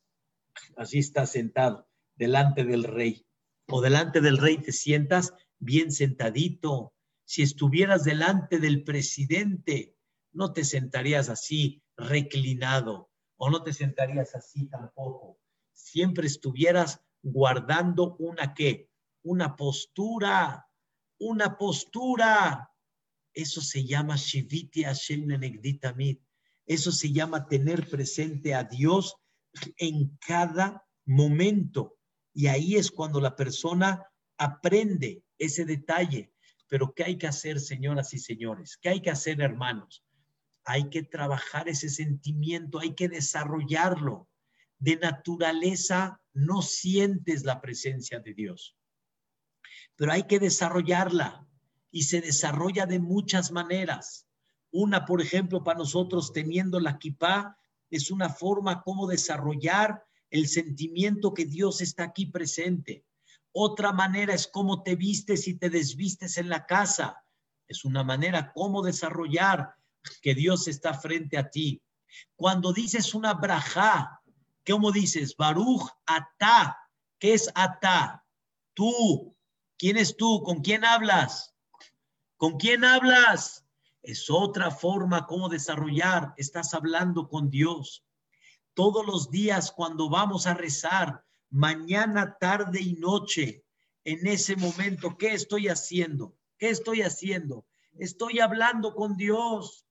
así 0.76 1.00
estás 1.00 1.30
sentado, 1.32 1.88
delante 2.14 2.64
del 2.64 2.84
rey. 2.84 3.26
O 3.66 3.80
delante 3.80 4.20
del 4.20 4.38
rey 4.38 4.58
te 4.58 4.70
sientas 4.70 5.34
bien 5.58 5.90
sentadito. 5.90 6.94
Si 7.24 7.42
estuvieras 7.42 8.04
delante 8.04 8.60
del 8.60 8.84
presidente, 8.84 9.96
no 10.32 10.52
te 10.52 10.64
sentarías 10.64 11.28
así 11.28 11.82
reclinado 11.96 13.10
o 13.36 13.50
no 13.50 13.64
te 13.64 13.72
sentarías 13.72 14.36
así 14.36 14.66
tampoco. 14.68 15.40
Siempre 15.72 16.28
estuvieras 16.28 17.00
guardando 17.22 18.14
una 18.20 18.54
qué? 18.54 18.90
Una 19.22 19.56
postura, 19.56 20.68
una 21.18 21.58
postura. 21.58 22.70
Eso 23.34 23.60
se 23.60 23.84
llama 23.84 24.16
Shiviti 24.16 24.84
Hashem 24.84 25.26
Nenegditamid. 25.26 26.18
Eso 26.64 26.92
se 26.92 27.12
llama 27.12 27.46
tener 27.46 27.88
presente 27.90 28.54
a 28.54 28.64
Dios 28.64 29.16
en 29.76 30.16
cada 30.18 30.86
momento. 31.04 31.98
Y 32.32 32.46
ahí 32.46 32.76
es 32.76 32.90
cuando 32.90 33.20
la 33.20 33.36
persona 33.36 34.04
aprende 34.38 35.24
ese 35.38 35.64
detalle. 35.64 36.32
Pero 36.68 36.94
¿qué 36.94 37.04
hay 37.04 37.18
que 37.18 37.26
hacer, 37.26 37.60
señoras 37.60 38.14
y 38.14 38.18
señores? 38.18 38.78
¿Qué 38.80 38.88
hay 38.88 39.02
que 39.02 39.10
hacer, 39.10 39.40
hermanos? 39.40 40.04
Hay 40.64 40.88
que 40.88 41.02
trabajar 41.02 41.68
ese 41.68 41.90
sentimiento, 41.90 42.78
hay 42.78 42.94
que 42.94 43.08
desarrollarlo. 43.08 44.28
De 44.78 44.96
naturaleza 44.96 46.20
no 46.32 46.62
sientes 46.62 47.44
la 47.44 47.60
presencia 47.60 48.18
de 48.18 48.34
Dios, 48.34 48.76
pero 49.96 50.12
hay 50.12 50.24
que 50.24 50.38
desarrollarla 50.38 51.46
y 51.94 52.02
se 52.02 52.20
desarrolla 52.20 52.86
de 52.86 52.98
muchas 52.98 53.52
maneras. 53.52 54.26
Una, 54.72 55.06
por 55.06 55.22
ejemplo, 55.22 55.62
para 55.62 55.78
nosotros 55.78 56.32
teniendo 56.32 56.80
la 56.80 56.98
kipá, 56.98 57.56
es 57.88 58.10
una 58.10 58.28
forma 58.30 58.82
como 58.82 59.06
desarrollar 59.06 60.04
el 60.28 60.48
sentimiento 60.48 61.32
que 61.32 61.44
Dios 61.44 61.80
está 61.80 62.02
aquí 62.02 62.26
presente. 62.26 63.06
Otra 63.52 63.92
manera 63.92 64.34
es 64.34 64.48
cómo 64.48 64.82
te 64.82 64.96
vistes 64.96 65.46
y 65.46 65.54
te 65.54 65.70
desvistes 65.70 66.36
en 66.36 66.48
la 66.48 66.66
casa. 66.66 67.24
Es 67.68 67.84
una 67.84 68.02
manera 68.02 68.52
cómo 68.52 68.82
desarrollar 68.82 69.76
que 70.20 70.34
Dios 70.34 70.66
está 70.66 70.94
frente 70.94 71.38
a 71.38 71.48
ti. 71.48 71.80
Cuando 72.34 72.72
dices 72.72 73.14
una 73.14 73.34
braja, 73.34 74.20
¿cómo 74.66 74.90
dices? 74.90 75.36
Baruch 75.36 75.88
ata. 76.06 76.76
¿Qué 77.20 77.34
es 77.34 77.48
ata? 77.54 78.26
Tú. 78.74 79.36
¿Quién 79.78 79.96
es 79.96 80.16
tú? 80.16 80.42
¿Con 80.42 80.60
quién 80.60 80.84
hablas? 80.84 81.53
¿Con 82.44 82.58
quién 82.58 82.84
hablas? 82.84 83.64
Es 84.02 84.28
otra 84.28 84.70
forma 84.70 85.26
como 85.26 85.48
desarrollar. 85.48 86.34
Estás 86.36 86.74
hablando 86.74 87.26
con 87.26 87.48
Dios. 87.48 88.04
Todos 88.74 89.06
los 89.06 89.30
días 89.30 89.72
cuando 89.72 90.10
vamos 90.10 90.46
a 90.46 90.52
rezar, 90.52 91.24
mañana, 91.48 92.36
tarde 92.38 92.82
y 92.82 92.96
noche, 92.96 93.64
en 94.04 94.26
ese 94.26 94.56
momento, 94.56 95.16
¿qué 95.16 95.32
estoy 95.32 95.68
haciendo? 95.68 96.36
¿Qué 96.58 96.68
estoy 96.68 97.00
haciendo? 97.00 97.64
Estoy 97.98 98.40
hablando 98.40 98.94
con 98.94 99.16
Dios. 99.16 99.86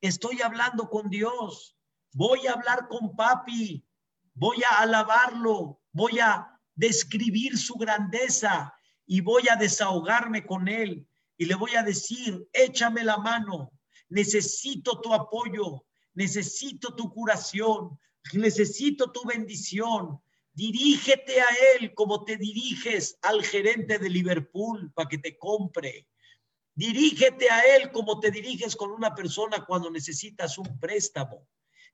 Estoy 0.00 0.40
hablando 0.40 0.88
con 0.88 1.10
Dios. 1.10 1.76
Voy 2.14 2.46
a 2.46 2.54
hablar 2.54 2.88
con 2.88 3.14
papi. 3.14 3.86
Voy 4.32 4.62
a 4.62 4.80
alabarlo. 4.80 5.82
Voy 5.92 6.20
a 6.20 6.58
describir 6.74 7.58
su 7.58 7.74
grandeza 7.74 8.72
y 9.04 9.20
voy 9.20 9.42
a 9.50 9.56
desahogarme 9.56 10.46
con 10.46 10.68
él. 10.68 11.06
Y 11.36 11.44
le 11.44 11.54
voy 11.54 11.74
a 11.74 11.82
decir, 11.82 12.48
échame 12.52 13.04
la 13.04 13.18
mano. 13.18 13.72
Necesito 14.08 15.00
tu 15.00 15.12
apoyo. 15.12 15.84
Necesito 16.14 16.94
tu 16.94 17.12
curación. 17.12 17.98
Necesito 18.32 19.12
tu 19.12 19.24
bendición. 19.24 20.20
Dirígete 20.52 21.40
a 21.40 21.46
él 21.74 21.92
como 21.94 22.24
te 22.24 22.36
diriges 22.36 23.18
al 23.22 23.42
gerente 23.44 23.98
de 23.98 24.08
Liverpool 24.08 24.90
para 24.94 25.08
que 25.08 25.18
te 25.18 25.36
compre. 25.36 26.08
Dirígete 26.76 27.50
a 27.50 27.62
Él 27.74 27.90
como 27.90 28.20
te 28.20 28.30
diriges 28.30 28.76
con 28.76 28.90
una 28.90 29.14
persona 29.14 29.64
cuando 29.64 29.90
necesitas 29.90 30.58
un 30.58 30.78
préstamo. 30.78 31.48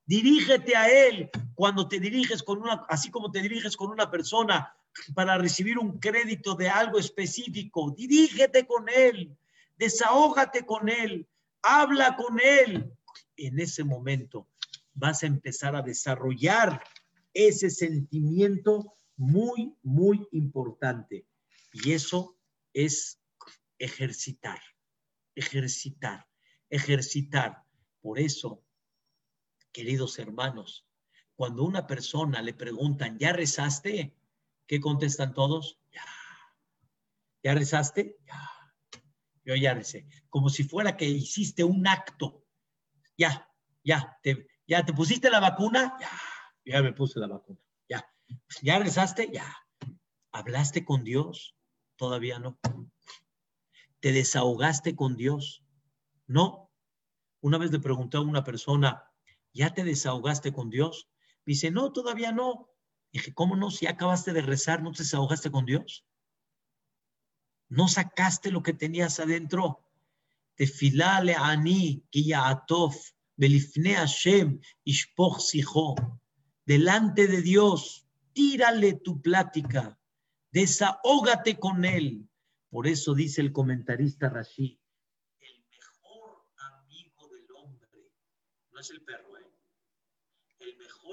Dirígete 0.05 0.75
a 0.75 0.91
Él 0.91 1.31
cuando 1.55 1.87
te 1.87 2.01
diriges 2.01 2.43
con 2.43 2.61
una, 2.61 2.85
así 2.89 3.09
como 3.09 3.31
te 3.31 3.41
diriges 3.41 3.77
con 3.77 3.91
una 3.91 4.11
persona 4.11 4.77
para 5.15 5.39
recibir 5.39 5.79
un 5.79 5.99
crédito 5.99 6.55
de 6.55 6.69
algo 6.69 6.99
específico. 6.99 7.95
Dirígete 7.97 8.67
con 8.67 8.89
Él, 8.89 9.37
desahógate 9.77 10.65
con 10.65 10.89
Él, 10.89 11.27
habla 11.63 12.17
con 12.17 12.39
Él. 12.41 12.93
En 13.37 13.59
ese 13.59 13.85
momento 13.85 14.49
vas 14.95 15.23
a 15.23 15.27
empezar 15.27 15.75
a 15.75 15.83
desarrollar 15.83 16.83
ese 17.33 17.71
sentimiento 17.71 18.95
muy, 19.17 19.75
muy 19.83 20.27
importante. 20.33 21.27
Y 21.73 21.93
eso 21.93 22.37
es 22.75 23.19
ejercitar 23.79 24.61
ejercitar, 25.35 26.27
ejercitar. 26.71 27.65
Por 28.01 28.19
eso, 28.19 28.65
queridos 29.73 30.19
hermanos, 30.19 30.87
cuando 31.35 31.65
una 31.65 31.87
persona 31.87 32.43
le 32.43 32.55
preguntan, 32.55 33.19
¿ya 33.19 33.33
rezaste? 33.33 34.15
¿Qué 34.73 34.81
contestan 34.81 35.35
todos? 35.35 35.79
Ya. 35.93 36.03
¿Ya 37.43 37.53
rezaste? 37.53 38.17
Ya. 38.27 38.51
Yo 39.45 39.55
ya 39.55 39.75
recé. 39.75 40.09
Como 40.31 40.49
si 40.49 40.65
fuera 40.65 40.97
que 40.97 41.05
hiciste 41.05 41.63
un 41.63 41.87
acto. 41.87 42.47
Ya, 43.19 43.53
ya. 43.85 44.19
Te, 44.23 44.47
¿Ya 44.67 44.83
te 44.83 44.95
pusiste 44.95 45.29
la 45.29 45.41
vacuna? 45.41 45.95
Ya. 46.01 46.11
Ya 46.65 46.83
me 46.83 46.95
puse 46.95 47.21
la 47.21 47.27
vacuna. 47.27 47.61
Ya. 47.87 48.11
¿Ya 48.63 48.79
rezaste? 48.79 49.29
Ya. 49.31 49.55
¿Hablaste 50.33 50.87
con 50.87 51.05
Dios? 51.05 51.55
Todavía 51.97 52.39
no 52.39 52.59
te 54.01 54.13
desahogaste 54.13 54.97
con 54.97 55.17
Dios. 55.17 55.63
No. 56.27 56.73
Una 57.43 57.59
vez 57.59 57.73
le 57.73 57.79
pregunté 57.79 58.17
a 58.17 58.21
una 58.21 58.43
persona, 58.43 59.05
¿ya 59.53 59.75
te 59.75 59.85
desahogaste 59.85 60.55
con 60.55 60.71
Dios? 60.71 61.11
Dice, 61.45 61.71
no, 61.71 61.93
todavía 61.93 62.33
no. 62.33 62.72
Dije, 63.13 63.35
¿cómo 63.35 63.57
no? 63.57 63.71
Si 63.71 63.87
acabaste 63.87 64.33
de 64.33 64.41
rezar, 64.41 64.83
¿no 64.83 64.93
te 64.93 65.03
desahogaste 65.03 65.51
con 65.51 65.67
Dios? 65.67 66.07
¿No 67.69 67.89
sacaste 67.89 68.51
lo 68.51 68.63
que 68.63 68.73
tenías 68.73 69.21
adentro? 69.21 69.85
Tefilale 70.55 71.35
ani 71.35 72.05
atof 72.35 72.97
belifne 73.37 73.95
Hashem 73.95 74.61
ishpoch 74.85 75.41
sijo. 75.41 75.95
Delante 76.65 77.27
de 77.27 77.43
Dios, 77.43 78.07
tírale 78.33 78.95
tu 78.95 79.21
plática, 79.21 79.99
desahógate 80.51 81.59
con 81.59 81.85
él. 81.85 82.29
Por 82.71 82.87
eso 82.87 83.15
dice 83.15 83.41
el 83.41 83.53
comentarista 83.53 84.31
Rashid, 84.31 84.79
el 85.41 85.65
mejor 85.69 86.47
amigo 86.57 87.29
del 87.29 87.47
hombre, 87.57 88.11
no 88.71 88.81
es 88.81 88.91
el 88.91 89.03
perro, 89.03 89.32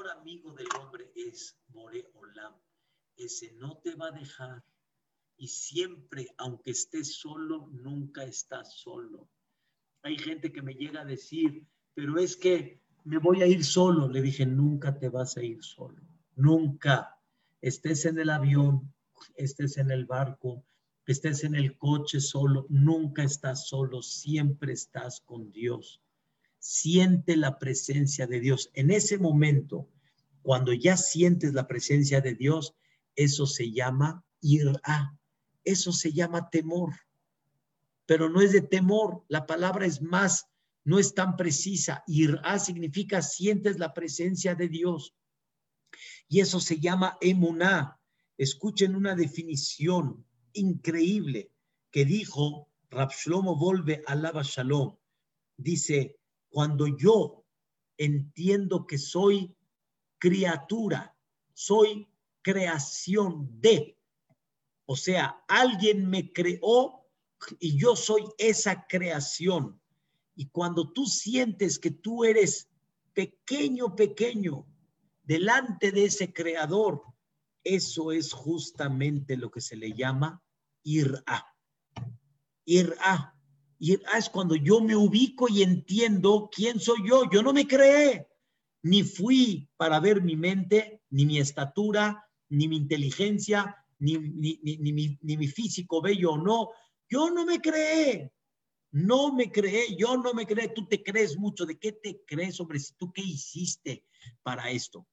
amigo 0.08 0.54
del 0.54 0.68
hombre 0.80 1.12
es 1.16 1.60
More 1.70 2.10
Olam. 2.14 2.54
Ese 3.18 3.54
no 3.54 3.78
te 3.78 3.96
va 3.96 4.08
a 4.08 4.12
dejar. 4.12 4.64
Y 5.38 5.48
siempre, 5.48 6.28
aunque 6.38 6.72
estés 6.72 7.16
solo, 7.16 7.68
nunca 7.72 8.24
estás 8.24 8.74
solo. 8.74 9.30
Hay 10.04 10.18
gente 10.18 10.52
que 10.52 10.62
me 10.62 10.74
llega 10.74 11.02
a 11.02 11.06
decir, 11.06 11.66
pero 11.94 12.18
es 12.18 12.36
que 12.36 12.82
me 13.04 13.18
voy 13.18 13.42
a 13.42 13.48
ir 13.48 13.64
solo. 13.64 14.08
Le 14.08 14.22
dije, 14.22 14.46
nunca 14.46 14.98
te 14.98 15.10
vas 15.10 15.38
a 15.38 15.44
ir 15.44 15.64
solo. 15.64 16.02
Nunca. 16.36 17.18
Estés 17.62 18.06
en 18.06 18.20
el 18.20 18.30
avión, 18.30 18.94
estés 19.36 19.78
en 19.78 19.92
el 19.92 20.06
barco, 20.06 20.64
estés 21.06 21.44
en 21.44 21.56
el 21.56 21.78
coche 21.78 22.20
solo, 22.20 22.66
nunca 22.70 23.24
estás 23.24 23.68
solo, 23.68 24.02
siempre 24.02 24.74
estás 24.74 25.22
con 25.22 25.52
Dios. 25.52 26.02
Siente 26.60 27.38
la 27.38 27.58
presencia 27.58 28.28
de 28.28 28.40
Dios. 28.40 28.70
En 28.74 28.92
ese 28.92 29.18
momento, 29.18 29.90
cuando 30.42 30.74
ya 30.74 30.98
sientes 30.98 31.54
la 31.54 31.68
presencia 31.68 32.22
de 32.22 32.36
Dios, 32.36 32.76
eso 33.16 33.46
se 33.46 33.72
llama 33.72 34.24
ir 34.42 34.72
a, 34.84 35.18
eso 35.64 35.92
se 35.92 36.12
llama 36.12 36.50
temor. 36.50 36.94
Pero 38.06 38.30
no 38.30 38.42
es 38.42 38.52
de 38.52 38.62
temor, 38.62 39.24
la 39.28 39.46
palabra 39.46 39.86
es 39.86 40.02
más, 40.02 40.48
no 40.84 41.00
es 41.00 41.14
tan 41.14 41.36
precisa. 41.36 42.04
Ir 42.08 42.40
a 42.44 42.60
significa 42.60 43.22
sientes 43.22 43.78
la 43.78 43.94
presencia 43.94 44.56
de 44.56 44.68
Dios. 44.68 45.16
Y 46.28 46.40
eso 46.40 46.60
se 46.60 46.80
llama 46.80 47.18
emuná. 47.22 48.00
Escuchen 48.38 48.96
una 48.96 49.16
definición 49.16 50.26
increíble 50.54 51.52
que 51.92 52.06
dijo 52.06 52.70
Rapshlomo 52.90 53.56
Volve 53.56 54.02
Alaba 54.08 54.42
Shalom. 54.44 54.96
Dice, 55.58 56.19
cuando 56.50 56.88
yo 56.88 57.46
entiendo 57.98 58.88
que 58.88 58.98
soy 58.98 59.56
criatura, 60.18 61.16
soy 61.54 62.08
creación 62.42 63.50
de. 63.60 63.98
O 64.86 64.96
sea, 64.96 65.44
alguien 65.48 66.10
me 66.10 66.32
creó 66.32 67.06
y 67.60 67.78
yo 67.78 67.96
soy 67.96 68.24
esa 68.38 68.88
creación. 68.88 69.80
Y 70.36 70.48
cuando 70.48 70.92
tú 70.92 71.06
sientes 71.06 71.78
que 71.78 71.92
tú 71.92 72.24
eres 72.24 72.70
pequeño, 73.14 73.96
pequeño, 73.96 74.66
delante 75.24 75.92
de 75.92 76.06
ese 76.06 76.34
creador, 76.34 77.04
eso 77.64 78.12
es 78.12 78.34
justamente 78.34 79.38
lo 79.38 79.52
que 79.52 79.62
se 79.62 79.76
le 79.76 79.94
llama 79.94 80.42
ir-a. 80.84 81.46
Ir-a. 83.80 84.02
Ir-a 84.02 84.18
es 84.18 84.30
cuando 84.30 84.56
yo 84.56 84.82
me 84.82 84.96
ubico 84.96 85.48
y 85.50 85.64
entiendo 85.64 86.50
quién 86.54 86.80
soy 86.80 87.08
yo. 87.08 87.30
Yo 87.32 87.42
no 87.42 87.54
me 87.54 87.68
creé, 87.68 88.28
ni 88.84 89.04
fui 89.04 89.70
para 89.78 90.00
ver 90.00 90.22
mi 90.22 90.36
mente, 90.36 91.02
ni 91.10 91.26
mi 91.26 91.40
estatura, 91.40 92.26
ni 92.50 92.68
mi 92.68 92.78
inteligencia, 92.78 93.76
ni, 94.00 94.18
ni, 94.18 94.60
ni, 94.64 95.38
mi, 95.38 95.48
físico 95.48 96.02
bello 96.02 96.32
o 96.32 96.38
no. 96.38 96.70
Yo 97.10 97.30
no 97.30 97.46
me 97.46 97.60
creé. 97.60 98.32
No 98.92 99.34
me 99.34 99.52
creé, 99.52 99.96
yo 99.96 100.18
no 100.18 100.34
me 100.34 100.46
creé. 100.46 100.70
Tú 100.70 100.88
te 100.88 101.04
crees 101.04 101.38
mucho. 101.38 101.66
¿De 101.66 101.78
qué 101.78 101.92
te 101.92 102.24
crees, 102.26 102.60
hombre? 102.60 102.80
Si 102.80 102.94
tú 102.96 103.12
qué 103.12 103.22
hiciste 103.22 104.06
para 104.42 104.72
esto. 104.72 105.08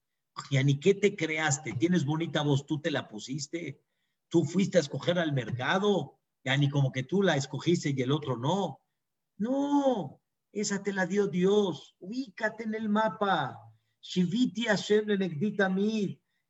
Ya 0.50 0.62
ni 0.62 0.78
qué 0.78 0.94
te 0.94 1.16
creaste. 1.16 1.72
Tienes 1.72 2.04
bonita 2.04 2.42
voz, 2.42 2.66
tú 2.66 2.80
te 2.80 2.90
la 2.90 3.08
pusiste. 3.08 3.82
Tú 4.28 4.44
fuiste 4.44 4.78
a 4.78 4.80
escoger 4.80 5.18
al 5.18 5.32
mercado. 5.32 6.18
Ya 6.46 6.56
ni 6.56 6.70
como 6.70 6.92
que 6.92 7.02
tú 7.02 7.24
la 7.24 7.36
escogiste 7.36 7.92
y 7.94 8.00
el 8.02 8.12
otro 8.12 8.36
no. 8.36 8.80
No, 9.36 10.22
esa 10.52 10.80
te 10.80 10.92
la 10.92 11.04
dio 11.04 11.26
Dios. 11.26 11.96
Ubícate 11.98 12.62
en 12.62 12.76
el 12.76 12.88
mapa. 12.88 13.58
Shiviti 14.00 14.66
Hashem 14.66 15.06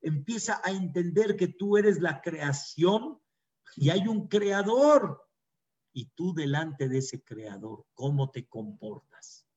Empieza 0.03 0.61
a 0.63 0.71
entender 0.71 1.35
que 1.35 1.49
tú 1.49 1.79
eres 1.79 1.99
la 2.03 2.21
creación 2.21 3.19
y 3.75 3.89
hay 3.89 4.07
un 4.07 4.29
creador. 4.29 5.27
Y 5.95 6.11
tú 6.11 6.35
delante 6.35 6.91
de 6.91 6.99
ese 6.99 7.25
creador, 7.25 7.87
¿cómo 7.95 8.31
te 8.31 8.47
comportas? 8.47 9.49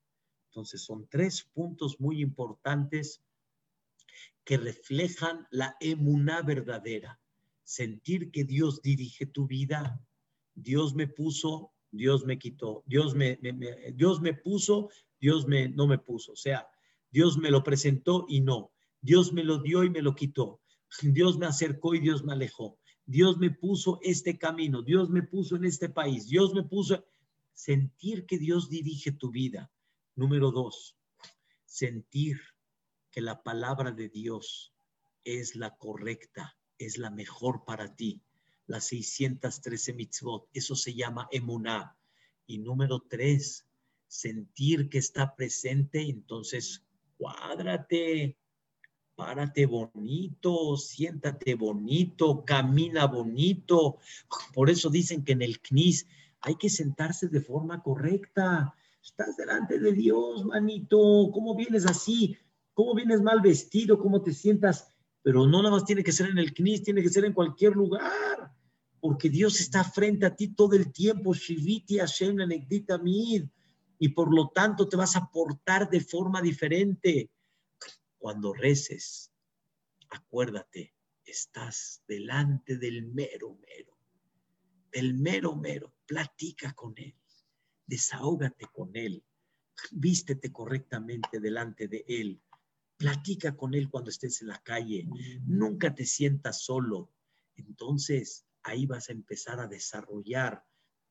Entonces 0.52 0.82
son 0.82 1.06
tres 1.10 1.44
puntos 1.44 2.00
muy 2.00 2.22
importantes 2.22 3.22
que 4.46 4.56
reflejan 4.56 5.50
la 5.52 5.76
emuná 5.82 6.44
verdadera. 6.44 7.20
Sentir 7.66 8.32
que 8.32 8.46
Dios 8.46 8.82
dirige 8.82 9.26
tu 9.26 9.46
vida. 9.46 10.02
Dios 10.62 10.96
me 10.96 11.08
puso, 11.08 11.72
Dios 11.92 12.26
me 12.26 12.38
quitó. 12.38 12.84
Dios 12.86 13.16
me, 13.16 13.40
Dios 13.96 14.22
me 14.22 14.34
puso, 14.34 14.90
Dios 15.20 15.48
me, 15.48 15.70
no 15.70 15.88
me 15.88 15.98
puso. 15.98 16.34
O 16.34 16.36
sea, 16.36 16.68
Dios 17.12 17.38
me 17.38 17.52
lo 17.52 17.64
presentó 17.64 18.26
y 18.28 18.42
no. 18.42 18.72
Dios 19.02 19.34
me 19.34 19.44
lo 19.44 19.60
dio 19.60 19.84
y 19.84 19.90
me 19.90 20.02
lo 20.02 20.16
quitó. 20.16 20.62
Dios 21.02 21.38
me 21.38 21.46
acercó 21.46 21.96
y 21.96 22.00
Dios 22.00 22.24
me 22.24 22.34
alejó. 22.34 22.78
Dios 23.06 23.38
me 23.38 23.50
puso 23.50 24.00
este 24.02 24.38
camino. 24.38 24.82
Dios 24.82 25.10
me 25.10 25.24
puso 25.24 25.56
en 25.56 25.66
este 25.66 25.90
país. 25.90 26.28
Dios 26.28 26.54
me 26.54 26.64
puso... 26.64 27.04
Sentir 27.52 28.26
que 28.26 28.38
Dios 28.38 28.70
dirige 28.70 29.12
tu 29.12 29.32
vida. 29.32 29.70
Número 30.16 30.50
dos, 30.50 30.96
sentir 31.66 32.40
que 33.12 33.20
la 33.20 33.44
palabra 33.44 33.92
de 33.92 34.08
Dios 34.08 34.74
es 35.26 35.58
la 35.58 35.76
correcta, 35.76 36.58
es 36.78 36.98
la 36.98 37.10
mejor 37.10 37.66
para 37.66 37.96
ti. 37.96 38.22
Las 38.70 38.86
613 38.86 39.94
mitzvot, 39.94 40.48
eso 40.54 40.76
se 40.76 40.94
llama 40.94 41.28
emuná. 41.32 41.98
Y 42.46 42.60
número 42.60 43.04
tres, 43.10 43.68
sentir 44.08 44.90
que 44.90 45.00
está 45.00 45.36
presente, 45.36 46.02
entonces 46.02 46.86
cuádrate, 47.18 48.38
párate 49.16 49.66
bonito, 49.66 50.78
siéntate 50.78 51.56
bonito, 51.56 52.46
camina 52.46 53.08
bonito. 53.08 53.98
Por 54.54 54.70
eso 54.70 54.90
dicen 54.90 55.26
que 55.26 55.34
en 55.34 55.42
el 55.42 55.60
CNIS 55.60 56.08
hay 56.42 56.56
que 56.56 56.70
sentarse 56.70 57.28
de 57.28 57.42
forma 57.42 57.84
correcta. 57.84 58.74
Estás 59.04 59.36
delante 59.36 59.80
de 59.80 59.92
Dios, 59.92 60.46
manito. 60.46 61.30
¿Cómo 61.34 61.56
vienes 61.56 61.86
así? 61.86 62.38
cómo 62.80 62.96
vienes 62.96 63.22
mal 63.22 63.42
vestido, 63.42 64.00
cómo 64.00 64.22
te 64.22 64.32
sientas, 64.32 64.90
pero 65.22 65.46
no 65.46 65.62
nada 65.62 65.76
más 65.76 65.84
tiene 65.84 66.02
que 66.02 66.14
ser 66.14 66.30
en 66.30 66.38
el 66.38 66.54
CNIS, 66.54 66.84
tiene 66.84 67.02
que 67.02 67.10
ser 67.10 67.26
en 67.26 67.34
cualquier 67.34 67.76
lugar, 67.76 68.54
porque 69.00 69.30
Dios 69.30 69.60
está 69.60 69.84
frente 69.84 70.26
a 70.26 70.36
ti 70.36 70.50
todo 70.50 70.76
el 70.76 70.92
tiempo, 70.92 71.34
Shiviti 71.34 72.00
Hashem 72.00 72.38
Mid, 73.04 73.46
y 74.00 74.10
por 74.10 74.34
lo 74.34 74.50
tanto 74.50 74.88
te 74.88 74.96
vas 74.96 75.16
a 75.16 75.30
portar 75.30 75.90
de 75.90 76.02
forma 76.02 76.42
diferente. 76.42 77.30
Cuando 78.18 78.54
reces, 78.54 79.32
acuérdate, 80.10 80.94
estás 81.24 82.04
delante 82.08 82.78
del 82.78 83.06
mero 83.08 83.58
mero, 83.68 83.98
del 84.92 85.14
mero 85.14 85.56
mero, 85.56 85.94
platica 86.06 86.74
con 86.74 86.94
él, 86.98 87.16
desahógate 87.86 88.68
con 88.74 88.92
él, 88.96 89.24
vístete 89.92 90.52
correctamente 90.52 91.40
delante 91.40 91.88
de 91.88 92.04
él 92.08 92.42
Platica 93.00 93.56
con 93.56 93.74
él 93.76 93.90
cuando 93.90 94.10
estés 94.10 94.42
en 94.42 94.50
la 94.50 94.62
calle. 94.62 95.08
Nunca 95.46 95.96
te 95.96 96.06
sientas 96.06 96.62
solo. 96.64 97.10
Entonces, 97.56 98.46
ahí 98.64 98.86
vas 98.86 99.10
a 99.10 99.14
empezar 99.14 99.60
a 99.60 99.68
desarrollar 99.68 100.64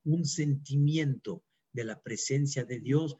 un 0.04 0.24
sentimiento 0.24 1.44
de 1.72 1.84
la 1.84 2.02
presencia 2.02 2.64
de 2.64 2.80
Dios 2.80 3.18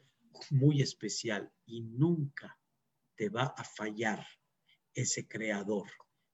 muy 0.49 0.81
especial 0.81 1.51
y 1.65 1.81
nunca 1.81 2.59
te 3.15 3.29
va 3.29 3.53
a 3.57 3.63
fallar 3.63 4.25
ese 4.93 5.27
creador. 5.27 5.89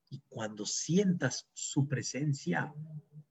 Y 0.10 0.22
cuando 0.30 0.66
sientas 0.66 1.50
su 1.54 1.88
presencia, 1.88 2.74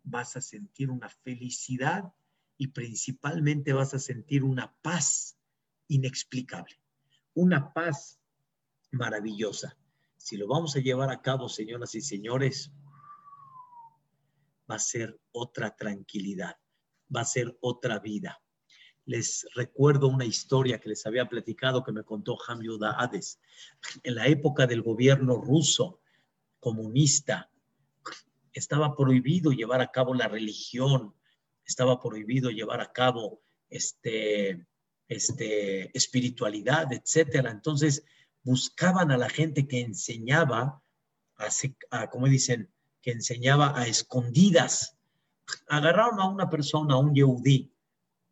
vas 0.03 0.37
a 0.37 0.41
sentir 0.41 0.91
una 0.91 1.09
felicidad 1.09 2.13
y 2.57 2.69
principalmente 2.69 3.73
vas 3.73 3.95
a 3.95 3.99
sentir 3.99 4.45
una 4.45 4.75
paz 4.83 5.37
inexplicable, 5.89 6.81
una 7.35 7.73
paz 7.73 8.19
maravillosa. 8.91 9.77
Si 10.17 10.37
lo 10.37 10.47
vamos 10.47 10.77
a 10.77 10.81
llevar 10.81 11.11
a 11.11 11.21
cabo, 11.21 11.49
señoras 11.49 11.95
y 11.95 12.01
señores, 12.01 12.73
va 14.71 14.77
a 14.77 14.81
ser 14.81 15.19
otra 15.33 15.75
tranquilidad, 15.77 16.57
va 17.15 17.21
a 17.23 17.25
ser 17.25 17.57
otra 17.61 17.99
vida. 17.99 18.41
Les 19.07 19.47
recuerdo 19.55 20.09
una 20.09 20.25
historia 20.25 20.81
que 20.81 20.89
les 20.89 21.05
había 21.07 21.29
platicado 21.29 21.85
que 21.85 21.93
me 21.93 22.05
contó 22.05 22.39
Ham 22.49 22.61
Hades. 22.83 23.39
En 24.03 24.15
la 24.15 24.27
época 24.27 24.67
del 24.67 24.83
gobierno 24.83 25.37
ruso 25.37 26.01
comunista, 26.59 27.51
estaba 28.55 28.97
prohibido 28.97 29.51
llevar 29.51 29.81
a 29.81 29.91
cabo 29.91 30.15
la 30.15 30.29
religión, 30.29 31.15
estaba 31.67 32.01
prohibido 32.01 32.51
llevar 32.51 32.81
a 32.81 32.93
cabo 32.93 33.43
este, 33.69 34.67
este, 35.09 35.97
espiritualidad, 35.97 36.93
etcétera. 36.93 37.51
Entonces, 37.51 38.05
buscaban 38.43 39.11
a 39.11 39.19
la 39.19 39.29
gente 39.29 39.67
que 39.67 39.81
enseñaba, 39.81 40.83
a, 41.91 42.11
como 42.11 42.29
dicen, 42.29 42.73
que 43.05 43.13
enseñaba 43.13 43.79
a 43.79 43.87
escondidas. 43.87 44.97
Agarraron 45.69 46.21
a 46.21 46.29
una 46.29 46.49
persona, 46.49 46.95
a 46.95 46.99
un 46.99 47.15
yehudí, 47.15 47.71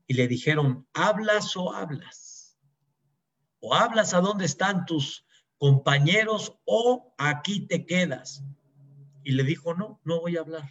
y 0.06 0.14
le 0.14 0.26
dijeron, 0.26 0.88
¿hablas 0.94 1.54
o 1.56 1.74
hablas? 1.74 2.58
¿O 3.60 3.74
hablas 3.74 4.14
a 4.14 4.20
dónde 4.20 4.46
están 4.46 4.86
tus 4.86 5.26
compañeros 5.58 6.58
o 6.64 7.14
aquí 7.18 7.66
te 7.66 7.84
quedas? 7.84 8.42
Y 9.22 9.32
le 9.32 9.44
dijo, 9.44 9.74
no, 9.74 10.00
no 10.04 10.20
voy 10.20 10.38
a 10.38 10.40
hablar. 10.40 10.68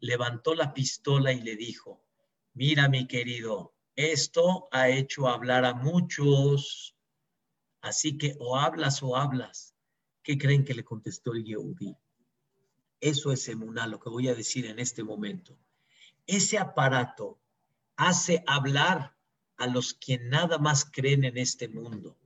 Levantó 0.00 0.54
la 0.54 0.74
pistola 0.74 1.32
y 1.32 1.40
le 1.40 1.54
dijo, 1.54 2.04
mira 2.52 2.88
mi 2.88 3.06
querido, 3.06 3.74
esto 3.94 4.68
ha 4.72 4.88
hecho 4.88 5.28
hablar 5.28 5.64
a 5.64 5.74
muchos 5.74 6.96
Así 7.82 8.16
que 8.16 8.36
o 8.38 8.56
hablas 8.56 9.02
o 9.02 9.16
hablas. 9.16 9.74
¿Qué 10.22 10.38
creen 10.38 10.64
que 10.64 10.72
le 10.72 10.84
contestó 10.84 11.34
el 11.34 11.44
Yehudi? 11.44 11.96
Eso 13.02 13.32
es 13.32 13.46
emuná, 13.48 13.86
lo 13.88 13.98
que 14.00 14.08
voy 14.08 14.28
a 14.28 14.34
decir 14.34 14.64
en 14.64 14.78
este 14.78 15.02
momento. 15.02 15.58
Ese 16.26 16.56
aparato 16.56 17.40
hace 17.96 18.44
hablar 18.46 19.16
a 19.56 19.66
los 19.66 19.92
que 19.92 20.18
nada 20.18 20.58
más 20.58 20.84
creen 20.84 21.24
en 21.24 21.36
este 21.36 21.68
mundo. 21.68 22.16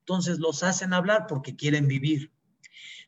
Entonces 0.00 0.38
los 0.38 0.62
hacen 0.62 0.94
hablar 0.94 1.26
porque 1.28 1.54
quieren 1.54 1.86
vivir. 1.86 2.32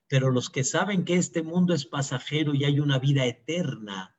Pero 0.07 0.31
los 0.31 0.51
que 0.51 0.65
saben 0.65 1.07
que 1.07 1.17
este 1.17 1.43
mundo 1.43 1.73
es 1.73 1.87
pasajero 1.87 2.55
y 2.55 2.65
hay 2.65 2.79
una 2.79 2.99
vida 2.99 3.25
eterna 3.25 4.15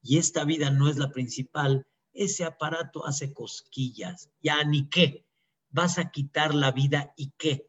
y 0.00 0.18
esta 0.18 0.44
vida 0.44 0.70
no 0.70 0.88
es 0.88 0.98
la 0.98 1.10
principal, 1.10 1.84
ese 2.12 2.44
aparato 2.44 3.06
hace 3.06 3.32
cosquillas. 3.32 4.30
Ya 4.40 4.62
ni 4.62 4.88
qué 4.88 5.26
vas 5.70 5.98
a 5.98 6.12
quitar 6.12 6.54
la 6.54 6.70
vida 6.70 7.12
y 7.16 7.32
qué? 7.36 7.68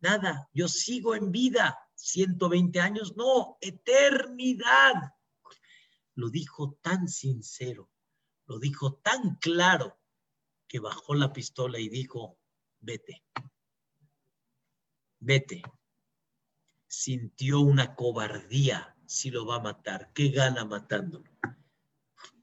Nada, 0.00 0.48
yo 0.52 0.68
sigo 0.68 1.16
en 1.16 1.32
vida. 1.32 1.81
120 2.02 2.80
años, 2.80 3.16
no, 3.16 3.58
eternidad. 3.60 5.14
Lo 6.14 6.30
dijo 6.30 6.78
tan 6.82 7.08
sincero, 7.08 7.88
lo 8.46 8.58
dijo 8.58 8.94
tan 8.94 9.36
claro, 9.36 9.98
que 10.66 10.80
bajó 10.80 11.14
la 11.14 11.32
pistola 11.32 11.78
y 11.78 11.88
dijo, 11.88 12.38
vete, 12.80 13.24
vete. 15.20 15.62
sintió 16.88 17.60
una 17.60 17.94
cobardía 17.94 18.96
si 19.06 19.30
lo 19.30 19.46
va 19.46 19.56
a 19.56 19.60
matar. 19.60 20.12
¿Qué 20.12 20.28
gana 20.30 20.64
matándolo? 20.64 21.30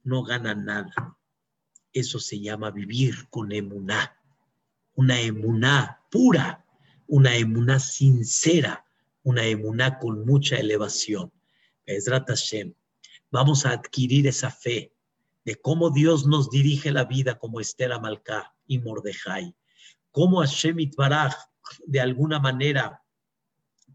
No 0.04 0.24
gana 0.24 0.56
nada. 0.56 1.18
Eso 1.92 2.20
se 2.20 2.40
llama 2.40 2.72
vivir 2.72 3.30
con 3.30 3.52
emuná. 3.52 4.20
Una 4.94 5.20
emuná 5.20 6.06
pura, 6.10 6.66
una 7.08 7.36
emuná 7.36 7.80
sincera, 7.80 8.89
una 9.24 9.46
emuná 9.46 10.00
con 10.00 10.26
mucha 10.26 10.58
elevación. 10.58 11.32
Vamos 13.32 13.66
a 13.66 13.72
adquirir 13.72 14.28
esa 14.28 14.52
fe 14.52 14.94
de 15.46 15.56
cómo 15.56 15.90
Dios 15.90 16.26
nos 16.26 16.50
dirige 16.50 16.92
la 16.92 17.06
vida 17.06 17.40
como 17.40 17.60
Esther 17.60 17.92
Amalcá 17.92 18.56
y 18.68 18.80
Mordejai, 18.80 19.56
cómo 20.12 20.40
Hashem 20.40 20.80
Itbaraj 20.80 21.36
de 21.86 22.00
alguna 22.00 22.40
manera 22.40 23.04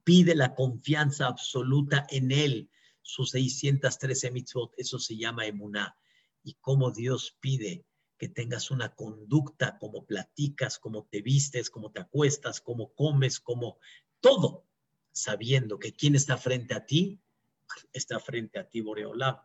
pide 0.04 0.34
la 0.34 0.54
confianza 0.54 1.26
absoluta 1.26 2.06
en 2.10 2.30
Él, 2.30 2.70
sus 3.02 3.30
613 3.30 4.30
mitzvot, 4.30 4.72
eso 4.76 4.98
se 4.98 5.16
llama 5.16 5.46
emuná, 5.46 5.96
y 6.42 6.54
cómo 6.60 6.90
Dios 6.90 7.36
pide 7.40 7.84
que 8.18 8.28
tengas 8.28 8.70
una 8.70 8.94
conducta, 8.94 9.78
como 9.78 10.04
platicas, 10.04 10.78
como 10.78 11.04
te 11.04 11.20
vistes, 11.22 11.70
como 11.70 11.90
te 11.90 12.00
acuestas, 12.00 12.60
como 12.60 12.92
comes, 12.94 13.40
como 13.40 13.78
todo, 14.20 14.64
sabiendo 15.14 15.78
que 15.78 15.94
quien 15.94 16.16
está 16.16 16.36
frente 16.36 16.74
a 16.74 16.84
ti, 16.84 17.20
está 17.92 18.18
frente 18.18 18.58
a 18.58 18.68
ti, 18.68 18.80
Boreolam. 18.80 19.36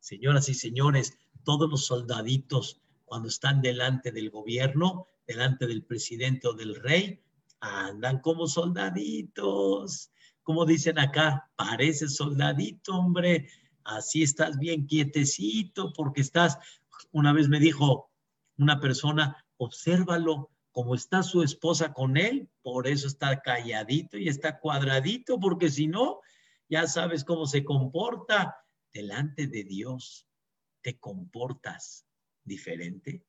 Señoras 0.00 0.48
y 0.48 0.54
señores, 0.54 1.18
todos 1.44 1.68
los 1.70 1.84
soldaditos, 1.84 2.80
cuando 3.04 3.28
están 3.28 3.60
delante 3.60 4.10
del 4.10 4.30
gobierno, 4.30 5.06
delante 5.26 5.66
del 5.66 5.84
presidente 5.84 6.48
o 6.48 6.54
del 6.54 6.74
rey, 6.74 7.22
andan 7.60 8.20
como 8.20 8.46
soldaditos. 8.46 10.10
Como 10.42 10.64
dicen 10.64 10.98
acá, 10.98 11.50
parece 11.56 12.08
soldadito, 12.08 12.94
hombre. 12.94 13.48
Así 13.84 14.22
estás 14.22 14.58
bien 14.58 14.86
quietecito 14.86 15.92
porque 15.92 16.22
estás, 16.22 16.58
una 17.12 17.32
vez 17.32 17.48
me 17.48 17.60
dijo 17.60 18.10
una 18.56 18.80
persona, 18.80 19.44
obsérvalo, 19.58 20.50
como 20.78 20.94
está 20.94 21.24
su 21.24 21.42
esposa 21.42 21.92
con 21.92 22.16
él, 22.16 22.48
por 22.62 22.86
eso 22.86 23.08
está 23.08 23.40
calladito 23.40 24.16
y 24.16 24.28
está 24.28 24.60
cuadradito, 24.60 25.40
porque 25.40 25.70
si 25.70 25.88
no, 25.88 26.20
ya 26.68 26.86
sabes 26.86 27.24
cómo 27.24 27.46
se 27.46 27.64
comporta 27.64 28.64
delante 28.92 29.48
de 29.48 29.64
Dios. 29.64 30.28
¿Te 30.80 30.96
comportas 31.00 32.06
diferente? 32.44 33.26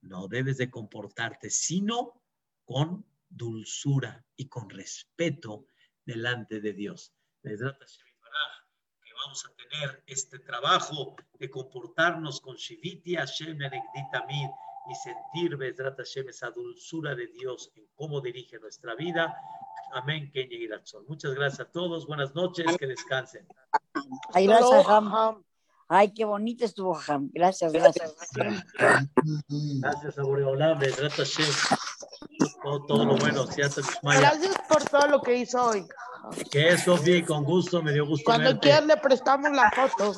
No 0.00 0.26
debes 0.26 0.56
de 0.56 0.68
comportarte, 0.68 1.48
sino 1.48 2.24
con 2.64 3.06
dulzura 3.28 4.26
y 4.34 4.48
con 4.48 4.68
respeto 4.68 5.68
delante 6.04 6.60
de 6.60 6.72
Dios. 6.72 7.14
que 9.00 9.12
vamos 9.14 9.46
a 9.46 9.54
tener 9.54 10.02
este 10.08 10.40
trabajo 10.40 11.14
de 11.38 11.48
comportarnos 11.48 12.40
con 12.40 12.56
Shiviti 12.56 13.14
Hashem 13.14 13.60
y 14.88 14.94
sentir 14.94 15.56
Bezrat 15.56 15.96
Hashem 15.96 16.28
esa 16.28 16.50
dulzura 16.50 17.14
de 17.14 17.26
Dios 17.28 17.72
en 17.76 17.86
cómo 17.94 18.20
dirige 18.20 18.58
nuestra 18.58 18.94
vida. 18.94 19.36
Amén, 19.92 20.30
Muchas 21.08 21.34
gracias 21.34 21.60
a 21.60 21.70
todos. 21.70 22.06
Buenas 22.06 22.34
noches, 22.34 22.76
que 22.78 22.86
descansen. 22.86 23.46
Ay, 24.32 24.46
gracias, 24.46 24.86
Ay, 25.88 26.12
qué 26.12 26.24
bonito 26.24 26.64
estuvo, 26.64 26.98
Ham. 27.06 27.30
Gracias, 27.32 27.72
gracias. 27.72 28.12
Gracias, 29.80 30.18
Aboreolam. 30.18 30.78
Bezrat 30.78 31.12
Hashem 31.12 31.46
todo, 32.86 33.04
lo 33.04 33.16
bueno. 33.16 33.46
Gracias 33.46 34.56
por 34.68 34.84
todo 34.84 35.06
lo 35.08 35.22
que 35.22 35.36
hizo 35.36 35.64
hoy. 35.64 35.86
Que 36.50 36.70
es, 36.70 36.82
Sofía, 36.82 37.24
con 37.24 37.44
gusto, 37.44 37.82
me 37.82 37.92
dio 37.92 38.06
gusto. 38.06 38.24
Cuando 38.24 38.58
quieras 38.58 38.86
le 38.86 38.96
prestamos 38.96 39.50
la 39.52 39.70
foto. 39.70 40.12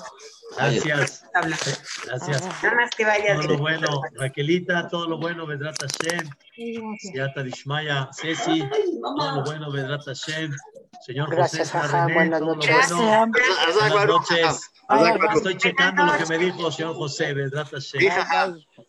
Gracias. 0.56 1.24
Gracias. 1.34 2.44
Nada 2.62 2.76
más 2.76 2.90
que 2.96 3.04
vaya. 3.04 3.36
Todo 3.36 3.48
lo 3.48 3.58
bueno. 3.58 4.00
Raquelita, 4.14 4.88
todo 4.88 5.06
lo 5.06 5.18
bueno, 5.18 5.46
Vedrata 5.46 5.86
Hashem. 5.86 6.30
Siata 6.98 7.42
Dishmaya, 7.42 8.08
Ceci, 8.12 8.66
todo 9.02 9.32
lo 9.32 9.44
bueno, 9.44 9.70
Vedrata 9.70 10.06
Hashem. 10.06 10.52
Señor 11.04 11.30
Gracias, 11.30 11.70
José 11.70 11.86
ajá, 11.86 12.08
buenas 12.12 12.40
noches. 12.40 12.90
Bueno. 12.90 13.32
Buenas 13.78 14.06
noches. 14.06 14.70
Estoy 15.36 15.56
checando 15.58 16.06
lo 16.06 16.16
que 16.16 16.26
me 16.26 16.38
dijo 16.38 16.72
señor 16.72 16.96
José, 16.96 17.34
Vedrata 17.34 17.76
Hashem. 17.76 18.10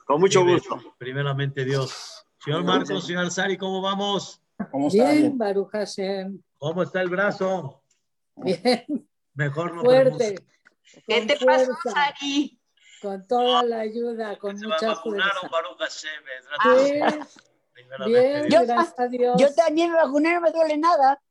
Con 0.05 0.21
mucho 0.21 0.45
gusto. 0.45 0.79
Primeramente 0.97 1.65
Dios. 1.65 2.18
Señor 2.43 2.63
Marcos, 2.63 3.05
señor 3.05 3.29
Sari, 3.31 3.57
¿cómo 3.57 3.81
vamos? 3.81 4.41
¿Cómo 4.71 4.89
Bien, 4.89 5.37
Baruch 5.37 5.69
Hashem. 5.71 6.41
¿Cómo 6.57 6.83
está 6.83 7.01
el 7.01 7.09
brazo? 7.09 7.83
Bien. 8.35 9.07
Mejor 9.33 9.75
no 9.75 9.83
Fuerte. 9.83 10.35
¿Qué 11.05 11.25
te 11.25 11.45
pasa, 11.45 11.71
Sari? 11.83 12.59
Con 13.01 13.27
toda 13.27 13.63
la 13.63 13.81
ayuda, 13.81 14.37
con 14.37 14.57
Se 14.57 14.65
mucha 14.65 14.95
fuerza. 14.95 15.29
Baruch 15.51 15.77
Hashem, 15.79 16.23
sí. 16.73 17.29
Bien, 18.05 18.47
yo, 18.49 18.65
gracias 18.65 18.99
a 18.99 19.07
Dios. 19.07 19.35
Yo 19.39 19.53
también 19.53 19.91
me 19.91 19.97
vacuné, 19.97 20.33
no 20.33 20.41
me 20.41 20.51
duele 20.51 20.77
nada. 20.77 21.21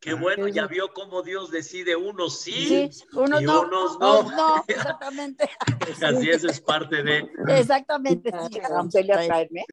Qué 0.00 0.14
bueno, 0.14 0.46
ya 0.46 0.66
vio 0.66 0.92
cómo 0.92 1.22
Dios 1.22 1.50
decide 1.50 1.96
unos 1.96 2.40
sí, 2.40 2.90
sí 2.92 3.04
unos, 3.12 3.42
y 3.42 3.44
no, 3.44 3.62
unos 3.62 3.98
no. 3.98 4.22
no 4.22 4.64
exactamente. 4.68 5.50
Así 6.06 6.30
eso 6.30 6.46
es 6.46 6.60
parte 6.60 7.02
de. 7.02 7.28
Exactamente, 7.48 8.30
sí. 8.48 8.60